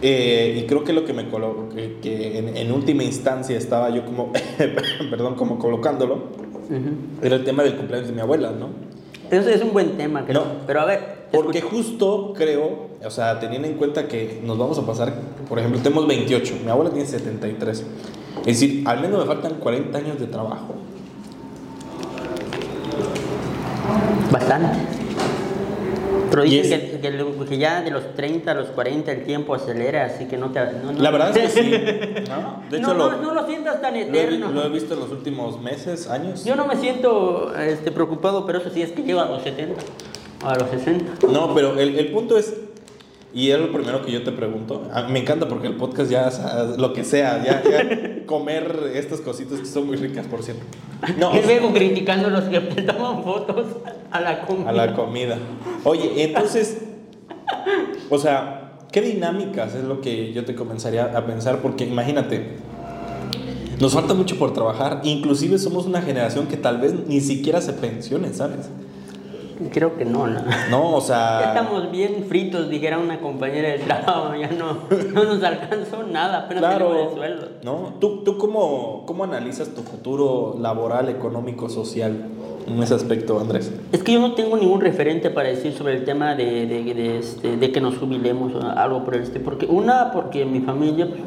eh, 0.01 0.61
y 0.61 0.67
creo 0.67 0.83
que 0.83 0.93
lo 0.93 1.05
que 1.05 1.13
me 1.13 1.29
colo 1.29 1.69
que, 1.73 1.97
que 2.01 2.37
en, 2.37 2.55
en 2.55 2.71
última 2.71 3.03
instancia 3.03 3.57
estaba 3.57 3.89
yo 3.89 4.05
como, 4.05 4.31
perdón, 5.09 5.35
como 5.35 5.57
colocándolo, 5.59 6.23
era 7.21 7.35
el 7.35 7.43
tema 7.43 7.63
del 7.63 7.75
cumpleaños 7.75 8.07
de 8.07 8.13
mi 8.13 8.21
abuela, 8.21 8.51
¿no? 8.51 8.69
Eso 9.31 9.49
es 9.49 9.61
un 9.61 9.73
buen 9.73 9.97
tema, 9.97 10.25
creo. 10.25 10.41
No. 10.41 10.51
Pero 10.67 10.81
a 10.81 10.85
ver. 10.85 11.15
Porque 11.31 11.61
justo 11.61 12.33
creo, 12.35 12.87
o 13.03 13.09
sea, 13.09 13.39
teniendo 13.39 13.67
en 13.67 13.75
cuenta 13.75 14.07
que 14.07 14.41
nos 14.43 14.57
vamos 14.57 14.77
a 14.77 14.85
pasar, 14.85 15.13
por 15.49 15.59
ejemplo, 15.59 15.81
tenemos 15.81 16.07
28, 16.07 16.59
mi 16.63 16.71
abuela 16.71 16.91
tiene 16.91 17.07
73. 17.07 17.85
Es 18.39 18.45
decir, 18.45 18.87
al 18.87 19.01
menos 19.01 19.19
me 19.19 19.25
faltan 19.25 19.55
40 19.55 19.97
años 19.97 20.19
de 20.19 20.27
trabajo. 20.27 20.75
Bastante. 24.31 25.04
Pero 26.35 26.49
dicen 26.49 26.81
es- 26.81 26.91
que, 26.91 26.99
que 26.99 27.45
que 27.49 27.57
ya 27.57 27.81
de 27.81 27.91
los 27.91 28.13
30 28.15 28.51
a 28.51 28.53
los 28.53 28.67
40 28.67 29.11
el 29.11 29.23
tiempo 29.23 29.55
acelera, 29.55 30.05
así 30.05 30.25
que 30.25 30.37
no 30.37 30.51
te... 30.51 30.59
no- 30.59 30.91
no- 30.91 31.01
La 31.01 31.11
verdad 31.11 31.35
es 31.37 31.53
que 31.53 31.61
sí. 31.61 31.69
¿no? 32.29 32.63
De 32.69 32.77
hecho, 32.77 32.87
no, 32.87 32.93
lo, 32.93 33.11
no, 33.11 33.21
no 33.21 33.33
lo 33.33 33.45
sientas 33.47 33.81
tan 33.81 33.93
lo 33.93 33.99
he, 33.99 34.03
eterno. 34.03 34.51
lo 34.51 34.65
he 34.65 34.69
visto 34.69 34.93
en 34.93 34.99
los 34.99 35.11
últimos 35.11 35.61
meses, 35.61 36.09
años. 36.09 36.43
Yo 36.45 36.55
no 36.55 36.65
me 36.67 36.75
siento 36.75 37.53
este, 37.57 37.91
preocupado, 37.91 38.45
pero 38.45 38.59
eso 38.59 38.69
sí 38.69 38.81
es 38.81 38.91
que 38.91 39.03
llego 39.03 39.19
a 39.21 39.25
los 39.25 39.43
70, 39.43 39.81
a 40.43 40.55
los 40.55 40.69
60. 40.69 41.27
No, 41.31 41.53
pero 41.55 41.79
el, 41.79 41.97
el 41.97 42.11
punto 42.11 42.37
es, 42.37 42.53
y 43.35 43.51
es 43.51 43.59
lo 43.59 43.71
primero 43.71 44.01
que 44.03 44.11
yo 44.11 44.23
te 44.23 44.31
pregunto, 44.31 44.87
a- 44.91 45.03
me 45.03 45.19
encanta 45.19 45.47
porque 45.47 45.67
el 45.67 45.75
podcast 45.75 46.09
ya, 46.09 46.27
o 46.27 46.31
sea, 46.31 46.63
lo 46.77 46.93
que 46.93 47.03
sea, 47.03 47.43
ya, 47.43 47.61
ya 47.63 48.25
comer 48.25 48.91
estas 48.95 49.21
cositas 49.21 49.59
que 49.59 49.65
son 49.67 49.85
muy 49.85 49.97
ricas, 49.97 50.25
por 50.25 50.41
cierto. 50.41 50.63
No, 51.19 51.35
Y 51.37 51.41
luego 51.43 51.71
criticando 51.73 52.29
a 52.29 52.31
los 52.31 52.45
que 52.45 52.59
toman 52.81 53.23
fotos 53.23 53.67
a 54.09 54.19
la 54.21 54.41
comida. 54.45 54.69
a 54.69 54.73
la 54.73 54.93
comida. 54.95 55.37
Oye, 55.83 56.23
entonces, 56.23 56.77
o 58.09 58.17
sea, 58.17 58.77
¿qué 58.91 59.01
dinámicas 59.01 59.75
es 59.75 59.83
lo 59.83 59.99
que 60.01 60.31
yo 60.33 60.45
te 60.45 60.55
comenzaría 60.55 61.05
a 61.15 61.25
pensar? 61.25 61.59
Porque 61.61 61.83
imagínate, 61.85 62.55
nos 63.79 63.93
falta 63.93 64.13
mucho 64.13 64.37
por 64.37 64.53
trabajar, 64.53 65.01
inclusive 65.03 65.57
somos 65.59 65.85
una 65.85 66.01
generación 66.01 66.47
que 66.47 66.55
tal 66.57 66.77
vez 66.79 66.93
ni 67.07 67.19
siquiera 67.19 67.59
se 67.61 67.73
pensione, 67.73 68.33
¿sabes? 68.33 68.69
Creo 69.71 69.95
que 69.97 70.05
no, 70.05 70.27
¿no? 70.27 70.41
No, 70.69 70.95
o 70.95 70.99
Ya 71.01 71.05
sea... 71.05 71.43
estamos 71.47 71.91
bien 71.91 72.25
fritos, 72.27 72.69
dijera 72.69 72.97
una 72.97 73.19
compañera 73.19 73.69
de 73.69 73.79
trabajo, 73.79 74.35
ya 74.35 74.49
no, 74.51 74.77
no 75.13 75.23
nos 75.23 75.43
alcanzó 75.43 76.03
nada, 76.03 76.39
apenas 76.45 76.63
tenemos 76.77 76.95
el 76.97 77.03
Claro, 77.03 77.15
sueldo. 77.15 77.47
¿no? 77.63 77.93
¿Tú, 77.99 78.23
tú 78.23 78.37
cómo, 78.37 79.03
cómo 79.05 79.23
analizas 79.23 79.69
tu 79.69 79.81
futuro 79.83 80.55
laboral, 80.59 81.09
económico, 81.09 81.69
social 81.69 82.25
en 82.67 82.81
ese 82.83 82.95
aspecto, 82.95 83.39
Andrés? 83.39 83.71
Es 83.91 84.03
que 84.03 84.13
yo 84.13 84.19
no 84.19 84.33
tengo 84.33 84.57
ningún 84.57 84.81
referente 84.81 85.29
para 85.29 85.49
decir 85.49 85.71
sobre 85.73 85.93
el 85.95 86.03
tema 86.03 86.35
de, 86.35 86.65
de, 86.65 86.93
de, 86.93 87.17
este, 87.19 87.55
de 87.57 87.71
que 87.71 87.79
nos 87.79 87.97
jubilemos 87.97 88.53
o 88.55 88.61
algo 88.61 89.03
por 89.05 89.15
el 89.15 89.23
estilo. 89.23 89.45
Porque, 89.45 89.65
una, 89.67 90.11
porque 90.11 90.43
mi 90.45 90.59
familia, 90.61 91.07
pues, 91.07 91.19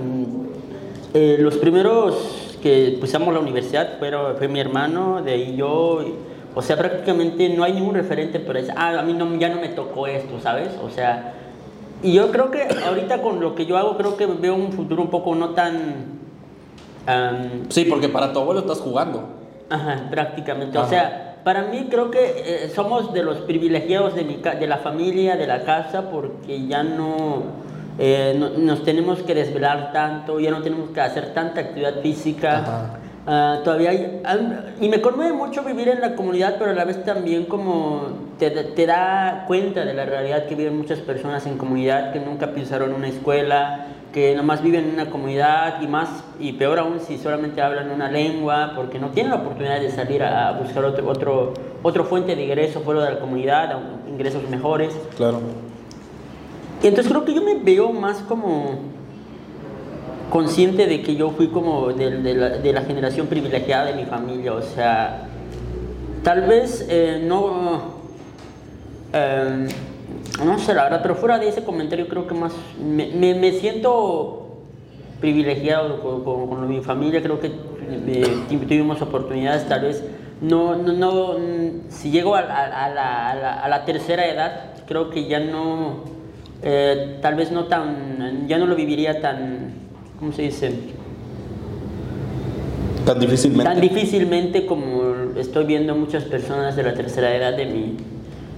eh, 1.14 1.36
los 1.40 1.56
primeros 1.56 2.56
que 2.62 2.98
pisamos 3.00 3.32
la 3.32 3.40
universidad 3.40 3.98
fueron, 3.98 4.36
fue 4.36 4.48
mi 4.48 4.60
hermano, 4.60 5.22
de 5.22 5.32
ahí 5.32 5.56
yo. 5.56 6.02
y- 6.02 6.14
o 6.58 6.62
sea, 6.62 6.76
prácticamente 6.76 7.48
no 7.50 7.62
hay 7.62 7.72
ningún 7.72 7.94
referente 7.94 8.40
para 8.40 8.58
decir, 8.58 8.74
ah, 8.76 8.98
a 8.98 9.02
mí 9.02 9.12
no, 9.12 9.32
ya 9.36 9.48
no 9.48 9.60
me 9.60 9.68
tocó 9.68 10.08
esto, 10.08 10.40
¿sabes? 10.42 10.70
O 10.84 10.90
sea, 10.90 11.34
y 12.02 12.12
yo 12.14 12.32
creo 12.32 12.50
que 12.50 12.66
ahorita 12.84 13.22
con 13.22 13.38
lo 13.40 13.54
que 13.54 13.64
yo 13.64 13.76
hago, 13.78 13.96
creo 13.96 14.16
que 14.16 14.26
veo 14.26 14.56
un 14.56 14.72
futuro 14.72 15.00
un 15.02 15.08
poco 15.08 15.34
no 15.36 15.50
tan... 15.50 16.18
am, 17.06 17.68
Sí, 17.68 17.84
porque 17.84 18.08
para 18.08 18.32
tu 18.32 18.40
abuelo 18.40 18.60
estás 18.60 18.80
jugando. 18.80 19.22
Ajá, 19.70 20.08
prácticamente. 20.10 20.78
O 20.78 20.86
sea, 20.88 21.36
para 21.44 21.62
mí 21.62 21.86
creo 21.88 22.10
que 22.10 22.18
eh, 22.64 22.72
somos 22.74 23.12
de 23.12 23.22
los 23.22 23.38
privilegiados 23.38 24.14
de, 24.16 24.24
mi, 24.24 24.36
ca- 24.36 24.56
de 24.56 24.66
la 24.66 24.78
familia, 24.78 25.36
de 25.36 25.46
la 25.46 25.62
casa, 25.62 26.10
porque 26.10 26.66
ya 26.66 26.82
no, 26.82 27.42
eh, 28.00 28.34
no- 28.36 28.50
nos 28.50 28.82
tenemos 28.82 29.20
que 29.20 29.34
desvelar 29.34 29.92
tanto, 29.92 30.40
ya 30.40 30.50
no 30.50 30.62
tenemos 30.62 30.90
que 30.90 31.00
hacer 31.00 31.34
tanta 31.34 31.60
actividad 31.60 32.00
física. 32.02 32.58
Ajá. 32.58 32.90
Ah, 33.26 33.60
todavía 33.62 33.90
hay, 33.90 34.22
y 34.80 34.88
me 34.88 35.02
conmueve 35.02 35.34
mucho 35.34 35.62
vivir 35.62 35.88
en 35.88 36.00
la 36.00 36.14
comunidad, 36.14 36.56
pero 36.58 36.70
a 36.70 36.74
la 36.74 36.84
vez 36.84 37.04
también 37.04 37.44
como 37.44 38.06
te, 38.38 38.50
te 38.50 38.86
da 38.86 39.44
cuenta 39.46 39.84
de 39.84 39.92
la 39.92 40.06
realidad 40.06 40.46
que 40.46 40.54
viven 40.54 40.78
muchas 40.78 41.00
personas 41.00 41.46
en 41.46 41.58
comunidad 41.58 42.12
que 42.12 42.20
nunca 42.20 42.52
pisaron 42.52 42.94
una 42.94 43.08
escuela, 43.08 43.86
que 44.12 44.34
nomás 44.34 44.62
viven 44.62 44.86
en 44.86 44.94
una 44.94 45.10
comunidad 45.10 45.82
y 45.82 45.86
más 45.86 46.08
y 46.40 46.52
peor 46.54 46.78
aún 46.78 47.00
si 47.00 47.18
solamente 47.18 47.60
hablan 47.60 47.90
una 47.90 48.10
lengua, 48.10 48.72
porque 48.74 48.98
no 48.98 49.10
tienen 49.10 49.32
la 49.32 49.38
oportunidad 49.40 49.80
de 49.80 49.90
salir 49.90 50.22
a, 50.22 50.52
buscar 50.52 50.84
otro, 50.84 51.06
otro, 51.08 51.54
otro 51.82 52.04
fuente 52.04 52.34
de 52.34 52.44
ingreso 52.44 52.80
fuera 52.80 53.04
de 53.04 53.14
la 53.14 53.20
comunidad, 53.20 53.78
ingresos 54.08 54.48
mejores. 54.48 54.96
Claro. 55.16 55.40
Y 56.82 56.86
entonces 56.86 57.12
creo 57.12 57.24
que 57.24 57.34
yo 57.34 57.42
me 57.42 57.56
veo 57.56 57.92
más 57.92 58.18
como 58.20 58.78
consciente 60.30 60.86
de 60.86 61.02
que 61.02 61.16
yo 61.16 61.30
fui 61.30 61.48
como 61.48 61.88
de, 61.92 62.34
la, 62.34 62.48
de 62.50 62.72
la 62.72 62.82
generación 62.82 63.26
privilegiada 63.28 63.86
de 63.86 63.94
mi 63.94 64.04
familia, 64.04 64.52
o 64.54 64.62
sea, 64.62 65.26
tal 66.22 66.42
vez 66.42 66.86
eh, 66.90 67.22
no, 67.26 67.80
eh, 69.12 69.66
no 70.44 70.58
sé 70.58 70.74
la 70.74 70.84
verdad, 70.84 71.00
pero 71.02 71.14
fuera 71.14 71.38
de 71.38 71.48
ese 71.48 71.64
comentario 71.64 72.08
creo 72.08 72.26
que 72.26 72.34
más 72.34 72.52
me, 72.82 73.08
me- 73.08 73.34
me 73.34 73.52
siento 73.52 74.56
privilegiado 75.20 76.00
con, 76.00 76.24
con- 76.24 76.68
mi 76.68 76.80
familia, 76.80 77.22
creo 77.22 77.40
que 77.40 77.46
eh, 77.48 78.42
tu- 78.48 78.58
tuvimos 78.58 79.00
oportunidades 79.02 79.66
tal 79.68 79.82
vez. 79.82 80.04
No, 80.40 80.76
no, 80.76 80.92
no, 80.92 81.34
si 81.88 82.10
llego 82.12 82.36
a, 82.36 82.40
a- 82.40 82.84
a 82.84 82.88
la, 82.90 83.34
la- 83.34 83.54
a 83.54 83.68
la 83.68 83.84
tercera 83.84 84.24
edad, 84.26 84.74
creo 84.86 85.10
que 85.10 85.26
ya 85.26 85.40
no, 85.40 86.04
tal 87.22 87.34
vez 87.34 87.50
no 87.50 87.64
tan, 87.64 88.46
ya 88.46 88.58
no 88.58 88.66
lo 88.66 88.76
viviría 88.76 89.20
tan, 89.20 89.72
¿cómo 90.18 90.32
se 90.32 90.42
dice? 90.42 90.72
Tan 93.04 93.20
difícilmente. 93.20 93.64
Tan 93.64 93.80
difícilmente 93.80 94.66
como 94.66 95.34
estoy 95.36 95.64
viendo 95.64 95.94
muchas 95.94 96.24
personas 96.24 96.76
de 96.76 96.82
la 96.82 96.94
tercera 96.94 97.34
edad 97.34 97.56
de 97.56 97.66
mi, 97.66 97.96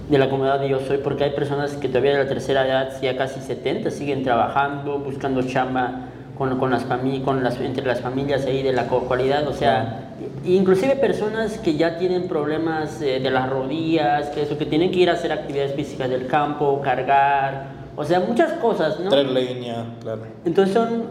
de 0.09 0.17
la 0.17 0.29
comunidad 0.29 0.55
donde 0.55 0.69
yo 0.69 0.79
soy, 0.81 0.97
porque 0.97 1.23
hay 1.23 1.31
personas 1.31 1.73
que 1.73 1.87
todavía 1.87 2.11
de 2.11 2.23
la 2.23 2.27
tercera 2.27 2.67
edad, 2.67 3.01
ya 3.01 3.15
casi 3.15 3.39
70, 3.39 3.91
siguen 3.91 4.23
trabajando, 4.23 4.99
buscando 4.99 5.41
chamba 5.43 6.09
con, 6.37 6.59
con 6.59 6.71
las 6.71 6.83
familias, 6.83 7.23
con 7.23 7.43
las, 7.43 7.59
entre 7.61 7.85
las 7.85 8.01
familias 8.01 8.45
ahí 8.45 8.61
de 8.61 8.73
la 8.73 8.87
cualidad, 8.87 9.47
o 9.47 9.53
sea, 9.53 10.15
inclusive 10.43 10.95
personas 10.95 11.59
que 11.59 11.75
ya 11.75 11.97
tienen 11.97 12.27
problemas 12.27 13.01
eh, 13.01 13.19
de 13.19 13.29
las 13.29 13.49
rodillas, 13.49 14.29
que 14.29 14.41
eso, 14.41 14.57
que 14.57 14.65
tienen 14.65 14.91
que 14.91 14.99
ir 14.99 15.09
a 15.09 15.13
hacer 15.13 15.31
actividades 15.31 15.75
físicas 15.75 16.09
del 16.09 16.27
campo, 16.27 16.81
cargar, 16.83 17.67
o 17.95 18.03
sea, 18.03 18.19
muchas 18.19 18.53
cosas, 18.53 18.99
¿no? 18.99 19.09
Traer 19.09 19.29
leña, 19.29 19.85
claro. 20.01 20.23
Entonces 20.43 20.73
son, 20.73 21.03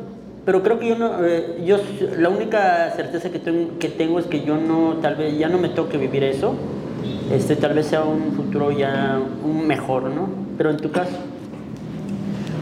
pero 0.51 0.65
creo 0.65 0.81
que 0.81 0.89
yo 0.89 0.99
no, 0.99 1.25
eh, 1.25 1.63
yo 1.65 1.77
la 2.19 2.29
única 2.29 2.91
certeza 2.97 3.31
que 3.31 3.39
tengo, 3.39 3.79
que 3.79 3.87
tengo 3.89 4.19
es 4.19 4.27
que 4.27 4.43
yo 4.43 4.57
no, 4.57 4.95
tal 5.01 5.15
vez 5.15 5.39
ya 5.39 5.49
no 5.49 5.59
me 5.59 5.69
toque 5.69 5.97
vivir 5.97 6.25
eso, 6.25 6.55
este, 7.33 7.55
tal 7.55 7.75
vez 7.75 7.87
sea 7.87 8.03
un 8.03 8.33
futuro 8.33 8.73
ya 8.73 9.21
un 9.45 9.65
mejor, 9.69 10.11
¿no? 10.11 10.29
Pero 10.59 10.71
en 10.71 10.79
tu 10.79 10.91
caso, 10.91 11.13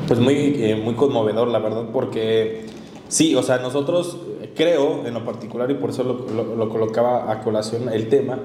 Pues 0.06 0.20
muy, 0.20 0.34
eh, 0.62 0.76
muy 0.76 0.92
conmovedor, 0.96 1.48
la 1.48 1.60
verdad, 1.60 1.84
porque 1.90 2.66
sí, 3.08 3.34
o 3.34 3.42
sea, 3.42 3.56
nosotros 3.56 4.18
eh, 4.42 4.50
creo 4.54 5.06
en 5.06 5.14
lo 5.14 5.24
particular 5.24 5.70
y 5.70 5.74
por 5.74 5.88
eso 5.88 6.02
lo, 6.04 6.26
lo- 6.44 6.56
lo 6.56 6.68
colocaba 6.68 7.32
a 7.32 7.40
colación 7.40 7.88
el 7.90 8.10
tema, 8.10 8.38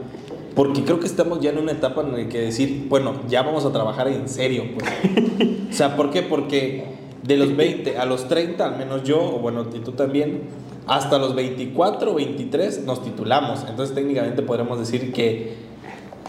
porque 0.55 0.85
creo 0.85 1.01
que 1.01 1.05
estamos 1.05 1.41
ya 1.41 1.49
en 1.49 1.57
una 1.57 1.73
etapa 1.73 1.99
en 2.01 2.13
la 2.13 2.29
que 2.29 2.39
decir, 2.39 2.85
bueno, 2.87 3.15
ya 3.27 3.41
vamos 3.41 3.65
a 3.65 3.73
trabajar 3.73 4.07
en 4.07 4.29
serio, 4.29 4.63
pues. 4.73 4.89
o 5.69 5.73
sea, 5.73 5.97
¿por 5.97 6.11
qué? 6.11 6.21
Porque 6.21 6.85
de 7.23 7.37
los 7.37 7.55
20 7.55 7.97
a 7.97 8.05
los 8.05 8.27
30, 8.27 8.65
al 8.65 8.77
menos 8.77 9.03
yo, 9.03 9.19
o 9.19 9.39
bueno, 9.39 9.65
tú 9.65 9.93
también, 9.93 10.43
hasta 10.85 11.17
los 11.17 11.33
24 11.35 12.13
23 12.13 12.83
nos 12.85 13.03
titulamos, 13.03 13.65
entonces 13.67 13.95
técnicamente 13.95 14.41
podremos 14.41 14.79
decir 14.79 15.13
que, 15.13 15.55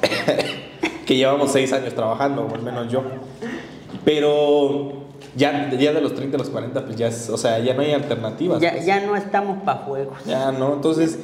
que 1.07 1.17
llevamos 1.17 1.53
6 1.53 1.73
años 1.73 1.95
trabajando, 1.95 2.43
o 2.51 2.55
al 2.55 2.63
menos 2.63 2.91
yo. 2.91 3.03
Pero 4.05 5.04
ya, 5.37 5.71
ya 5.73 5.93
de 5.93 6.01
los 6.01 6.15
30 6.15 6.37
a 6.37 6.39
los 6.39 6.49
40, 6.51 6.85
pues 6.85 6.97
ya 6.97 7.09
es, 7.09 7.29
o 7.31 7.37
sea, 7.37 7.59
ya 7.59 7.75
no 7.75 7.83
hay 7.83 7.93
alternativas. 7.93 8.61
ya, 8.61 8.73
pues. 8.73 8.87
ya 8.87 9.01
no 9.05 9.17
estamos 9.17 9.63
para 9.65 9.81
juegos. 9.81 10.17
Ya, 10.27 10.53
¿no? 10.53 10.75
Entonces, 10.75 11.19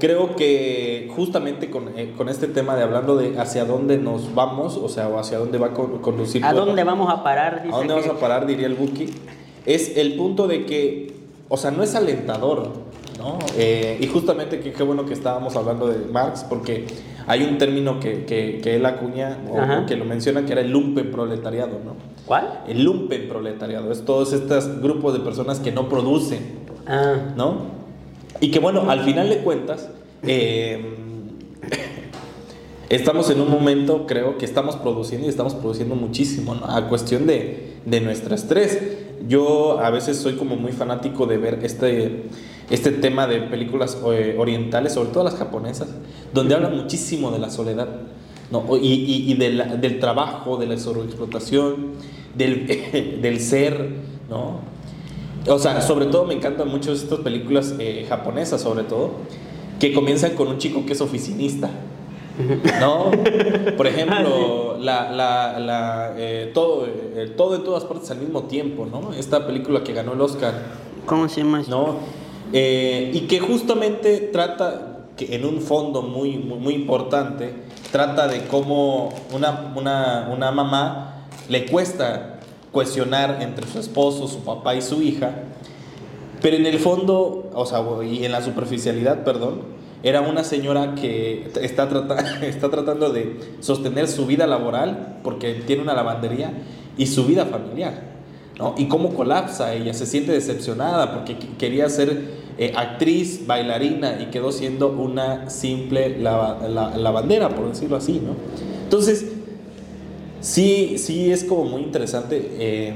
creo 0.00 0.34
que 0.36 1.10
justamente 1.14 1.70
con, 1.70 1.88
eh, 1.96 2.12
con 2.16 2.28
este 2.28 2.48
tema 2.48 2.74
de 2.76 2.82
hablando 2.82 3.16
de 3.16 3.38
hacia 3.38 3.64
dónde 3.64 3.98
nos 3.98 4.34
vamos, 4.34 4.76
o 4.76 4.88
sea, 4.88 5.08
o 5.08 5.18
hacia 5.18 5.38
dónde 5.38 5.58
va 5.58 5.68
a 5.68 5.72
con- 5.74 5.98
conducir. 5.98 6.44
¿A 6.44 6.52
dónde 6.52 6.82
vamos 6.84 7.12
a 7.12 7.22
parar? 7.22 7.64
¿A 7.72 7.76
dónde 7.76 7.94
vamos 7.94 8.08
a 8.08 8.18
parar? 8.18 8.46
Diría 8.46 8.66
el 8.66 8.74
Buki. 8.74 9.06
Es 9.66 9.96
el 9.96 10.14
punto 10.16 10.48
de 10.48 10.66
que, 10.66 11.14
o 11.48 11.56
sea, 11.56 11.70
no 11.70 11.82
es 11.84 11.94
alentador, 11.94 12.70
¿no? 13.18 13.38
Eh, 13.56 13.98
y 14.00 14.06
justamente 14.08 14.58
que 14.58 14.72
qué 14.72 14.82
bueno 14.82 15.06
que 15.06 15.12
estábamos 15.14 15.54
hablando 15.54 15.86
de 15.86 16.04
Marx, 16.10 16.44
porque 16.48 16.86
hay 17.28 17.44
un 17.44 17.58
término 17.58 18.00
que, 18.00 18.24
que, 18.24 18.60
que 18.60 18.74
él 18.76 18.84
acuña, 18.86 19.38
o, 19.48 19.58
Ajá. 19.60 19.80
o 19.82 19.86
que 19.86 19.94
lo 19.94 20.04
menciona, 20.04 20.44
que 20.44 20.50
era 20.52 20.62
el 20.62 20.70
lumpen 20.72 21.12
proletariado, 21.12 21.78
¿no? 21.84 21.94
¿Cuál? 22.26 22.62
El 22.68 22.84
lumpen 22.84 23.28
proletariado, 23.28 23.90
es 23.90 24.04
todos 24.04 24.32
estos 24.32 24.80
grupos 24.80 25.12
de 25.14 25.20
personas 25.20 25.60
que 25.60 25.72
no 25.72 25.88
producen, 25.88 26.62
Ah, 26.86 27.32
¿no? 27.36 27.82
Y 28.40 28.50
que 28.50 28.58
bueno, 28.58 28.90
al 28.90 29.04
final 29.04 29.28
de 29.28 29.38
cuentas, 29.38 29.88
eh, 30.24 30.96
estamos 32.88 33.30
en 33.30 33.40
un 33.40 33.50
momento, 33.50 34.06
creo, 34.06 34.36
que 34.38 34.44
estamos 34.44 34.76
produciendo 34.76 35.26
y 35.26 35.30
estamos 35.30 35.54
produciendo 35.54 35.94
muchísimo, 35.94 36.54
¿no? 36.54 36.66
A 36.66 36.88
cuestión 36.88 37.26
de, 37.26 37.74
de 37.84 38.00
nuestro 38.00 38.34
estrés. 38.34 38.80
Yo 39.28 39.78
a 39.78 39.90
veces 39.90 40.16
soy 40.16 40.34
como 40.34 40.56
muy 40.56 40.72
fanático 40.72 41.26
de 41.26 41.38
ver 41.38 41.60
este, 41.62 42.24
este 42.70 42.90
tema 42.90 43.26
de 43.28 43.42
películas 43.42 43.96
eh, 44.12 44.34
orientales, 44.38 44.94
sobre 44.94 45.10
todo 45.10 45.22
las 45.22 45.36
japonesas, 45.36 45.88
donde 46.34 46.54
hablan 46.54 46.76
muchísimo 46.76 47.30
de 47.30 47.38
la 47.38 47.50
soledad. 47.50 47.88
¿No? 48.52 48.76
Y, 48.76 48.86
y, 48.86 49.32
y 49.32 49.34
del, 49.34 49.80
del 49.80 49.98
trabajo, 49.98 50.56
de 50.58 50.66
la 50.66 50.78
sobreexplotación, 50.78 51.94
del, 52.36 52.66
del 53.22 53.40
ser, 53.40 53.90
¿no? 54.30 54.60
O 55.48 55.58
sea, 55.58 55.80
sobre 55.80 56.06
todo 56.06 56.24
me 56.24 56.34
encantan 56.34 56.68
mucho 56.68 56.92
estas 56.92 57.18
películas 57.20 57.74
eh, 57.80 58.06
japonesas, 58.08 58.60
sobre 58.60 58.84
todo, 58.84 59.10
que 59.80 59.92
comienzan 59.92 60.36
con 60.36 60.46
un 60.46 60.58
chico 60.58 60.86
que 60.86 60.92
es 60.92 61.00
oficinista. 61.00 61.68
¿No? 62.80 63.10
Por 63.76 63.86
ejemplo, 63.86 64.78
la, 64.78 65.10
la, 65.10 65.58
la, 65.58 66.14
eh, 66.16 66.50
todo, 66.54 66.86
eh, 66.86 67.32
todo 67.36 67.56
en 67.56 67.64
todas 67.64 67.84
partes 67.84 68.10
al 68.10 68.18
mismo 68.18 68.44
tiempo, 68.44 68.86
¿no? 68.86 69.12
Esta 69.12 69.46
película 69.46 69.82
que 69.82 69.92
ganó 69.92 70.14
el 70.14 70.20
Oscar. 70.20 70.54
¿Cómo 71.04 71.28
se 71.28 71.42
llama? 71.42 71.62
¿No? 71.68 71.96
Eh, 72.52 73.10
y 73.12 73.20
que 73.22 73.40
justamente 73.40 74.30
trata, 74.32 75.06
que 75.16 75.34
en 75.34 75.44
un 75.44 75.60
fondo 75.60 76.02
muy, 76.02 76.38
muy, 76.38 76.58
muy 76.58 76.74
importante, 76.74 77.52
trata 77.90 78.28
de 78.28 78.46
cómo 78.46 79.12
una, 79.32 79.72
una, 79.76 80.28
una 80.32 80.50
mamá 80.52 81.26
le 81.48 81.66
cuesta 81.66 82.38
cuestionar 82.70 83.38
entre 83.42 83.66
su 83.66 83.78
esposo, 83.78 84.28
su 84.28 84.40
papá 84.44 84.74
y 84.74 84.82
su 84.82 85.02
hija, 85.02 85.30
pero 86.40 86.56
en 86.56 86.66
el 86.66 86.78
fondo, 86.78 87.50
o 87.54 87.66
sea, 87.66 87.80
y 88.04 88.24
en 88.24 88.32
la 88.32 88.42
superficialidad, 88.42 89.24
perdón, 89.24 89.62
era 90.02 90.20
una 90.22 90.42
señora 90.42 90.94
que 90.94 91.50
está, 91.60 91.88
trata, 91.88 92.16
está 92.46 92.70
tratando 92.70 93.10
de 93.12 93.38
sostener 93.60 94.08
su 94.08 94.26
vida 94.26 94.46
laboral 94.46 95.18
porque 95.22 95.54
tiene 95.54 95.82
una 95.82 95.94
lavandería 95.94 96.52
y 96.96 97.06
su 97.06 97.24
vida 97.26 97.46
familiar. 97.46 98.10
¿no? 98.58 98.74
Y 98.76 98.86
cómo 98.88 99.14
colapsa 99.14 99.72
ella, 99.74 99.94
se 99.94 100.06
siente 100.06 100.32
decepcionada 100.32 101.12
porque 101.14 101.38
qu- 101.38 101.56
quería 101.56 101.88
ser 101.88 102.41
eh, 102.58 102.72
actriz, 102.76 103.46
bailarina 103.46 104.20
y 104.20 104.26
quedó 104.26 104.52
siendo 104.52 104.88
una 104.90 105.48
simple 105.50 106.18
lava- 106.20 106.66
la- 106.68 106.96
lavandera, 106.96 107.48
por 107.48 107.68
decirlo 107.68 107.96
así. 107.96 108.20
¿no? 108.24 108.34
Entonces, 108.84 109.26
sí, 110.40 110.96
sí 110.98 111.30
es 111.32 111.44
como 111.44 111.64
muy 111.64 111.82
interesante 111.82 112.50
eh, 112.58 112.94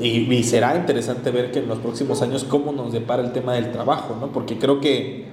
y, 0.00 0.42
será 0.42 0.76
interesante 0.76 1.30
ver 1.30 1.50
que 1.52 1.60
en 1.60 1.68
los 1.68 1.78
próximos 1.78 2.20
años 2.22 2.44
cómo 2.44 2.72
nos 2.72 2.92
depara 2.92 3.22
el 3.22 3.32
tema 3.32 3.54
del 3.54 3.70
trabajo, 3.72 4.16
¿no? 4.20 4.28
porque 4.32 4.58
creo 4.58 4.80
que 4.80 5.24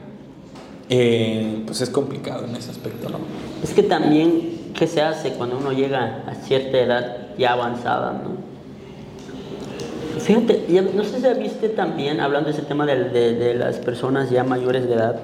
eh, 0.90 1.64
pues 1.66 1.82
es 1.82 1.90
complicado 1.90 2.46
en 2.46 2.56
ese 2.56 2.72
aspecto. 2.72 3.10
¿no? 3.10 3.20
Es 3.64 3.74
que 3.74 3.84
también, 3.84 4.72
¿qué 4.78 4.88
se 4.88 5.02
hace 5.02 5.32
cuando 5.34 5.58
uno 5.58 5.72
llega 5.72 6.24
a 6.28 6.36
cierta 6.36 6.78
edad 6.80 7.18
ya 7.38 7.54
avanzada, 7.54 8.12
no? 8.24 8.41
Fíjate, 10.24 10.66
ya- 10.70 10.82
no 10.82 11.04
sé 11.04 11.20
si 11.20 11.40
viste 11.40 11.70
también, 11.70 12.20
hablando 12.20 12.50
de 12.50 12.54
ese 12.58 12.64
tema 12.66 12.86
de, 12.86 13.06
de- 13.10 13.34
de 13.36 13.54
las 13.56 13.78
personas 13.78 14.30
ya 14.30 14.44
mayores 14.44 14.88
de 14.88 14.94
edad, 14.96 15.20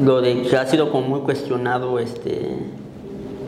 lo 0.00 0.20
de 0.20 0.42
que 0.42 0.56
ha 0.56 0.66
sido 0.66 0.90
como 0.92 1.08
muy 1.08 1.20
cuestionado, 1.20 1.98
este, 1.98 2.56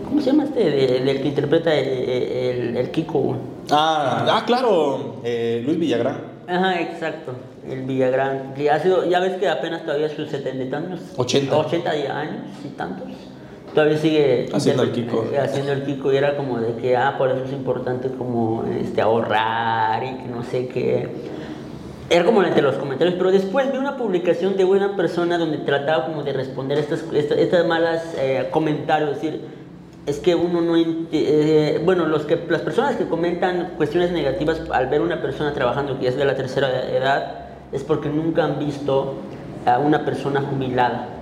¿cómo 0.08 0.20
se 0.20 0.30
llama 0.30 0.44
este? 0.44 0.68
De- 0.70 1.00
del 1.00 1.22
que 1.22 1.28
interpreta 1.28 1.72
el, 1.74 1.88
el- 1.88 2.76
el 2.76 2.90
Kiko. 2.90 3.36
Ah, 3.70 4.26
ah, 4.28 4.42
claro, 4.46 5.16
eh, 5.22 5.62
Luis 5.64 5.78
Villagrán. 5.78 6.18
Ajá, 6.48 6.80
exacto, 6.80 7.32
el 7.68 7.82
Villagrán, 7.82 8.54
que 8.56 8.68
ha 8.70 8.80
sido, 8.80 9.08
ya 9.08 9.20
ves 9.20 9.36
que 9.36 9.48
apenas 9.48 9.82
todavía 9.84 10.08
sus 10.08 10.28
setenta 10.28 10.64
y 10.64 10.68
tantos, 10.68 10.98
80. 11.16 11.56
80 11.56 11.96
y 11.96 12.06
años 12.06 12.42
y 12.64 12.68
tantos, 12.70 13.06
todavía 13.74 13.98
sigue 13.98 14.48
Haciendo 14.52 14.82
el 14.82 14.92
Kiko. 14.92 15.26
haciendo 15.42 15.72
el 15.72 15.84
Kiko 15.84 16.12
y 16.12 16.16
era 16.16 16.36
como 16.36 16.58
de 16.58 16.74
que, 16.74 16.96
ah, 16.96 17.16
por 17.18 17.30
eso 17.30 17.44
es 17.44 17.52
importante 17.52 18.08
como 18.08 18.64
este, 18.80 19.00
ahorrar 19.00 20.02
y 20.04 20.14
que 20.16 20.28
no 20.28 20.42
sé 20.42 20.68
qué. 20.68 21.08
Era 22.08 22.24
como 22.24 22.42
entre 22.42 22.62
los 22.62 22.74
comentarios, 22.74 23.14
pero 23.16 23.30
después 23.30 23.70
vi 23.70 23.78
una 23.78 23.96
publicación 23.96 24.56
de 24.56 24.64
una 24.64 24.96
persona 24.96 25.38
donde 25.38 25.58
trataba 25.58 26.06
como 26.06 26.24
de 26.24 26.32
responder 26.32 26.78
estas, 26.78 27.04
estas, 27.12 27.38
estas 27.38 27.66
malas 27.66 28.14
eh, 28.18 28.48
comentarios, 28.50 29.10
es 29.10 29.22
decir, 29.22 29.40
es 30.06 30.18
que 30.18 30.34
uno 30.34 30.60
no, 30.60 30.74
eh, 30.76 31.80
bueno, 31.84 32.06
los 32.06 32.24
que, 32.24 32.44
las 32.48 32.62
personas 32.62 32.96
que 32.96 33.06
comentan 33.06 33.74
cuestiones 33.76 34.10
negativas 34.10 34.62
al 34.72 34.88
ver 34.88 35.02
una 35.02 35.22
persona 35.22 35.52
trabajando 35.52 36.00
que 36.00 36.08
es 36.08 36.16
de 36.16 36.24
la 36.24 36.34
tercera 36.34 36.88
edad, 36.90 37.46
es 37.70 37.84
porque 37.84 38.08
nunca 38.08 38.42
han 38.42 38.58
visto 38.58 39.14
a 39.64 39.78
una 39.78 40.04
persona 40.04 40.40
jubilada 40.40 41.19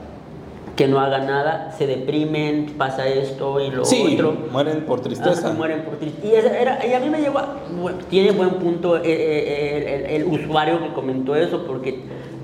que 0.79 0.87
no 0.87 1.01
haga 1.01 1.18
nada, 1.18 1.72
se 1.76 1.89
deprimen, 1.89 2.74
pasa 2.79 3.09
esto 3.09 3.59
y 3.61 3.68
lo 3.72 3.85
Sí, 3.85 4.14
otro. 4.14 4.33
mueren 4.53 4.83
por 4.83 5.01
tristeza. 5.01 5.53
Mueren 5.53 5.83
por 5.83 5.97
tristeza. 5.97 6.24
Y, 6.24 6.37
esa 6.37 6.57
era- 6.57 6.87
y 6.87 6.95
a 6.95 7.01
mí 7.01 7.11
me 7.11 7.18
llegó, 7.20 7.41
a- 7.41 7.57
bueno, 7.76 7.99
tiene 8.09 8.31
buen 8.31 8.51
punto 8.51 8.97
eh, 8.97 9.03
eh, 9.05 9.76
el, 9.76 10.05
el- 10.05 10.22
el 10.22 10.24
usuario 10.41 10.81
que 10.81 10.93
comentó 10.93 11.35
eso, 11.35 11.64
porque 11.66 11.99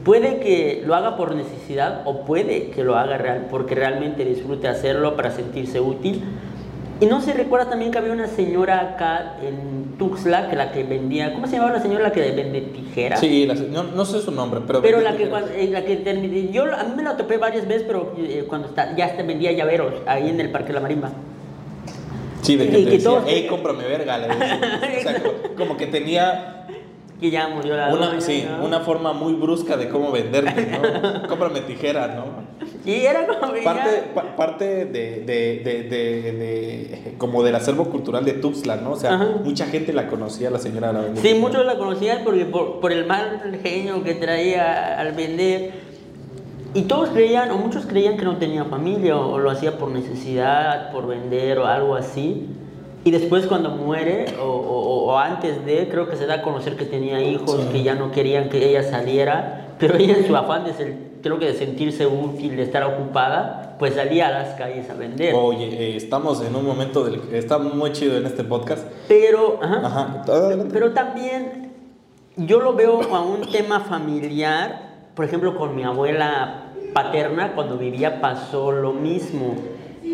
puede 0.05 0.41
que 0.41 0.83
lo 0.85 0.97
haga 0.97 1.17
por 1.17 1.37
necesidad 1.37 2.03
o 2.07 2.25
puede 2.25 2.71
que 2.71 2.83
lo 2.83 2.97
haga 2.97 3.19
real, 3.19 3.47
porque 3.53 3.77
realmente 3.77 4.25
disfrute 4.25 4.67
hacerlo 4.67 5.15
para 5.15 5.31
sentirse 5.31 5.79
útil. 5.79 6.25
Y 7.01 7.07
no 7.07 7.21
se 7.21 7.33
recuerda 7.33 7.69
también 7.71 7.91
que 7.91 7.99
había 7.99 8.13
una 8.13 8.29
señora 8.29 8.81
acá 8.81 9.37
en 9.43 9.97
Tuxtla 9.99 10.49
que 10.49 10.57
la 10.57 10.71
que 10.73 10.85
vendía, 10.85 11.33
¿cómo 11.35 11.47
se 11.47 11.55
llamaba 11.57 11.73
la 11.73 11.83
señora 11.83 12.05
la 12.05 12.13
que 12.13 12.21
vende 12.33 12.61
tijeras? 12.61 13.19
Sí, 13.21 13.47
la 13.47 13.55
no, 13.55 13.83
no 13.83 14.05
sé 14.05 14.21
su 14.21 14.31
nombre, 14.31 14.61
pero... 14.67 14.81
Pero 14.81 15.01
la 15.01 15.17
que, 15.17 15.29
cuando- 15.29 15.51
eh, 15.51 15.69
la 15.71 15.85
que 15.85 16.51
yo 16.53 16.65
a 16.73 16.85
mí 16.85 16.95
me 16.97 17.03
la 17.03 17.17
topé 17.17 17.37
varias 17.37 17.67
veces, 17.67 17.85
pero 17.87 18.15
eh, 18.17 18.45
cuando 18.49 18.69
está, 18.69 18.95
ya 18.97 19.15
vendía 19.27 19.51
llaveros 19.53 19.93
ahí 20.07 20.29
en 20.29 20.41
el 20.41 20.51
Parque 20.51 20.69
de 20.69 20.75
la 20.75 20.81
Marimba. 20.81 21.11
Sí, 22.43 22.57
de 22.57 22.69
que 22.69 22.79
y 22.79 22.85
te 22.85 22.91
que 22.91 22.97
decía, 22.97 23.11
todos- 23.11 23.25
hey, 23.27 23.47
cómprame 23.49 23.85
verga, 23.85 24.19
le 24.19 24.29
decía. 24.29 24.61
O 24.99 25.03
sea, 25.03 25.23
como 25.57 25.77
que 25.77 25.87
tenía 25.87 26.67
Que 27.21 27.31
ya 27.31 27.49
murió 27.49 27.77
la 27.77 27.89
una, 27.93 28.21
sí, 28.21 28.47
¿no? 28.49 28.65
una 28.65 28.81
forma 28.81 29.13
muy 29.13 29.33
brusca 29.35 29.77
de 29.77 29.89
cómo 29.89 30.13
venderte, 30.13 30.67
¿no? 30.67 31.23
cómprame 31.29 31.61
tijera, 31.63 32.09
¿no? 32.09 32.64
Y 32.85 33.07
era 33.07 33.27
como 33.27 33.53
Parte, 33.65 34.03
pa- 34.15 34.37
parte 34.37 34.85
de, 34.85 35.21
de, 35.25 35.61
de, 35.65 35.85
de- 35.89 37.15
como 37.19 37.43
del 37.43 37.55
acervo 37.55 37.87
cultural 37.87 38.25
de 38.25 38.33
Tuxtla, 38.35 38.77
¿no? 38.77 38.93
O 38.93 38.97
sea, 38.97 39.15
Ajá. 39.15 39.29
mucha 39.43 39.67
gente 39.67 39.93
la 39.93 40.07
conocía, 40.09 40.51
la 40.51 40.59
señora 40.59 40.93
la 40.93 41.05
Sí, 41.17 41.35
muchos 41.35 41.65
la 41.65 41.79
conocían 41.79 42.21
porque 42.25 42.45
por, 42.45 42.81
por 42.81 42.93
el 42.93 43.07
mal 43.07 43.59
genio 43.63 44.03
que 44.05 44.15
traía 44.15 44.99
al 45.01 45.13
vender. 45.13 45.73
Y 46.75 46.83
todos 46.83 47.11
creían, 47.11 47.51
o 47.53 47.57
muchos 47.57 47.87
creían 47.87 48.17
que 48.17 48.25
no 48.25 48.37
tenía 48.37 48.65
familia, 48.65 49.17
o, 49.17 49.39
lo 49.39 49.49
hacía 49.51 49.79
por 49.79 49.91
necesidad, 49.91 50.91
por 50.93 51.07
vender, 51.07 51.59
o 51.61 51.67
algo 51.67 51.95
así. 51.95 52.49
Y 53.05 53.11
después 53.13 53.47
cuando 53.47 53.71
muere, 53.71 54.27
o, 54.41 54.45
o- 54.45 55.05
o 55.13 55.19
antes 55.19 55.65
de, 55.65 55.89
creo 55.89 56.09
que 56.09 56.17
se 56.17 56.27
da 56.27 56.35
a 56.37 56.43
conocer 56.43 56.77
que 56.77 56.85
tenía 56.85 57.23
hijos, 57.23 57.61
Sí. 57.63 57.69
que 57.73 57.83
ya 57.83 57.95
no 57.95 58.11
querían 58.11 58.49
que 58.51 58.69
ella 58.69 58.83
saliera. 58.83 59.69
Pero 59.79 59.97
ella 59.97 60.17
en 60.19 60.27
su 60.27 60.37
afán 60.37 60.65
de 60.65 60.73
ser, 60.73 60.95
creo 61.25 61.39
que 61.39 61.47
de 61.47 61.55
sentirse 61.55 62.07
útil, 62.07 62.55
de 62.55 62.63
estar 62.63 62.85
ocupada, 62.85 63.77
pues 63.79 63.95
salía 63.95 64.29
a 64.29 64.31
las 64.31 64.55
calles 64.57 64.91
a 64.91 64.95
vender. 64.95 65.35
Oye, 65.35 65.69
eh, 65.69 65.97
estamos 65.97 66.45
en 66.45 66.55
un 66.55 66.67
momento 66.67 67.03
del... 67.03 67.23
Está 67.33 67.57
muy 67.57 67.93
chido 67.93 68.19
en 68.19 68.27
este 68.27 68.45
podcast. 68.45 68.87
Pero, 69.09 69.59
ajá. 69.63 69.87
Ajá. 69.87 70.25
Pero 70.71 70.93
también 70.93 71.73
yo 72.37 72.61
lo 72.61 72.75
veo 72.75 73.01
a 73.03 73.23
un 73.23 73.41
tema 73.51 73.81
familiar, 73.81 75.07
por 75.15 75.25
ejemplo, 75.25 75.57
con 75.57 75.75
mi 75.75 75.83
abuela 75.83 76.67
paterna, 76.93 77.55
cuando 77.55 77.79
vivía 77.79 78.21
pasó 78.21 78.71
lo 78.71 78.93
mismo. 78.93 79.57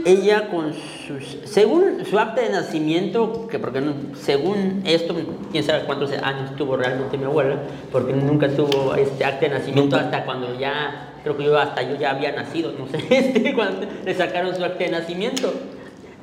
Ella 0.07 0.49
con 0.51 0.73
sus, 0.73 1.39
según 1.45 2.05
su 2.07 2.19
acta 2.19 2.41
de 2.43 2.51
nacimiento, 2.51 3.49
que 3.49 3.59
porque 3.59 3.81
no- 3.81 3.95
según 4.15 4.83
esto, 4.87 5.15
quién 5.51 5.65
sabe 5.65 5.85
cuántos 5.85 6.13
años 6.13 6.55
tuvo 6.57 6.77
realmente 6.77 7.19
mi 7.19 7.25
abuela, 7.25 7.57
porque 7.91 8.13
nunca 8.13 8.49
tuvo 8.49 8.95
este 8.95 9.25
acta 9.25 9.47
de 9.47 9.55
nacimiento 9.59 9.97
Nunca. 9.97 10.07
hasta 10.07 10.25
cuando 10.25 10.59
ya, 10.59 11.15
creo 11.23 11.37
que 11.37 11.45
yo 11.45 11.59
hasta 11.59 11.83
yo 11.83 11.97
ya 11.97 12.13
había 12.13 12.33
nacido, 12.33 12.73
no 12.79 12.87
sé, 12.87 12.99
este, 13.11 13.53
cuando 13.55 13.87
le 14.05 14.15
sacaron 14.15 14.55
su 14.55 14.65
acta 14.65 14.85
de 14.85 14.91
nacimiento. 14.91 15.53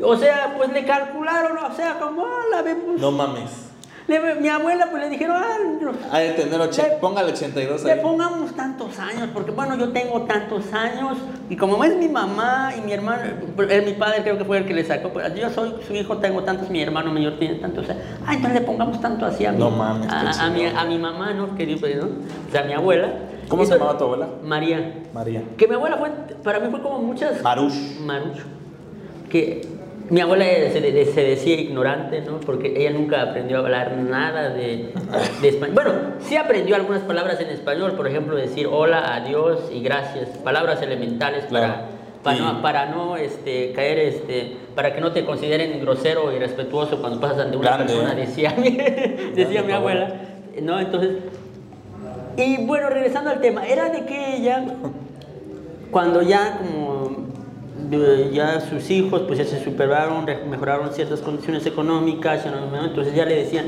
O 0.01 0.15
sea, 0.15 0.53
pues 0.57 0.71
le 0.71 0.85
calcularon, 0.85 1.57
o 1.57 1.75
sea, 1.75 1.99
como 1.99 2.25
ah, 2.25 2.43
la 2.51 2.61
vemos. 2.61 2.99
No 3.01 3.11
mames. 3.11 3.66
Le- 4.07 4.35
mi 4.35 4.47
abuela 4.47 4.87
pues 4.89 5.03
le 5.03 5.09
dijeron, 5.09 5.35
ah, 5.37 5.57
no, 5.81 5.91
Ha 6.11 6.19
de 6.19 6.29
tener... 6.31 6.59
oche- 6.61 6.83
Le- 6.91 6.95
Póngale 6.97 7.31
82 7.33 7.83
le 7.83 7.91
ahí. 7.91 7.99
pongamos 8.01 8.55
tantos 8.55 8.97
años, 8.99 9.29
porque 9.33 9.51
bueno, 9.51 9.77
yo 9.77 9.89
tengo 9.91 10.21
tantos 10.21 10.71
años, 10.71 11.17
y 11.49 11.57
como 11.57 11.83
es 11.83 11.95
mi 11.97 12.07
mamá 12.07 12.71
y 12.77 12.81
mi 12.81 12.93
hermano, 12.93 13.23
eh, 13.69 13.83
mi 13.85 13.93
padre 13.93 14.21
creo 14.23 14.37
que 14.37 14.45
fue 14.45 14.59
el 14.59 14.65
que 14.65 14.73
le 14.73 14.85
sacó, 14.85 15.09
pues 15.09 15.33
yo 15.35 15.49
soy 15.49 15.73
su 15.85 15.93
hijo, 15.93 16.17
tengo 16.19 16.41
tantos, 16.43 16.69
mi 16.69 16.81
hermano 16.81 17.11
mayor 17.11 17.37
tiene 17.37 17.55
tantos, 17.55 17.83
o 17.83 17.87
sea, 17.87 17.97
ah, 18.25 18.33
entonces 18.33 18.61
le 18.61 18.65
pongamos 18.65 19.01
tanto 19.01 19.25
así 19.25 19.45
a 19.45 19.51
mi, 19.51 19.59
No 19.59 19.71
mames, 19.71 20.09
a, 20.09 20.45
a 20.45 20.49
mi, 20.51 20.65
a 20.65 20.85
mi 20.85 20.97
mamá, 20.97 21.33
¿no? 21.33 21.55
Que 21.55 21.65
digo, 21.65 21.81
pues, 21.81 21.97
¿no? 21.97 22.05
O 22.05 22.51
sea, 22.51 22.61
a 22.61 22.65
mi 22.65 22.73
abuela. 22.73 23.09
¿Cómo 23.49 23.65
se 23.65 23.73
llamaba 23.73 23.97
tu 23.97 24.05
abuela? 24.05 24.27
María. 24.43 24.93
María. 25.13 25.41
Que 25.57 25.67
mi 25.67 25.75
abuela 25.75 25.97
fue, 25.97 26.11
para 26.43 26.59
mí 26.61 26.67
fue 26.71 26.81
como 26.81 26.99
muchas... 26.99 27.41
Marush. 27.41 27.99
Marucho. 28.01 28.43
Que 29.29 29.67
mi 30.09 30.21
abuela 30.21 30.45
se, 30.45 30.79
de- 30.81 31.05
se 31.05 31.21
decía 31.23 31.55
ignorante, 31.59 32.21
¿no? 32.21 32.39
Porque 32.39 32.73
ella 32.77 32.91
nunca 32.91 33.21
aprendió 33.21 33.57
a 33.57 33.59
hablar 33.59 33.97
nada 33.97 34.49
de, 34.49 34.93
de 35.41 35.47
español. 35.49 35.73
Bueno, 35.75 35.91
sí 36.19 36.35
aprendió 36.37 36.75
algunas 36.75 37.01
palabras 37.01 37.39
en 37.41 37.49
español, 37.49 37.93
por 37.93 38.07
ejemplo, 38.07 38.35
decir 38.35 38.67
hola, 38.71 39.15
adiós 39.15 39.69
y 39.73 39.81
gracias. 39.81 40.29
Palabras 40.43 40.81
elementales 40.81 41.45
Claro. 41.45 41.73
para, 42.23 42.37
para, 42.37 42.53
no, 42.53 42.61
para 42.61 42.85
no 42.87 43.17
este, 43.17 43.71
caer, 43.73 43.99
este, 43.99 44.57
para 44.75 44.93
que 44.93 45.01
no 45.01 45.11
te 45.11 45.25
consideren 45.25 45.79
grosero 45.81 46.33
y 46.35 46.39
respetuoso 46.39 46.99
cuando 47.01 47.19
pasas 47.19 47.39
ante 47.39 47.57
una 47.57 47.75
Grande, 47.75 47.93
persona, 47.93 48.13
¿eh? 48.13 48.25
decía, 48.25 48.53
mi- 48.57 48.77
decía 49.35 49.63
mi 49.63 49.71
abuela. 49.73 50.13
¿No? 50.61 50.79
Entonces, 50.79 51.17
y 52.37 52.57
bueno, 52.65 52.89
regresando 52.89 53.29
al 53.29 53.41
tema, 53.41 53.65
era 53.67 53.89
de 53.89 54.05
que 54.05 54.35
ella, 54.37 54.63
cuando 55.91 56.21
ya 56.21 56.57
como 56.59 56.76
ya 58.31 58.59
sus 58.61 58.89
hijos 58.89 59.21
pues 59.27 59.39
ya 59.39 59.45
se 59.45 59.63
superaron, 59.63 60.25
mejoraron 60.49 60.91
ciertas 60.93 61.21
condiciones 61.21 61.65
económicas, 61.65 62.45
entonces 62.83 63.13
ya 63.15 63.25
le 63.25 63.35
decían, 63.35 63.65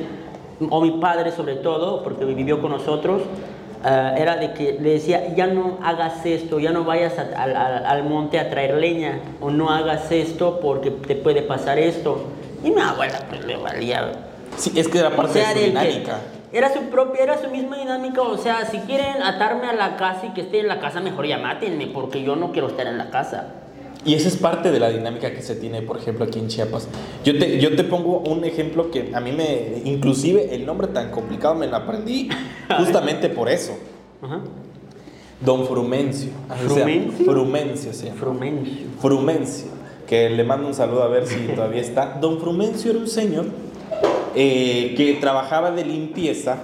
o 0.70 0.82
mi 0.82 0.92
padre 1.00 1.32
sobre 1.32 1.56
todo, 1.56 2.04
porque 2.04 2.26
vivió 2.26 2.62
con 2.62 2.72
nosotros, 2.72 3.22
ah, 3.84 4.14
era 4.18 4.36
de 4.36 4.54
que 4.54 4.78
le 4.82 4.92
decía, 4.92 5.34
ya 5.36 5.48
no 5.48 5.78
hagas 5.84 6.26
esto, 6.26 6.60
ya 6.60 6.72
no 6.72 6.84
vayas 6.84 7.18
a- 7.18 7.42
al- 7.42 7.56
al- 7.56 7.86
al 7.86 8.04
monte 8.04 8.40
a 8.40 8.50
traer 8.50 8.76
leña, 8.76 9.20
o 9.40 9.50
no 9.52 9.70
hagas 9.70 10.12
esto 10.12 10.60
porque 10.62 10.92
te 10.92 11.16
puede 11.16 11.42
pasar 11.42 11.80
esto. 11.80 12.24
Y 12.64 12.72
mi 12.72 12.82
abuela 12.82 13.20
pues 13.30 13.46
le 13.46 13.56
valía 13.56 14.12
Sí, 14.58 14.74
es 14.76 14.88
que 14.90 15.00
era 15.00 15.12
parte 15.12 15.40
o 15.40 15.42
sea, 15.44 15.54
de 15.54 15.60
su 15.62 15.66
dinámica. 15.68 16.18
Era 16.52 16.74
su 16.74 16.82
propia, 16.90 17.24
era 17.24 17.38
su 17.38 17.48
misma 17.50 17.78
dinámica. 17.78 18.22
O 18.24 18.36
sea, 18.38 18.66
si 18.66 18.80
quieren 18.80 19.22
atarme 19.22 19.68
a 19.68 19.74
la 19.74 19.96
casa 19.96 20.26
y 20.26 20.30
que 20.34 20.42
esté 20.42 20.60
en 20.60 20.68
la 20.68 20.80
casa, 20.80 21.00
mejor 21.00 21.26
ya 21.28 21.38
mátenme, 21.38 21.88
porque 21.88 22.24
yo 22.24 22.36
no 22.36 22.52
quiero 22.52 22.68
estar 22.68 22.88
en 22.88 22.98
la 22.98 23.12
casa. 23.12 23.54
Y 24.10 24.16
esa 24.16 24.28
es 24.28 24.38
parte 24.38 24.72
de 24.72 24.80
la 24.80 24.90
dinámica 24.90 25.32
que 25.34 25.42
se 25.44 25.56
tiene, 25.56 25.84
por 25.84 25.98
ejemplo, 25.98 26.26
aquí 26.26 26.40
en 26.40 26.48
Chiapas. 26.48 26.88
Yo 27.24 27.38
te, 27.38 27.60
yo 27.60 27.76
te 27.76 27.84
pongo 27.84 28.20
un 28.22 28.44
ejemplo 28.44 28.90
que 28.90 29.12
a 29.14 29.20
mí 29.20 29.32
me, 29.32 29.82
inclusive 29.86 30.56
el 30.56 30.66
nombre 30.66 30.88
tan 30.88 31.12
complicado 31.12 31.54
me 31.54 31.68
lo 31.68 31.76
aprendí 31.76 32.28
justamente 32.78 33.30
por 33.30 33.50
eso. 33.50 33.74
Ajá. 34.22 34.42
Don 35.46 35.66
Frumencio. 35.68 36.32
¿Frumencio? 36.66 37.26
Frumencio 37.26 37.94
se 37.94 38.06
llama. 38.08 38.20
Frumencio. 38.20 38.88
Frumencio, 39.00 39.68
que 40.08 40.30
le 40.32 40.44
mando 40.44 40.68
un 40.68 40.74
saludo 40.74 41.04
a 41.04 41.08
ver 41.08 41.28
si 41.28 41.36
todavía 41.56 41.82
está. 41.82 42.18
Don 42.20 42.40
Frumencio 42.40 42.90
era 42.90 43.00
un 43.00 43.08
señor 43.08 43.46
eh, 44.36 44.96
que 44.98 45.14
trabajaba 45.22 45.70
de 45.72 45.86
limpieza 45.86 46.58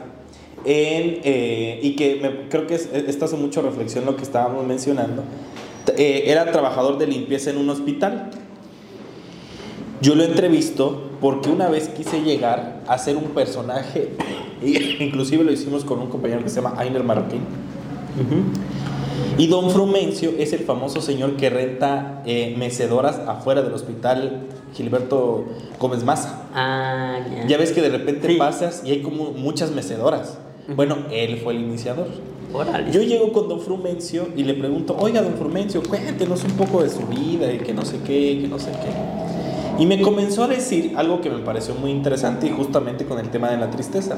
en, 0.65 1.19
eh, 1.23 1.79
y 1.83 1.95
que 1.95 2.15
me- 2.21 2.49
creo 2.49 2.65
que 2.65 2.73
es- 2.75 2.89
esto 2.91 3.25
hace 3.25 3.35
mucho 3.37 3.61
reflexión 3.61 4.03
lo 4.05 4.15
que 4.15 4.23
estábamos 4.23 4.65
mencionando. 4.65 5.21
Eh, 5.97 6.23
era 6.27 6.51
trabajador 6.51 6.97
de 6.97 7.07
limpieza 7.07 7.49
en 7.49 7.57
un 7.57 7.69
hospital. 7.69 8.31
Yo 10.01 10.15
lo 10.15 10.23
entrevisto 10.23 11.09
porque 11.21 11.49
una 11.49 11.69
vez 11.69 11.89
quise 11.89 12.21
llegar 12.21 12.81
a 12.87 12.97
ser 12.97 13.17
un 13.17 13.29
personaje, 13.31 14.11
y 14.61 14.77
inclusive 15.03 15.43
lo 15.43 15.51
hicimos 15.51 15.85
con 15.85 15.99
un 15.99 16.07
compañero 16.07 16.43
que 16.43 16.49
se 16.49 16.57
llama 16.61 16.75
Ainer 16.77 17.03
Marroquín. 17.03 17.41
Y 19.37 19.47
don 19.47 19.69
Frumencio 19.69 20.31
es 20.37 20.53
el 20.53 20.59
famoso 20.59 21.01
señor 21.01 21.35
que 21.37 21.49
renta 21.49 22.21
eh, 22.25 22.55
mecedoras 22.57 23.19
afuera 23.27 23.61
del 23.61 23.73
hospital 23.73 24.47
Gilberto 24.73 25.45
Gómez 25.79 26.03
Maza. 26.03 26.43
Ah, 26.53 27.19
ya. 27.35 27.47
Ya 27.47 27.57
ves 27.57 27.71
que 27.71 27.81
de 27.81 27.89
repente 27.89 28.27
Sí. 28.29 28.35
pasas 28.35 28.83
y 28.85 28.91
hay 28.91 29.01
como 29.01 29.31
muchas 29.31 29.71
mecedoras. 29.71 30.37
Bueno, 30.75 30.97
él 31.11 31.37
fue 31.43 31.53
el 31.53 31.61
iniciador. 31.61 32.07
Órale. 32.55 32.91
Yo 32.91 33.01
llego 33.01 33.31
con 33.33 33.49
don 33.49 33.59
Frumencio 33.59 34.27
y 34.35 34.43
le 34.43 34.53
pregunto, 34.53 34.95
oiga, 34.99 35.21
don 35.21 35.33
Frumencio, 35.33 35.83
cuéntenos 35.83 36.43
un 36.43 36.51
poco 36.51 36.81
de 36.83 36.89
su 36.89 37.05
vida 37.07 37.51
y 37.51 37.57
que 37.57 37.73
no 37.73 37.83
sé 37.85 37.97
qué, 38.05 38.39
que 38.41 38.47
no 38.47 38.59
sé 38.59 38.71
qué. 38.71 39.83
Y 39.83 39.85
me 39.85 40.01
comenzó 40.01 40.43
a 40.45 40.47
decir 40.47 40.93
algo 40.95 41.19
que 41.19 41.29
me 41.29 41.39
pareció 41.39 41.75
muy 41.75 41.91
interesante 41.91 42.47
y 42.47 42.51
justamente 42.51 43.05
con 43.05 43.19
el 43.19 43.29
tema 43.29 43.49
de 43.49 43.57
la 43.57 43.69
tristeza. 43.71 44.17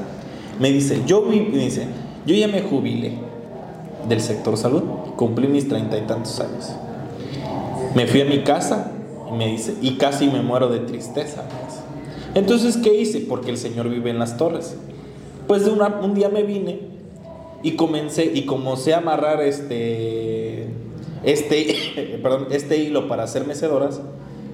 Me 0.60 0.70
dice, 0.70 1.02
yo, 1.06 1.22
me 1.22 1.36
dice, 1.58 1.86
yo 2.26 2.34
ya 2.34 2.46
me 2.48 2.62
jubilé 2.62 3.14
del 4.08 4.20
sector 4.20 4.56
salud, 4.56 4.82
cumplí 5.16 5.48
mis 5.48 5.68
treinta 5.68 5.98
y 5.98 6.02
tantos 6.02 6.38
años. 6.38 6.70
Me 7.94 8.06
fui 8.06 8.20
a 8.20 8.24
mi 8.24 8.44
casa 8.44 8.92
y 9.32 9.36
me 9.36 9.48
dice, 9.48 9.74
y 9.82 9.96
casi 9.96 10.28
me 10.28 10.42
muero 10.42 10.68
de 10.68 10.78
tristeza. 10.80 11.42
Entonces, 12.34 12.76
¿qué 12.76 12.94
hice? 12.94 13.20
Porque 13.28 13.50
el 13.50 13.56
Señor 13.58 13.88
vive 13.88 14.10
en 14.10 14.18
las 14.20 14.36
torres. 14.36 14.76
Pues 15.48 15.64
de 15.64 15.70
una- 15.72 15.98
un 16.02 16.14
día 16.14 16.28
me 16.28 16.42
vine 16.44 16.87
y 17.62 17.72
comencé 17.72 18.30
y 18.32 18.46
comencé 18.46 18.94
a 18.94 18.98
amarrar 18.98 19.42
este 19.42 20.68
este 21.24 22.18
perdón, 22.22 22.48
este 22.50 22.78
hilo 22.78 23.08
para 23.08 23.24
hacer 23.24 23.46
mecedoras. 23.46 24.00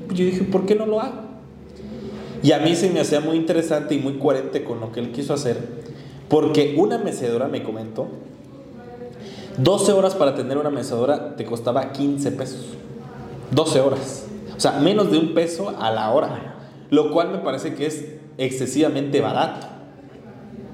Pues 0.07 0.19
yo 0.19 0.25
dije, 0.25 0.45
¿por 0.45 0.67
qué 0.67 0.75
no 0.75 0.87
lo 0.87 1.01
hago? 1.01 1.23
Y 2.43 2.53
a 2.53 2.59
mí 2.59 2.75
se 2.77 2.91
me 2.91 3.01
hacía 3.01 3.21
muy 3.21 3.37
interesante 3.37 3.95
y 3.95 3.99
muy 3.99 4.19
coherente 4.19 4.65
con 4.65 4.81
lo 4.81 4.93
que 4.93 5.01
él 5.01 5.13
quiso 5.13 5.33
hacer, 5.33 5.57
porque 6.29 6.75
una 6.77 6.99
mecedora 6.99 7.49
me 7.49 7.63
comentó 7.63 8.09
12 9.57 9.93
horas 9.93 10.15
para 10.15 10.35
tener 10.35 10.59
una 10.59 10.71
mecedora 10.71 11.37
te 11.37 11.45
costaba 11.45 11.93
15 11.93 12.33
pesos. 12.33 12.61
12 13.53 13.81
horas. 13.81 14.27
O 14.57 14.61
sea, 14.61 14.73
menos 14.73 15.11
de 15.11 15.19
un 15.19 15.35
peso 15.35 15.75
a 15.79 15.91
la 15.91 16.11
hora. 16.11 16.57
Lo 16.91 17.11
cual 17.13 17.31
me 17.31 17.39
parece 17.39 17.75
que 17.75 17.87
es 17.87 18.05
excesivamente 18.37 19.21
barato. 19.21 19.67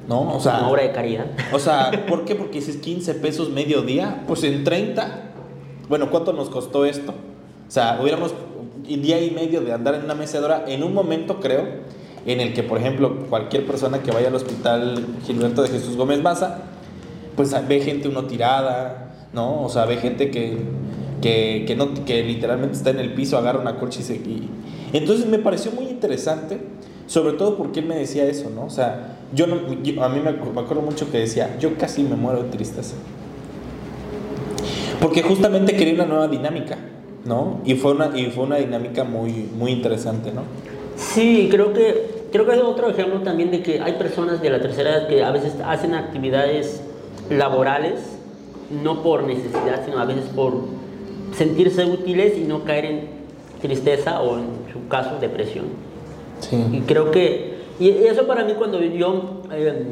¿No? 0.09 0.35
O 0.37 0.41
sea, 0.41 0.59
Una 0.59 0.69
obra 0.71 0.83
de 0.83 0.93
caridad. 0.93 1.27
o 1.53 1.59
sea, 1.59 1.91
¿por 2.09 2.25
qué? 2.25 2.35
Porque 2.35 2.59
dices 2.59 2.77
15 2.79 3.15
pesos 3.15 3.51
medio 3.51 3.83
día. 3.83 4.25
Pues 4.27 4.43
en 4.45 4.65
30. 4.65 5.23
Bueno, 5.89 6.11
¿cuánto 6.11 6.33
nos 6.33 6.51
costó 6.51 6.85
esto? 6.85 7.13
O 7.13 7.71
sea, 7.71 7.99
hubiéramos 8.03 8.35
un 8.89 9.03
día 9.03 9.21
y 9.23 9.31
medio 9.31 9.61
de 9.61 9.73
andar 9.73 9.95
en 9.95 10.05
una 10.05 10.15
mecedora 10.15 10.65
en 10.67 10.83
un 10.83 10.93
momento, 10.95 11.39
creo, 11.39 11.65
en 12.27 12.41
el 12.41 12.53
que, 12.55 12.63
por 12.65 12.79
ejemplo, 12.79 13.27
cualquier 13.29 13.67
persona 13.67 14.03
que 14.03 14.11
vaya 14.11 14.29
al 14.29 14.35
hospital 14.35 15.07
Gilberto 15.27 15.63
de 15.63 15.69
Jesús 15.69 15.97
Gómez 15.97 16.21
Maza, 16.23 16.63
pues 17.37 17.55
ve 17.69 17.81
gente 17.81 18.09
uno 18.09 18.25
tirada, 18.25 19.13
¿no? 19.33 19.63
O 19.63 19.69
sea, 19.69 19.85
ve 19.85 19.97
gente 19.99 20.31
que, 20.31 20.59
que, 21.23 21.65
que 21.67 21.77
no, 21.77 21.95
que 22.05 22.23
literalmente 22.25 22.77
está 22.77 22.91
en 22.91 22.99
el 23.01 23.15
piso, 23.15 23.39
agarra 23.39 23.61
una 23.61 23.77
colcha 23.79 24.01
y 24.01 24.03
se... 24.03 24.17
y- 24.17 24.49
Entonces 24.93 25.27
me 25.27 25.39
pareció 25.39 25.71
muy 25.73 25.85
interesante, 25.85 26.61
sobre 27.07 27.35
todo 27.35 27.57
porque 27.57 27.81
él 27.81 27.87
me 27.87 27.97
decía 27.97 28.25
eso, 28.25 28.51
¿no? 28.55 28.65
O 28.65 28.71
sea, 28.71 29.17
yo, 29.35 29.47
no, 29.47 29.57
yo- 29.83 30.03
a 30.05 30.09
mí 30.09 30.21
me, 30.21 30.33
me 30.33 30.61
acuerdo 30.61 30.83
mucho 30.83 31.11
que 31.11 31.19
decía, 31.19 31.57
yo 31.59 31.77
casi 31.79 32.03
me 32.03 32.17
muero 32.17 32.43
de 32.43 32.49
tristeza. 32.51 32.95
Porque 35.01 35.23
justamente 35.23 35.77
quería 35.77 35.95
una 35.95 36.07
nueva 36.07 36.29
dinámica, 36.29 36.77
¿no? 37.25 37.61
Y 37.65 37.75
fue 37.75 37.93
una, 37.93 38.17
y 38.17 38.27
fue 38.27 38.45
una 38.45 38.57
dinámica 38.57 39.05
muy, 39.05 39.49
muy 39.57 39.73
interesante, 39.73 40.31
¿no? 40.33 40.43
Sí, 40.97 41.49
creo 41.51 41.73
que 41.73 42.21
creo 42.31 42.47
que 42.47 42.53
es 42.55 42.61
otro 42.61 42.89
ejemplo 42.91 43.21
también 43.23 43.51
de 43.51 43.63
que 43.63 43.81
hay 43.81 43.95
personas 43.95 44.41
de 44.43 44.51
la 44.51 44.61
tercera 44.61 44.91
edad 44.91 45.09
que 45.09 45.25
a 45.25 45.31
veces 45.33 45.55
hacen 45.65 45.95
actividades 45.95 46.81
laborales 47.31 48.01
no 48.85 49.03
por 49.03 49.25
necesidad, 49.25 49.85
sino 49.85 49.99
a 49.99 50.05
veces 50.05 50.25
por 50.37 50.53
sentirse 51.37 51.85
útiles 51.87 52.35
y 52.39 52.43
no 52.43 52.65
caer 52.65 52.85
en 52.85 53.01
tristeza 53.61 54.21
o 54.21 54.39
en 54.39 54.45
su 54.73 54.87
caso 54.89 55.19
depresión. 55.21 55.65
Y 56.41 56.45
Sí. 56.45 56.83
creo 56.87 57.11
que, 57.11 57.50
y 57.81 58.05
eso 58.07 58.27
para 58.27 58.45
mí 58.45 58.53
cuando 58.55 58.81
yo 58.83 59.41
eh, 59.53 59.85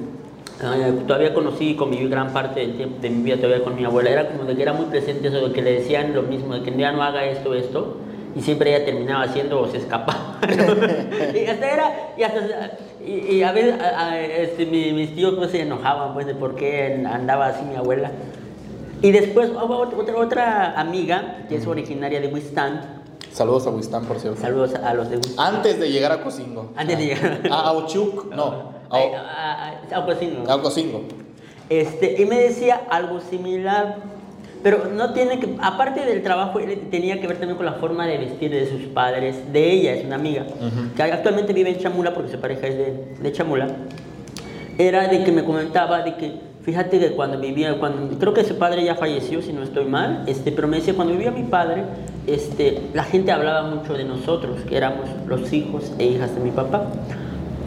eh, 0.63 0.93
todavía 1.07 1.33
conocí 1.35 1.71
y 1.71 1.75
conviví 1.77 2.09
gran 2.09 2.33
parte 2.33 2.61
del 2.61 2.77
tiempo 2.77 2.97
de 3.01 3.11
mi 3.11 3.23
vida 3.23 3.37
todavía 3.37 3.65
con 3.65 3.77
mi 3.77 3.85
abuela, 3.85 4.11
era 4.11 4.29
como 4.29 4.45
de 4.45 4.55
que 4.57 4.63
era 4.63 4.73
muy 4.73 4.87
presente 4.87 5.29
eso 5.29 5.49
de 5.49 5.53
que 5.55 5.63
le 5.63 5.73
decían 5.73 6.15
lo 6.15 6.23
mismo, 6.23 6.55
de 6.55 6.63
que 6.63 6.77
ya 6.77 6.93
no 6.93 7.03
haga 7.03 7.25
esto, 7.25 7.55
esto, 7.55 7.97
y 8.37 8.41
siempre 8.41 8.75
ella 8.75 8.85
terminaba 8.85 9.23
haciendo 9.25 9.61
o 9.61 9.69
se 9.69 9.79
escapaba. 9.79 10.39
y 11.35 11.47
hasta 11.47 11.71
era, 11.73 11.93
y, 12.17 12.23
hasta, 12.23 12.73
y, 13.05 13.37
y 13.37 13.43
a 13.43 13.53
veces 13.53 13.75
a- 13.81 14.09
a- 14.11 14.21
este, 14.21 14.67
mi- 14.67 14.93
mis 14.93 15.15
tíos 15.15 15.35
pues 15.37 15.51
se 15.53 15.63
enojaban 15.63 16.13
pues 16.15 16.27
de 16.27 16.35
por 16.35 16.55
qué 16.57 17.03
andaba 17.11 17.47
así 17.47 17.65
mi 17.65 17.77
abuela. 17.77 18.11
Y 19.01 19.13
después 19.13 19.51
otra, 19.57 20.17
otra 20.17 20.81
amiga 20.81 21.45
que 21.49 21.55
es 21.57 21.67
originaria 21.69 22.21
de 22.21 22.27
Wistán, 22.29 22.98
Saludos 23.33 23.67
a 23.67 23.71
Wistán, 23.71 24.05
por 24.05 24.19
cierto. 24.19 24.41
saludos 24.41 24.75
a 24.75 24.95
los 24.95 25.11
de 25.11 25.17
Wistán. 25.17 25.57
Antes 25.57 25.79
de 25.79 25.91
llegar 25.91 26.13
a 26.13 26.23
Cocingo. 26.23 26.73
Antes 26.77 26.99
de 26.99 27.05
llegar. 27.07 27.41
A 27.51 27.69
Auchuc, 27.71 28.35
no. 28.35 28.45
A, 28.91 28.97
Ay, 28.97 29.03
a- 29.15 29.97
a- 29.97 30.05
a- 30.05 30.17
sí, 30.17 30.35
no. 30.45 30.51
a 30.53 30.61
Cocingo. 30.63 31.03
Este, 31.69 32.21
y 32.21 32.25
me 32.25 32.39
decía 32.41 32.81
algo 32.91 33.21
similar, 33.21 33.97
pero 34.63 34.87
no 34.93 35.13
tiene 35.13 35.39
que, 35.39 35.55
aparte 35.61 36.05
del 36.05 36.23
trabajo, 36.23 36.59
tenía 36.91 37.21
que 37.21 37.27
ver 37.29 37.37
también 37.39 37.57
con 37.57 37.67
la 37.67 37.75
forma 37.75 38.07
de 38.07 38.17
vestir 38.19 38.51
de 38.51 38.67
sus 38.69 38.83
padres, 38.89 39.53
de 39.53 39.71
ella, 39.73 39.93
es 39.95 40.05
una 40.05 40.17
amiga, 40.17 40.47
que 40.97 41.03
actualmente 41.03 41.53
vive 41.53 41.71
en 41.71 41.79
Chamula 41.79 42.15
porque 42.15 42.33
su 42.33 42.41
pareja 42.41 42.67
es 42.67 42.77
de, 42.79 43.15
de 43.21 43.33
Chamula. 43.33 43.69
Era 44.79 45.07
de 45.09 45.23
que 45.25 45.31
me 45.33 45.45
comentaba 45.45 46.03
de 46.03 46.17
que, 46.17 46.41
fíjate 46.63 46.99
que 46.99 47.13
cuando 47.13 47.39
vivía, 47.39 47.79
cuando, 47.79 48.19
creo 48.19 48.33
que 48.33 48.45
su 48.45 48.57
padre 48.57 48.83
ya 48.85 48.95
falleció, 48.95 49.43
si 49.43 49.53
no 49.53 49.63
estoy 49.63 49.85
mal, 49.85 50.25
este, 50.27 50.51
pero 50.53 50.67
me 50.69 50.79
decía, 50.79 50.95
cuando 50.95 51.13
vivía 51.13 51.31
mi 51.31 51.43
padre, 51.45 51.85
este, 52.29 52.91
la 52.95 53.05
gente 53.05 53.33
hablaba 53.33 53.71
mucho 53.71 53.95
de 53.95 54.05
nosotros, 54.05 54.61
que 54.69 54.77
éramos 54.77 55.09
los 55.27 55.53
hijos 55.53 55.93
e 55.99 56.05
hijas 56.05 56.35
de 56.35 56.41
mi 56.41 56.51
papá. 56.51 56.87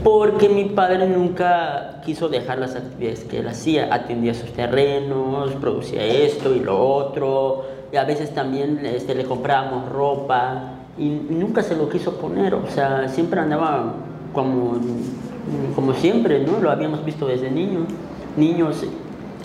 Porque 0.03 0.49
mi 0.49 0.66
padre 0.66 1.07
nunca 1.07 2.01
quiso 2.03 2.28
dejar 2.28 2.57
las 2.57 2.76
actividades 2.76 3.24
que 3.24 3.39
él 3.39 3.47
hacía. 3.47 3.93
Atendía 3.93 4.34
sus 4.34 4.51
terrenos, 4.51 5.51
producía 5.62 6.03
esto 6.03 6.55
y 6.55 6.59
lo 6.59 6.84
otro. 6.84 7.66
Y 7.91 7.97
a 7.97 8.03
veces 8.03 8.34
también 8.34 8.84
este, 8.84 9.14
le 9.14 9.26
comprábamos 9.26 9.89
ropa. 9.89 10.74
Y 10.97 11.09
nunca 11.09 11.62
se 11.62 11.76
lo 11.76 11.88
quiso 11.88 12.16
poner. 12.16 12.55
O 12.55 12.68
sea, 12.68 13.07
siempre 13.09 13.41
andaba 13.41 13.93
como, 14.34 14.80
como 15.76 15.93
siempre, 15.93 16.39
¿no? 16.39 16.59
Lo 16.59 16.72
habíamos 16.72 17.05
visto 17.05 17.28
desde 17.28 17.51
niño. 17.51 17.86
Niños. 18.38 18.84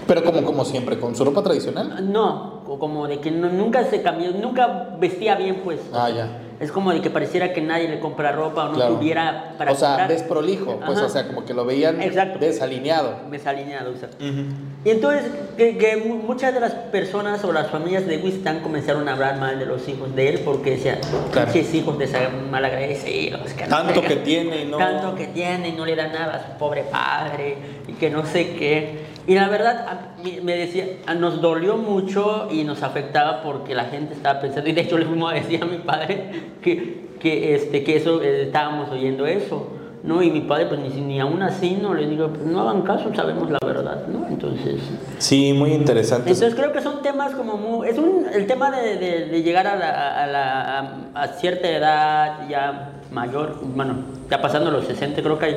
Pero 0.07 0.25
como, 0.25 0.43
como 0.43 0.64
siempre, 0.64 0.99
con 0.99 1.14
su 1.14 1.25
ropa 1.25 1.43
tradicional. 1.43 2.11
No, 2.11 2.56
como 2.67 3.07
de 3.09 3.21
que 3.21 3.31
no- 3.31 3.49
nunca 3.49 3.85
se 3.85 4.03
cambió, 4.03 4.31
nunca 4.33 4.91
vestía 4.99 5.35
bien, 5.37 5.61
pues. 5.64 5.81
Ah, 5.93 6.11
ya. 6.11 6.43
Es 6.59 6.73
como 6.73 6.91
de 6.91 7.03
que 7.03 7.11
pareciera 7.11 7.53
que 7.53 7.61
nadie 7.61 7.87
le 7.87 8.01
compra 8.01 8.33
ropa 8.33 8.64
o 8.64 8.69
no 8.69 8.75
Claro. 8.77 8.95
tuviera 8.95 9.53
para 9.59 9.73
o 9.73 9.75
sea, 9.75 9.89
comprar. 9.89 10.09
desprolijo, 10.09 10.81
pues, 10.87 10.97
Ajá. 10.99 11.07
o 11.07 11.09
sea, 11.11 11.27
como 11.27 11.45
que 11.45 11.53
lo 11.53 11.67
veían 11.67 12.01
Exacto. 12.01 12.39
desalineado. 12.39 13.14
Desalineado, 13.31 13.91
exacto. 13.91 14.25
Y 14.25 14.89
entonces, 14.91 15.25
que, 15.59 15.77
que 15.77 15.97
mu- 15.99 16.17
muchas 16.17 16.55
de 16.55 16.61
las 16.61 16.73
personas 16.73 17.45
o 17.45 17.53
las 17.53 17.67
familias 17.71 18.07
de 18.07 18.17
Winston 18.17 18.61
comenzaron 18.61 19.07
a 19.07 19.12
hablar 19.12 19.39
mal 19.39 19.59
de 19.59 19.67
los 19.67 19.87
hijos 19.87 20.17
de 20.17 20.31
él 20.31 20.41
porque 20.47 20.71
decían, 20.73 20.99
Claro. 21.31 21.53
pinches 21.53 21.75
hijos 21.75 21.99
de 21.99 22.09
malagradecidos. 22.51 23.53
Que 23.53 23.64
Tanto 23.67 24.01
que 24.01 24.17
tiene 24.17 24.64
no- 24.64 24.79
Tanto 24.79 25.14
que 25.14 25.27
tiene 25.27 25.69
y 25.69 25.73
no 25.73 25.85
le 25.85 25.95
da 25.95 26.09
nada 26.09 26.37
a 26.37 26.53
su 26.53 26.59
pobre 26.59 26.85
padre 26.85 27.59
y 27.87 27.93
que 27.93 28.09
no 28.09 28.25
sé 28.25 28.55
qué. 28.57 29.16
Y 29.27 29.35
la 29.35 29.49
verdad, 29.49 30.01
me 30.43 30.57
decía, 30.57 30.85
nos 31.18 31.41
dolió 31.41 31.77
mucho 31.77 32.49
y 32.51 32.62
nos 32.64 32.83
afectaba 32.83 33.43
porque 33.43 33.74
la 33.74 33.85
gente 33.87 34.14
estaba 34.14 34.41
pensando, 34.41 34.68
y 34.70 34.72
de 34.72 34.83
hecho 34.83 34.97
le 34.99 35.05
fuimos 35.07 35.33
a 35.33 35.35
decir 35.35 35.62
a 35.62 35.66
mi 35.66 35.79
padre 35.79 36.31
que, 36.62 37.09
que, 37.18 37.55
este, 37.57 37.83
que 37.83 37.97
eso, 37.97 38.22
eh, 38.22 38.43
estábamos 38.45 38.91
oyendo 38.91 39.27
eso. 39.27 39.72
¿no? 40.05 40.22
Y 40.22 40.31
mi 40.31 40.43
padre, 40.43 40.66
pues 40.66 40.79
ni, 40.79 40.89
ni 41.01 41.18
aún 41.18 41.43
así, 41.43 41.77
no 41.83 41.93
le 41.93 42.07
digo, 42.07 42.29
pues 42.29 42.43
no 42.47 42.61
hagan 42.61 42.83
caso, 42.83 43.12
sabemos 43.12 43.51
la 43.51 43.59
verdad, 43.66 44.07
¿no? 44.07 44.29
Entonces, 44.29 44.81
Sí, 45.18 45.53
muy 45.53 45.72
interesante. 45.72 46.31
entonces 46.31 46.55
creo 46.55 46.72
que 46.72 46.81
son 46.81 47.03
temas 47.03 47.35
como 47.35 47.57
muy, 47.57 47.89
es 47.89 47.99
un, 47.99 48.24
el 48.33 48.47
tema 48.47 48.70
de, 48.70 48.99
de- 48.99 49.24
de 49.27 49.43
llegar 49.43 49.66
a, 49.66 49.74
la, 49.74 50.22
a, 50.22 50.27
la- 50.29 50.79
a- 50.79 51.22
a 51.22 51.27
cierta 51.29 51.68
edad 51.68 52.49
ya 52.49 52.93
mayor, 53.11 53.59
bueno, 53.74 53.97
ya 54.31 54.41
pasando 54.41 54.70
los 54.70 54.85
60, 54.85 55.20
creo 55.22 55.41
que 55.41 55.47
hay 55.47 55.57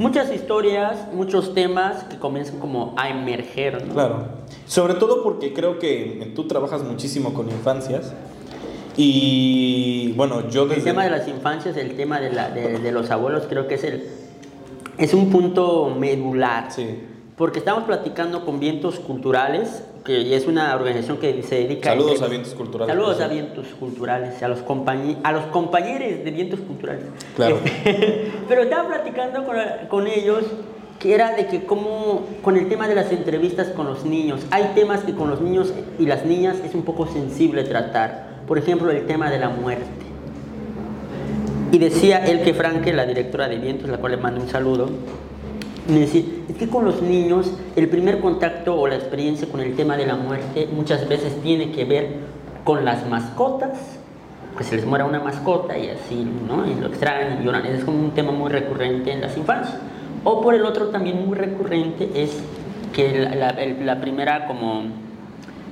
muchas 0.00 0.32
historias, 0.32 1.12
muchos 1.12 1.54
temas 1.54 2.04
que 2.04 2.18
comienzan 2.18 2.58
como 2.58 2.94
a 2.96 3.10
emerger, 3.10 3.86
¿no? 3.86 3.94
Claro. 3.94 4.28
Sobre 4.66 4.94
todo 4.94 5.22
porque 5.22 5.52
creo 5.52 5.78
que 5.78 6.32
tú 6.34 6.48
trabajas 6.48 6.82
muchísimo 6.82 7.34
con 7.34 7.48
infancias. 7.48 8.12
Y 8.96 10.12
bueno, 10.16 10.48
yo 10.48 10.64
desde. 10.64 10.80
El 10.80 10.84
tema 10.84 11.04
de 11.04 11.10
las 11.10 11.28
infancias, 11.28 11.76
el 11.76 11.96
tema 11.96 12.20
de, 12.20 12.32
la, 12.32 12.50
de, 12.50 12.78
de 12.78 12.92
los 12.92 13.10
abuelos, 13.10 13.44
creo 13.48 13.68
que 13.68 13.74
es 13.74 13.84
el 13.84 14.08
es 15.00 15.14
un 15.14 15.30
punto 15.30 15.94
medular. 15.98 16.70
Sí. 16.70 16.86
Porque 17.36 17.58
estamos 17.58 17.84
platicando 17.84 18.44
con 18.44 18.60
Vientos 18.60 19.00
Culturales, 19.00 19.82
que 20.04 20.34
es 20.34 20.46
una 20.46 20.74
organización 20.74 21.18
que 21.18 21.42
se 21.42 21.56
dedica 21.56 21.90
Saludos 21.90 22.22
a... 22.22 22.24
a 22.24 22.28
Vientos 22.28 22.54
Culturales, 22.54 22.94
Saludos 22.94 23.20
a. 23.20 23.28
Vientos 23.28 23.66
Culturales, 23.78 24.42
a 24.42 24.48
los, 24.48 24.58
compañe- 24.64 25.18
a 25.22 25.32
los 25.32 25.44
compañeros 25.46 26.24
de 26.24 26.30
Vientos 26.30 26.60
Culturales. 26.60 27.04
Claro. 27.36 27.58
Este, 27.64 28.30
Pero 28.48 28.62
estaba 28.62 28.88
platicando 28.88 29.44
con, 29.44 29.56
con 29.88 30.06
ellos 30.06 30.44
que 30.98 31.14
era 31.14 31.34
de 31.34 31.46
que 31.46 31.64
como 31.64 32.26
con 32.42 32.56
el 32.58 32.68
tema 32.68 32.86
de 32.86 32.94
las 32.94 33.10
entrevistas 33.10 33.68
con 33.68 33.86
los 33.86 34.04
niños, 34.04 34.40
hay 34.50 34.72
temas 34.74 35.00
que 35.02 35.14
con 35.14 35.30
los 35.30 35.40
niños 35.40 35.72
y 35.98 36.04
las 36.06 36.26
niñas 36.26 36.56
es 36.64 36.74
un 36.74 36.82
poco 36.82 37.06
sensible 37.06 37.64
tratar. 37.64 38.40
Por 38.46 38.58
ejemplo, 38.58 38.90
el 38.90 39.06
tema 39.06 39.30
de 39.30 39.38
la 39.38 39.48
muerte. 39.48 39.84
Y 41.72 41.78
decía 41.78 42.18
Elke 42.26 42.52
Franke, 42.52 42.92
la 42.92 43.06
directora 43.06 43.48
de 43.48 43.56
Vientos, 43.58 43.88
la 43.88 43.98
cual 43.98 44.12
le 44.12 44.18
mando 44.18 44.40
un 44.42 44.48
saludo, 44.48 44.90
me 45.90 46.00
decía, 46.00 46.22
es 46.48 46.56
que 46.56 46.68
con 46.68 46.84
los 46.84 47.02
niños 47.02 47.52
el 47.76 47.88
primer 47.88 48.20
contacto 48.20 48.78
o 48.78 48.86
la 48.86 48.96
experiencia 48.96 49.48
con 49.48 49.60
el 49.60 49.74
tema 49.76 49.96
de 49.96 50.06
la 50.06 50.16
muerte 50.16 50.68
muchas 50.72 51.08
veces 51.08 51.40
tiene 51.42 51.72
que 51.72 51.84
ver 51.84 52.08
con 52.64 52.84
las 52.84 53.06
mascotas, 53.08 53.78
que 54.56 54.64
se 54.64 54.76
les 54.76 54.84
muera 54.84 55.04
una 55.04 55.20
mascota 55.20 55.78
y 55.78 55.88
así, 55.88 56.26
¿no? 56.46 56.66
Y 56.66 56.74
lo 56.74 56.88
extrañan 56.88 57.40
y 57.40 57.44
lloran. 57.44 57.64
Es 57.66 57.84
como 57.84 57.98
un 57.98 58.10
tema 58.10 58.32
muy 58.32 58.50
recurrente 58.50 59.12
en 59.12 59.20
las 59.20 59.36
infancias. 59.36 59.78
O 60.24 60.42
por 60.42 60.54
el 60.54 60.64
otro 60.64 60.88
también 60.88 61.26
muy 61.26 61.36
recurrente 61.36 62.10
es 62.14 62.42
que 62.92 63.26
la, 63.26 64.00
primera 64.00 64.46
como 64.46 64.84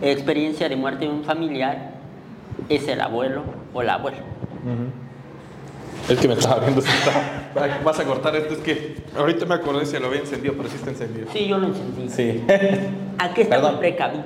experiencia 0.01 0.69
de 0.69 0.77
muerte 0.77 1.05
de 1.05 1.11
un 1.11 1.25
familiar 1.25 1.93
es 2.69 2.89
el 2.89 3.01
abuelo 3.01 3.43
o 3.75 3.83
la 3.83 3.95
abuela. 3.95 4.19
El 6.09 6.16
que 6.18 6.28
me 6.28 6.34
estaba 6.34 6.61
viendo 6.61 6.82
Ay, 7.61 7.70
Vas 7.84 7.98
a 8.00 8.04
cortar 8.04 8.34
esto, 8.36 8.54
es 8.54 8.61
que 8.61 8.96
ahorita 9.16 9.44
me 9.46 9.54
acordé 9.54 9.84
si 9.86 9.98
lo 9.98 10.06
había 10.06 10.20
encendido, 10.20 10.54
pero 10.56 10.68
sí 10.68 10.76
está 10.76 10.90
encendido. 10.90 11.26
Sí, 11.32 11.46
yo 11.46 11.59
lo 11.59 11.66
entendí. 11.68 12.09
Sí. 12.09 12.42
Aquí 13.18 13.42
estamos 13.42 13.64
Perdón. 13.66 13.78
precavidos. 13.80 14.24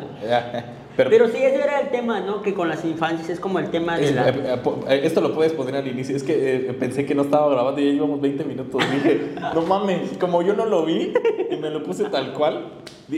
pero, 0.97 1.11
Pero 1.11 1.29
sí, 1.29 1.39
ese 1.39 1.57
era 1.63 1.81
el 1.81 1.89
tema, 1.89 2.21
¿no? 2.21 2.43
Que 2.43 2.53
con 2.55 2.69
las 2.69 2.85
infancias 2.85 3.29
es 3.31 3.41
como 3.41 3.59
el 3.59 3.71
tema 3.71 3.97
de 3.97 4.05
es- 4.05 4.15
la... 4.15 4.29
eh, 4.29 4.35
eh, 4.45 4.59
eh, 4.89 5.01
esto 5.05 5.21
lo 5.21 5.35
puedes 5.35 5.53
poner 5.55 5.77
al 5.77 5.89
inicio. 5.89 6.15
Es 6.15 6.23
que 6.23 6.57
eh, 6.69 6.73
pensé 6.75 7.07
que 7.07 7.15
no 7.15 7.23
estaba 7.23 7.49
grabando 7.51 7.81
y 7.81 7.87
ya 7.87 7.93
llevamos 7.93 8.21
20 8.21 8.45
minutos. 8.45 8.83
Dije, 8.93 9.33
no 9.55 9.63
mames, 9.63 10.11
como 10.21 10.43
yo 10.43 10.55
no 10.55 10.67
lo 10.67 10.85
vi 10.85 11.15
y 11.51 11.57
me 11.57 11.71
lo 11.71 11.83
puse 11.83 12.05
tal 12.05 12.33
cual, 12.35 12.65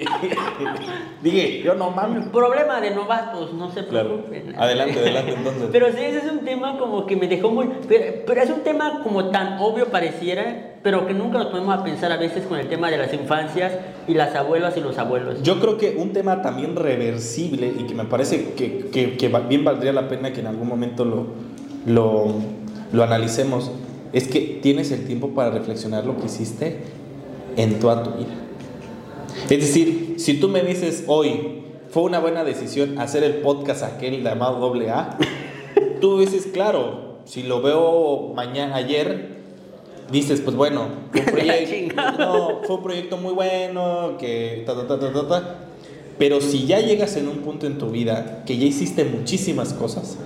dije, 1.23 1.63
yo 1.65 1.75
no 1.75 1.91
mames. 1.91 2.27
Problema 2.29 2.81
de 2.81 2.91
novatos, 2.91 3.53
no 3.55 3.71
se 3.71 3.85
Claro. 3.87 4.23
preocupen. 4.25 4.55
Adelante, 4.59 4.99
adelante, 4.99 5.33
entonces. 5.37 5.69
Pero 5.73 5.87
sí, 5.93 5.99
ese 6.01 6.19
es 6.19 6.31
un 6.33 6.41
tema 6.41 6.79
como 6.79 7.07
que 7.07 7.17
me 7.17 7.29
dejó 7.29 7.51
muy... 7.51 7.69
Pero, 7.89 8.05
pero 8.27 8.43
es 8.43 8.51
un 8.51 8.61
tema 8.61 9.01
como 9.03 9.27
tan 9.31 9.59
obvio 9.59 9.87
pareciera, 9.87 10.75
pero 10.83 11.07
que 11.07 11.15
nunca 11.15 11.39
nos 11.39 11.47
ponemos 11.49 11.75
a 11.79 11.85
pensar 11.85 12.13
a 12.13 12.17
veces 12.17 12.45
con 12.47 12.59
el 12.59 12.69
tema 12.69 12.91
de 12.91 12.99
las 12.99 13.13
infancias 13.15 13.73
y 14.09 14.15
las 14.15 14.35
abuelas 14.35 14.77
y 14.77 14.81
los 14.81 14.99
abuelos. 14.99 15.43
Yo 15.43 15.61
creo 15.61 15.79
que 15.79 15.97
un 15.97 16.13
tema 16.13 16.43
también 16.43 16.77
reversible 16.77 17.73
y 17.79 17.85
que 17.85 17.95
me 17.95 18.05
parece 18.05 18.53
que, 18.55 18.87
que- 18.93 19.17
que 19.17 19.29
va- 19.29 19.41
bien 19.41 19.65
valdría 19.65 19.93
la 19.93 20.09
pena 20.09 20.33
que 20.33 20.41
en 20.41 20.47
algún 20.49 20.69
momento 20.69 21.05
lo, 21.05 21.27
lo, 21.87 22.35
lo 22.93 23.03
analicemos 23.03 23.71
es 24.13 24.29
que 24.29 24.59
tienes 24.63 24.93
el 24.93 25.07
tiempo 25.07 25.31
para 25.31 25.51
reflexionar 25.51 26.05
lo 26.05 26.17
que 26.19 26.27
hiciste 26.27 26.79
en 27.57 27.79
toda 27.81 28.03
tu 28.03 28.11
vida. 28.11 28.29
Es 29.43 29.61
decir, 29.61 30.15
si 30.19 30.35
tú 30.41 30.49
me 30.49 30.63
dices 30.63 31.05
hoy 31.07 31.63
fue 31.91 32.03
una 32.03 32.19
buena 32.19 32.45
decisión 32.45 32.99
hacer 32.99 33.23
el 33.23 33.35
podcast 33.37 33.83
aquel 33.83 34.23
llamado 34.23 34.73
AA, 34.75 35.19
tú 36.01 36.19
dices, 36.19 36.49
claro, 36.53 37.19
si 37.25 37.43
lo 37.43 37.63
veo 37.63 38.33
mañana, 38.35 38.77
ayer, 38.77 39.29
dices, 40.11 40.41
pues 40.41 40.57
bueno, 40.57 40.89
fue 41.13 41.21
un 41.21 41.27
proyecto, 41.33 42.03
no, 42.19 42.61
fue 42.65 42.77
un 42.77 42.83
proyecto 42.83 43.17
muy 43.17 43.33
bueno, 43.33 44.17
que 44.19 44.65
ta, 44.67 44.75
ta, 44.75 44.87
ta, 44.87 44.99
ta, 44.99 45.13
ta, 45.13 45.29
ta. 45.29 45.59
Pero 46.19 46.41
si 46.41 46.67
ya 46.67 46.81
llegas 46.81 47.17
en 47.17 47.29
un 47.29 47.39
punto 47.39 47.67
en 47.67 47.79
tu 47.79 47.91
vida 47.91 48.45
que 48.47 48.57
ya 48.57 48.67
hiciste 48.67 49.05
muchísimas 49.05 49.73
cosas, 49.73 50.19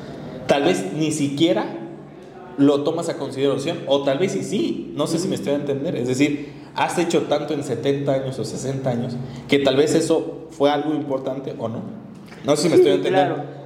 tal 0.47 0.65
vez 0.65 0.93
ni 0.95 1.13
siquiera 1.13 1.67
lo 2.57 2.83
tomas 2.83 3.09
a 3.09 3.17
consideración, 3.17 3.79
o 3.87 4.03
tal 4.03 4.19
vez 4.19 4.33
sí, 4.33 4.43
sí, 4.43 4.93
no 4.97 5.07
sé 5.07 5.19
si 5.19 5.29
me 5.29 5.37
estoy 5.37 5.53
a 5.53 5.57
entender. 5.57 5.97
Es 5.97 6.09
decir, 6.09 6.58
has 6.77 6.99
hecho 6.99 7.23
tanto 7.23 7.55
en 7.55 7.63
70 7.65 8.13
años 8.13 8.39
o 8.39 8.45
60 8.45 8.89
años 8.91 9.17
que 9.49 9.59
tal 9.61 9.77
vez 9.77 9.95
eso 9.95 10.47
fue 10.51 10.71
algo 10.71 10.93
importante 10.95 11.55
o 11.59 11.69
no. 11.69 11.81
No 12.45 12.57
sé 12.57 12.63
si 12.65 12.69
me 12.69 12.75
Sí, 12.77 12.81
estoy 12.81 12.93
a 12.93 12.95
entender. 12.97 13.27
claro. 13.27 13.59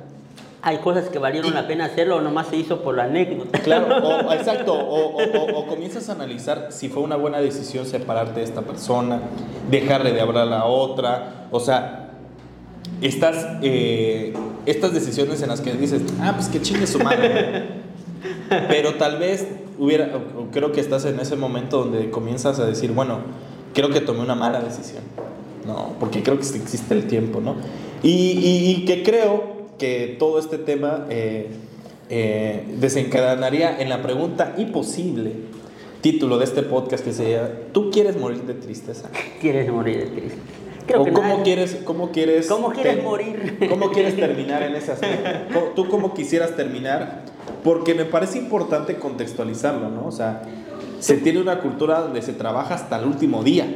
Hay 0.65 0.77
cosas 0.79 1.09
que 1.09 1.19
valieron 1.19 1.55
la 1.55 1.67
pena 1.67 1.87
hacerlo 1.87 2.17
o 2.17 2.21
nomás 2.21 2.47
se 2.47 2.57
hizo 2.57 2.83
por 2.83 2.97
la 2.97 3.05
anécdota. 3.05 3.59
Claro, 3.59 3.87
o, 4.29 4.33
exacto, 4.33 4.73
o, 4.75 5.17
o- 5.17 5.23
o- 5.23 5.59
o 5.59 5.67
comienzas 5.67 6.09
a 6.09 6.13
analizar 6.13 6.69
si 6.71 6.89
fue 6.89 7.03
una 7.03 7.17
buena 7.17 7.39
decisión 7.41 7.85
separarte 7.85 8.39
de 8.41 8.45
esta 8.47 8.63
persona, 8.63 9.21
dejarle 9.71 10.13
de 10.13 10.21
hablar 10.21 10.45
a 10.47 10.51
la 10.51 10.65
otra, 10.67 11.49
o 11.51 11.59
sea, 11.59 12.11
estas, 13.01 13.45
eh, 13.63 14.33
estas 14.65 14.93
decisiones 14.95 15.43
en 15.43 15.49
las 15.49 15.61
que 15.61 15.73
dices, 15.73 16.01
ah, 16.21 16.33
pues 16.37 16.47
que 16.49 16.63
chingue 16.63 16.87
su 16.87 17.01
madre. 17.01 17.82
Pero 18.69 18.95
tal 18.95 19.19
vez 19.19 19.47
hubiera, 19.79 20.11
creo 20.53 20.73
que 20.73 20.81
estás 20.81 21.05
en 21.05 21.19
ese 21.21 21.37
momento 21.37 21.79
donde 21.85 22.11
comienzas 22.11 22.59
a 22.59 22.67
decir, 22.67 22.93
bueno, 22.93 23.19
creo 23.75 23.91
que 23.91 24.01
tomé 24.01 24.21
una 24.21 24.35
mala 24.35 24.61
decisión, 24.61 25.03
¿no? 25.67 25.95
Porque 25.99 26.23
creo 26.23 26.39
que 26.39 26.45
existe 26.45 26.95
el 26.95 27.07
tiempo, 27.07 27.41
¿no? 27.41 27.57
Y, 28.03 28.09
y- 28.81 28.85
que 28.85 29.03
creo 29.03 29.53
que 29.79 30.17
todo 30.19 30.39
este 30.39 30.59
tema 30.59 31.07
eh, 31.09 31.49
eh, 32.11 32.65
desencadenaría 32.79 33.81
en 33.81 33.89
la 33.89 34.03
pregunta 34.03 34.55
imposible, 34.59 35.33
título 36.03 36.39
de 36.39 36.45
este 36.45 36.63
podcast 36.63 37.05
que 37.05 37.13
se 37.13 37.31
llama, 37.33 37.49
¿tú 37.73 37.91
quieres 37.91 38.17
morir 38.19 38.43
de 38.43 38.55
tristeza? 38.55 39.09
Quieres 39.41 39.71
morir 39.73 39.99
de 39.99 40.07
triste. 40.21 40.39
Creo 40.87 41.03
¿O 41.03 41.05
que 41.05 41.13
cómo 41.13 41.29
nadie- 41.29 41.43
quieres, 41.45 41.79
cómo 41.85 42.11
quieres, 42.11 42.47
¿Cómo 42.49 42.71
quieres 42.73 43.03
morir? 43.03 43.67
¿Cómo 43.71 43.91
quieres 43.93 44.17
terminar 44.17 44.63
en 44.63 44.75
ese 44.75 44.93
aspecto? 44.93 45.31
¿Cómo- 45.55 45.67
¿Tú 45.75 45.89
cómo 45.89 46.15
quisieras 46.15 46.57
terminar? 46.57 47.23
Porque 47.63 47.95
me 47.95 48.05
parece 48.05 48.39
importante 48.39 48.97
contextualizarlo, 48.97 49.89
¿no? 49.91 50.07
O 50.07 50.13
sea, 50.13 50.43
se 50.99 51.17
tiene 51.19 51.41
una 51.41 51.61
cultura 51.61 52.01
donde 52.01 52.21
se 52.23 52.33
trabaja 52.33 52.75
hasta 52.75 52.99
el 52.99 53.07
último 53.07 53.43
día. 53.45 53.67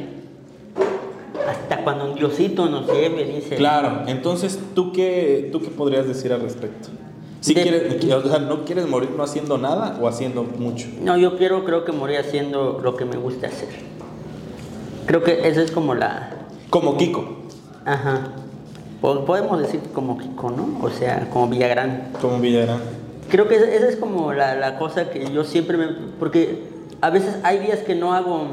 Hasta 1.47 1.83
cuando 1.83 2.05
un 2.11 2.15
diosito 2.15 2.65
nos 2.67 2.87
lleve, 2.91 3.23
dice. 3.23 3.55
Claro, 3.55 4.01
entonces, 4.07 4.59
¿tú 4.75 4.91
qué, 4.91 5.49
tú 5.51 5.61
qué 5.61 5.69
podrías 5.69 6.05
decir 6.07 6.33
al 6.33 6.41
respecto? 6.41 6.89
Si 7.39 7.53
De- 7.53 7.61
quieres, 7.61 8.03
o 8.13 8.27
sea, 8.29 8.39
¿no 8.39 8.65
quieres 8.65 8.87
morir 8.87 9.11
no 9.15 9.23
haciendo 9.23 9.57
nada 9.57 9.97
o 10.01 10.07
haciendo 10.07 10.43
mucho? 10.43 10.87
No, 11.01 11.17
yo 11.17 11.37
quiero, 11.37 11.63
creo 11.63 11.85
que 11.85 11.93
morir 11.93 12.17
haciendo 12.17 12.81
lo 12.83 12.97
que 12.97 13.05
me 13.05 13.15
gusta 13.15 13.47
hacer. 13.47 13.69
Creo 15.05 15.23
que 15.23 15.47
esa 15.47 15.61
es 15.61 15.71
como 15.71 15.93
la... 15.95 16.33
Como 16.69 16.97
Kiko, 16.97 17.25
Ajá. 17.85 18.29
Po- 19.01 19.25
Podemos 19.25 19.59
decir 19.61 19.79
como 19.93 20.17
Kiko, 20.17 20.49
¿no? 20.51 20.79
O 20.85 20.89
sea, 20.89 21.29
como 21.31 21.47
Villagrán. 21.47 22.09
como 22.21 22.39
Villarán. 22.39 22.79
Creo 23.29 23.47
que 23.47 23.55
esa, 23.55 23.65
esa 23.69 23.87
es 23.87 23.95
como 23.97 24.33
la, 24.33 24.55
la 24.55 24.77
cosa 24.77 25.09
que 25.09 25.31
yo 25.31 25.43
siempre 25.43 25.77
me... 25.77 25.87
Porque 26.19 26.63
a 27.01 27.09
veces 27.09 27.35
hay 27.43 27.59
días 27.59 27.79
que 27.79 27.93
no 27.95 28.13
hago 28.13 28.47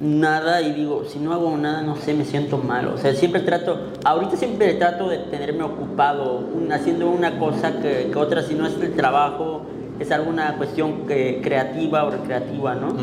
nada 0.00 0.62
y 0.62 0.72
digo, 0.72 1.04
si 1.06 1.18
no 1.18 1.32
hago 1.34 1.56
nada, 1.56 1.82
no 1.82 1.96
sé, 1.96 2.14
me 2.14 2.24
siento 2.24 2.56
mal. 2.58 2.88
O 2.88 2.98
sea, 2.98 3.14
siempre 3.14 3.42
trato, 3.42 3.78
ahorita 4.04 4.36
siempre 4.36 4.72
trato 4.74 5.08
de 5.08 5.18
tenerme 5.18 5.62
ocupado 5.64 6.38
un- 6.54 6.72
haciendo 6.72 7.10
una 7.10 7.38
cosa 7.38 7.80
que, 7.80 8.08
que 8.12 8.18
otra, 8.18 8.42
si 8.42 8.54
no 8.54 8.66
es 8.66 8.74
el 8.80 8.94
trabajo, 8.94 9.62
es 9.98 10.10
alguna 10.10 10.56
cuestión 10.56 11.06
que- 11.06 11.40
creativa 11.42 12.04
o 12.04 12.10
recreativa, 12.10 12.74
¿no? 12.74 12.94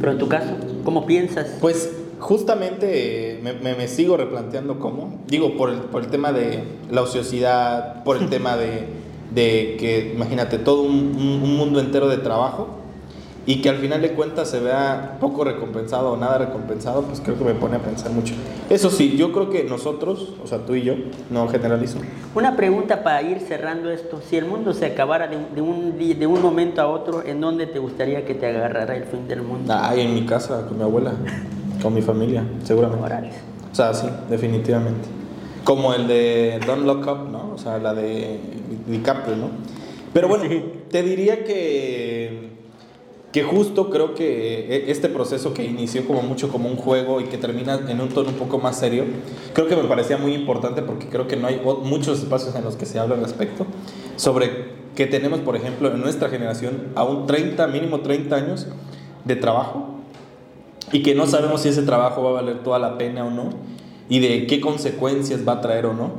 Pero 0.00 0.12
en 0.12 0.18
tu 0.18 0.28
caso, 0.28 0.50
¿cómo 0.84 1.04
piensas? 1.06 1.58
Pues 1.60 1.90
justamente 2.24 3.38
me, 3.42 3.52
me- 3.52 3.74
me 3.74 3.86
sigo 3.86 4.16
replanteando 4.16 4.78
cómo. 4.78 5.20
Digo, 5.28 5.56
por 5.56 5.70
el, 5.70 5.76
por 5.78 6.02
el 6.02 6.08
tema 6.08 6.32
de 6.32 6.64
la 6.90 7.02
ociosidad, 7.02 8.02
por 8.02 8.16
el 8.16 8.28
tema 8.34 8.56
de, 8.56 8.86
de 9.34 9.76
que, 9.78 10.12
imagínate, 10.14 10.58
todo 10.58 10.82
un, 10.82 10.94
un- 11.16 11.40
un 11.42 11.56
mundo 11.56 11.80
entero 11.80 12.08
de 12.08 12.16
trabajo 12.18 12.68
y 13.46 13.60
que 13.60 13.68
al 13.68 13.76
final 13.76 14.00
de 14.00 14.12
cuentas 14.12 14.48
se 14.48 14.58
vea 14.58 15.18
poco 15.20 15.44
recompensado 15.44 16.12
o 16.12 16.16
nada 16.16 16.38
recompensado, 16.38 17.02
pues 17.02 17.20
creo 17.20 17.36
que 17.36 17.44
me 17.44 17.52
pone 17.52 17.76
a 17.76 17.78
pensar 17.78 18.10
mucho. 18.10 18.32
Eso 18.70 18.88
sí, 18.90 19.16
yo 19.18 19.32
creo 19.32 19.50
que 19.50 19.64
nosotros, 19.64 20.32
o 20.42 20.46
sea, 20.46 20.60
tú 20.64 20.74
y 20.74 20.80
yo, 20.82 20.94
no 21.28 21.46
generalizo, 21.48 21.98
Una 22.34 22.56
pregunta 22.56 23.02
para 23.04 23.20
ir 23.20 23.40
cerrando 23.40 23.90
esto. 23.90 24.22
Si 24.26 24.38
el 24.38 24.46
mundo 24.46 24.72
se 24.72 24.86
acabara 24.86 25.26
de, 25.28 25.36
un- 25.36 25.54
de 25.54 25.60
un, 25.60 26.18
de 26.18 26.26
un 26.26 26.40
momento 26.40 26.80
a 26.80 26.86
otro, 26.86 27.22
¿en 27.22 27.38
dónde 27.42 27.66
te 27.66 27.78
gustaría 27.78 28.24
que 28.24 28.32
te 28.34 28.46
agarrara 28.46 28.96
el 28.96 29.04
fin 29.04 29.28
del 29.28 29.42
mundo? 29.42 29.74
ay, 29.78 30.00
en 30.00 30.14
mi 30.14 30.24
casa, 30.24 30.64
con 30.66 30.78
mi 30.78 30.82
abuela, 30.84 31.12
con 31.84 31.94
mi 31.94 32.02
familia, 32.02 32.42
seguramente. 32.64 33.00
Morales. 33.02 33.34
O 33.70 33.74
sea, 33.76 33.94
sí, 33.94 34.08
definitivamente. 34.28 35.06
Como 35.62 35.94
el 35.94 36.08
de 36.08 36.58
Don't 36.66 36.84
Look 36.84 37.06
Up, 37.06 37.30
¿no? 37.30 37.52
O 37.54 37.58
sea, 37.58 37.78
la 37.78 37.94
de 37.94 38.40
DiCaprio, 38.88 39.36
¿no? 39.36 39.48
Pero 40.12 40.28
bueno, 40.28 40.44
Sí. 40.48 40.64
te 40.90 41.02
diría 41.02 41.44
que, 41.44 42.50
que 43.32 43.42
justo 43.42 43.90
creo 43.90 44.14
que 44.14 44.76
e- 44.76 44.90
este 44.90 45.08
proceso 45.08 45.52
que 45.52 45.64
inició 45.64 46.06
como 46.06 46.22
mucho 46.22 46.48
como 46.50 46.68
un 46.68 46.76
juego 46.76 47.20
y 47.20 47.24
que 47.24 47.36
termina 47.36 47.80
en 47.88 48.00
un 48.00 48.08
tono 48.08 48.30
un 48.30 48.36
poco 48.36 48.58
más 48.58 48.78
serio, 48.78 49.04
creo 49.52 49.66
que 49.66 49.76
me 49.76 49.84
parecía 49.84 50.16
muy 50.18 50.34
importante 50.34 50.82
porque 50.82 51.06
creo 51.08 51.26
que 51.28 51.36
no 51.36 51.48
hay 51.48 51.60
muchos 51.82 52.18
espacios 52.20 52.54
en 52.54 52.64
los 52.64 52.76
que 52.76 52.86
se 52.86 52.98
habla 52.98 53.16
al 53.16 53.22
respecto 53.22 53.66
sobre 54.16 54.72
que 54.94 55.06
tenemos, 55.06 55.40
por 55.40 55.56
ejemplo, 55.56 55.90
en 55.92 56.00
nuestra 56.00 56.28
generación 56.28 56.88
aún 56.94 57.26
30, 57.26 57.66
mínimo 57.66 58.00
30 58.00 58.36
años 58.36 58.68
de 59.24 59.34
trabajo 59.36 59.93
y 60.92 61.02
que 61.02 61.14
no 61.14 61.26
sabemos 61.26 61.62
si 61.62 61.68
ese 61.68 61.82
trabajo 61.82 62.22
va 62.22 62.30
a 62.30 62.32
valer 62.34 62.62
toda 62.62 62.78
la 62.78 62.98
pena 62.98 63.24
o 63.24 63.30
no 63.30 63.50
y 64.08 64.20
de 64.20 64.46
qué 64.46 64.60
consecuencias 64.60 65.46
va 65.46 65.54
a 65.54 65.60
traer 65.60 65.86
o 65.86 65.94
no. 65.94 66.12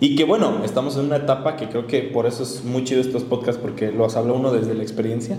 Y 0.00 0.16
que 0.16 0.24
bueno, 0.24 0.62
estamos 0.64 0.96
en 0.96 1.04
una 1.06 1.16
etapa 1.16 1.56
que 1.56 1.68
creo 1.68 1.86
que 1.86 2.00
por 2.00 2.26
eso 2.26 2.42
es 2.42 2.64
muy 2.64 2.84
chido 2.84 3.00
estos 3.00 3.22
podcasts 3.22 3.60
porque 3.60 3.92
los 3.92 4.16
habla 4.16 4.32
uno 4.32 4.50
desde 4.50 4.74
la 4.74 4.82
experiencia 4.82 5.36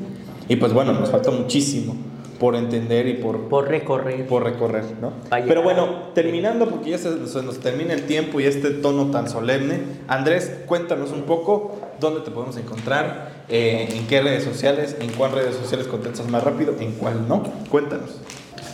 y 0.47 0.55
pues 0.57 0.72
bueno, 0.74 0.93
nos 0.93 1.09
falta 1.09 1.32
muchísimo 1.32 1.95
por 2.39 2.55
entender 2.55 3.07
y 3.07 3.13
por, 3.15 3.49
Por 3.49 3.67
recorrer. 3.67 4.26
por 4.26 4.43
recorrer, 4.43 4.86
¿no? 4.99 5.13
Pero 5.30 5.61
bueno, 5.61 6.09
terminando 6.15 6.67
porque 6.67 6.91
ya 6.91 6.97
se, 6.97 7.28
se 7.28 7.43
nos 7.43 7.59
termina 7.59 7.93
el 7.93 8.07
tiempo 8.07 8.39
y 8.39 8.45
este 8.45 8.72
tono 8.72 9.11
tan 9.11 9.30
solemne, 9.30 9.82
Andrés, 10.07 10.51
cuéntanos 10.65 11.11
un 11.11 11.22
poco 11.24 11.76
dónde 11.99 12.22
te 12.22 12.32
podemos 12.32 12.57
encontrar, 12.57 13.43
eh, 13.47 13.89
en 13.93 14.07
qué 14.07 14.22
redes 14.22 14.43
sociales, 14.43 14.95
en 14.99 15.11
cuál 15.11 15.34
redes 15.34 15.55
sociales 15.55 15.86
contestas 15.88 16.28
más 16.30 16.43
rápido, 16.43 16.74
en 16.80 16.93
cuál 16.93 17.28
no. 17.28 17.43
Cuéntanos. 17.69 18.09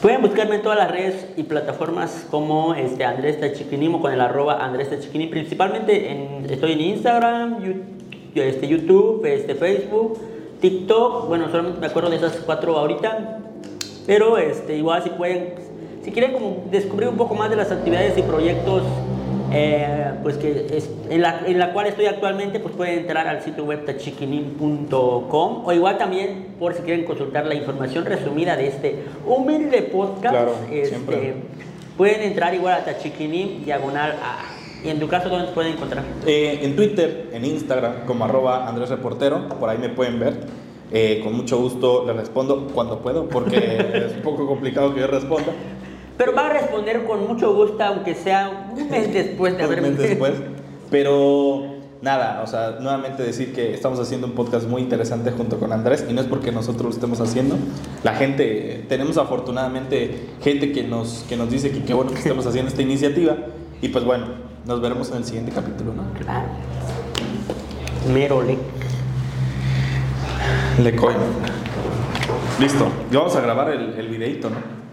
Pueden 0.01 0.21
buscarme 0.21 0.55
en 0.55 0.61
todas 0.61 0.77
las 0.77 0.91
redes 0.91 1.25
y 1.37 1.43
plataformas 1.43 2.27
como 2.29 2.75
este 2.75 3.03
Andrés 3.03 3.39
Tachiquinim 3.39 3.95
o 3.95 4.01
con 4.01 4.13
el 4.13 4.21
arroba 4.21 4.63
Andrés 4.63 4.89
Tachiquinim. 4.89 5.29
Principalmente 5.31 6.11
en, 6.11 6.45
estoy 6.49 6.73
en 6.73 6.81
Instagram, 6.81 7.63
Yu- 7.63 7.81
este, 8.35 8.67
YouTube, 8.67 9.25
este, 9.25 9.55
Facebook, 9.55 10.19
TikTok. 10.61 11.27
Bueno, 11.27 11.49
solamente 11.49 11.79
me 11.79 11.87
acuerdo 11.87 12.11
de 12.11 12.17
esas 12.17 12.33
cuatro 12.45 12.77
ahorita. 12.77 13.39
Pero 14.05 14.37
este, 14.37 14.77
igual 14.77 15.01
si 15.03 15.09
pueden, 15.09 15.55
si 16.03 16.11
quieren 16.11 16.33
descubrir 16.69 17.09
un 17.09 17.17
poco 17.17 17.33
más 17.33 17.49
de 17.49 17.55
las 17.55 17.71
actividades 17.71 18.17
y 18.17 18.21
proyectos 18.21 18.83
eh, 19.51 20.11
pues 20.23 20.37
que 20.37 20.67
es, 20.71 20.89
en, 21.09 21.21
la, 21.21 21.41
en 21.45 21.59
la 21.59 21.73
cual 21.73 21.87
estoy 21.87 22.05
actualmente, 22.05 22.59
pues 22.59 22.75
pueden 22.75 22.99
entrar 22.99 23.27
al 23.27 23.41
sitio 23.41 23.65
web 23.65 23.85
tachiquinim.com 23.85 25.63
o 25.65 25.73
igual 25.73 25.97
también 25.97 26.55
por 26.59 26.73
si 26.73 26.81
quieren 26.81 27.05
consultar 27.05 27.45
la 27.45 27.55
información 27.55 28.05
resumida 28.05 28.55
de 28.55 28.67
este 28.67 29.03
humilde 29.25 29.83
podcast. 29.83 30.35
Claro, 30.35 30.55
este. 30.71 31.35
Pueden 31.97 32.21
entrar 32.21 32.53
igual 32.53 32.75
a 32.75 32.85
tachiquinim 32.85 33.63
diagonal 33.63 34.11
a. 34.21 34.57
Y 34.83 34.89
en 34.89 34.99
tu 34.99 35.07
caso, 35.07 35.29
¿dónde 35.29 35.47
te 35.47 35.53
pueden 35.53 35.73
encontrar? 35.73 36.03
Eh, 36.27 36.59
en 36.61 36.75
Twitter, 36.75 37.29
en 37.33 37.43
Instagram, 37.43 38.05
como 38.05 38.25
arroba 38.25 38.67
Andrés 38.67 38.89
Reportero, 38.89 39.49
por 39.49 39.69
ahí 39.69 39.77
me 39.79 39.89
pueden 39.89 40.19
ver. 40.19 40.39
Eh, 40.89 41.19
con 41.21 41.35
mucho 41.35 41.57
gusto 41.57 42.05
les 42.05 42.15
respondo 42.15 42.67
cuando 42.73 42.99
puedo, 42.99 43.27
porque 43.27 43.57
es 44.07 44.15
un 44.15 44.21
poco 44.21 44.47
complicado 44.47 44.93
que 44.93 45.01
yo 45.01 45.07
responda. 45.07 45.51
Pero 46.17 46.33
va 46.33 46.47
a 46.47 46.49
responder 46.49 47.05
con 47.05 47.27
mucho 47.27 47.53
gusto, 47.53 47.83
aunque 47.83 48.15
sea 48.15 48.71
un 48.75 48.89
mes 48.89 49.13
después 49.13 49.55
de 49.55 49.59
un 49.59 49.65
haberme 49.65 49.89
mes 49.91 49.99
después. 49.99 50.33
Pero 50.89 51.77
nada, 52.01 52.41
o 52.43 52.47
sea, 52.47 52.77
nuevamente 52.79 53.23
decir 53.23 53.53
que 53.53 53.73
estamos 53.73 53.99
haciendo 53.99 54.27
un 54.27 54.33
podcast 54.33 54.67
muy 54.67 54.81
interesante 54.81 55.31
junto 55.31 55.59
con 55.59 55.73
Andrés 55.73 56.05
y 56.09 56.13
no 56.13 56.21
es 56.21 56.27
porque 56.27 56.51
nosotros 56.51 56.83
lo 56.83 56.89
estemos 56.91 57.19
haciendo. 57.19 57.57
La 58.03 58.15
gente, 58.15 58.85
tenemos 58.87 59.17
afortunadamente 59.17 60.29
gente 60.41 60.71
que 60.71 60.83
nos, 60.83 61.25
que 61.27 61.35
nos 61.35 61.49
dice 61.49 61.71
que 61.71 61.83
qué 61.83 61.93
bueno 61.93 62.11
que 62.11 62.19
estamos 62.19 62.45
haciendo 62.45 62.69
esta 62.69 62.81
iniciativa 62.81 63.35
y 63.81 63.89
pues 63.89 64.05
bueno, 64.05 64.27
nos 64.65 64.81
veremos 64.81 65.09
en 65.11 65.17
el 65.17 65.25
siguiente 65.25 65.51
capítulo, 65.51 65.93
¿no? 65.93 66.03
Claro. 66.19 66.47
Mero 68.13 68.41
le. 68.41 68.57
Le 70.81 70.95
coin. 70.95 71.17
Listo, 72.59 72.87
y 73.11 73.15
vamos 73.15 73.35
a 73.35 73.41
grabar 73.41 73.69
el, 73.69 73.93
el 73.93 74.07
videito, 74.07 74.49
¿no? 74.49 74.86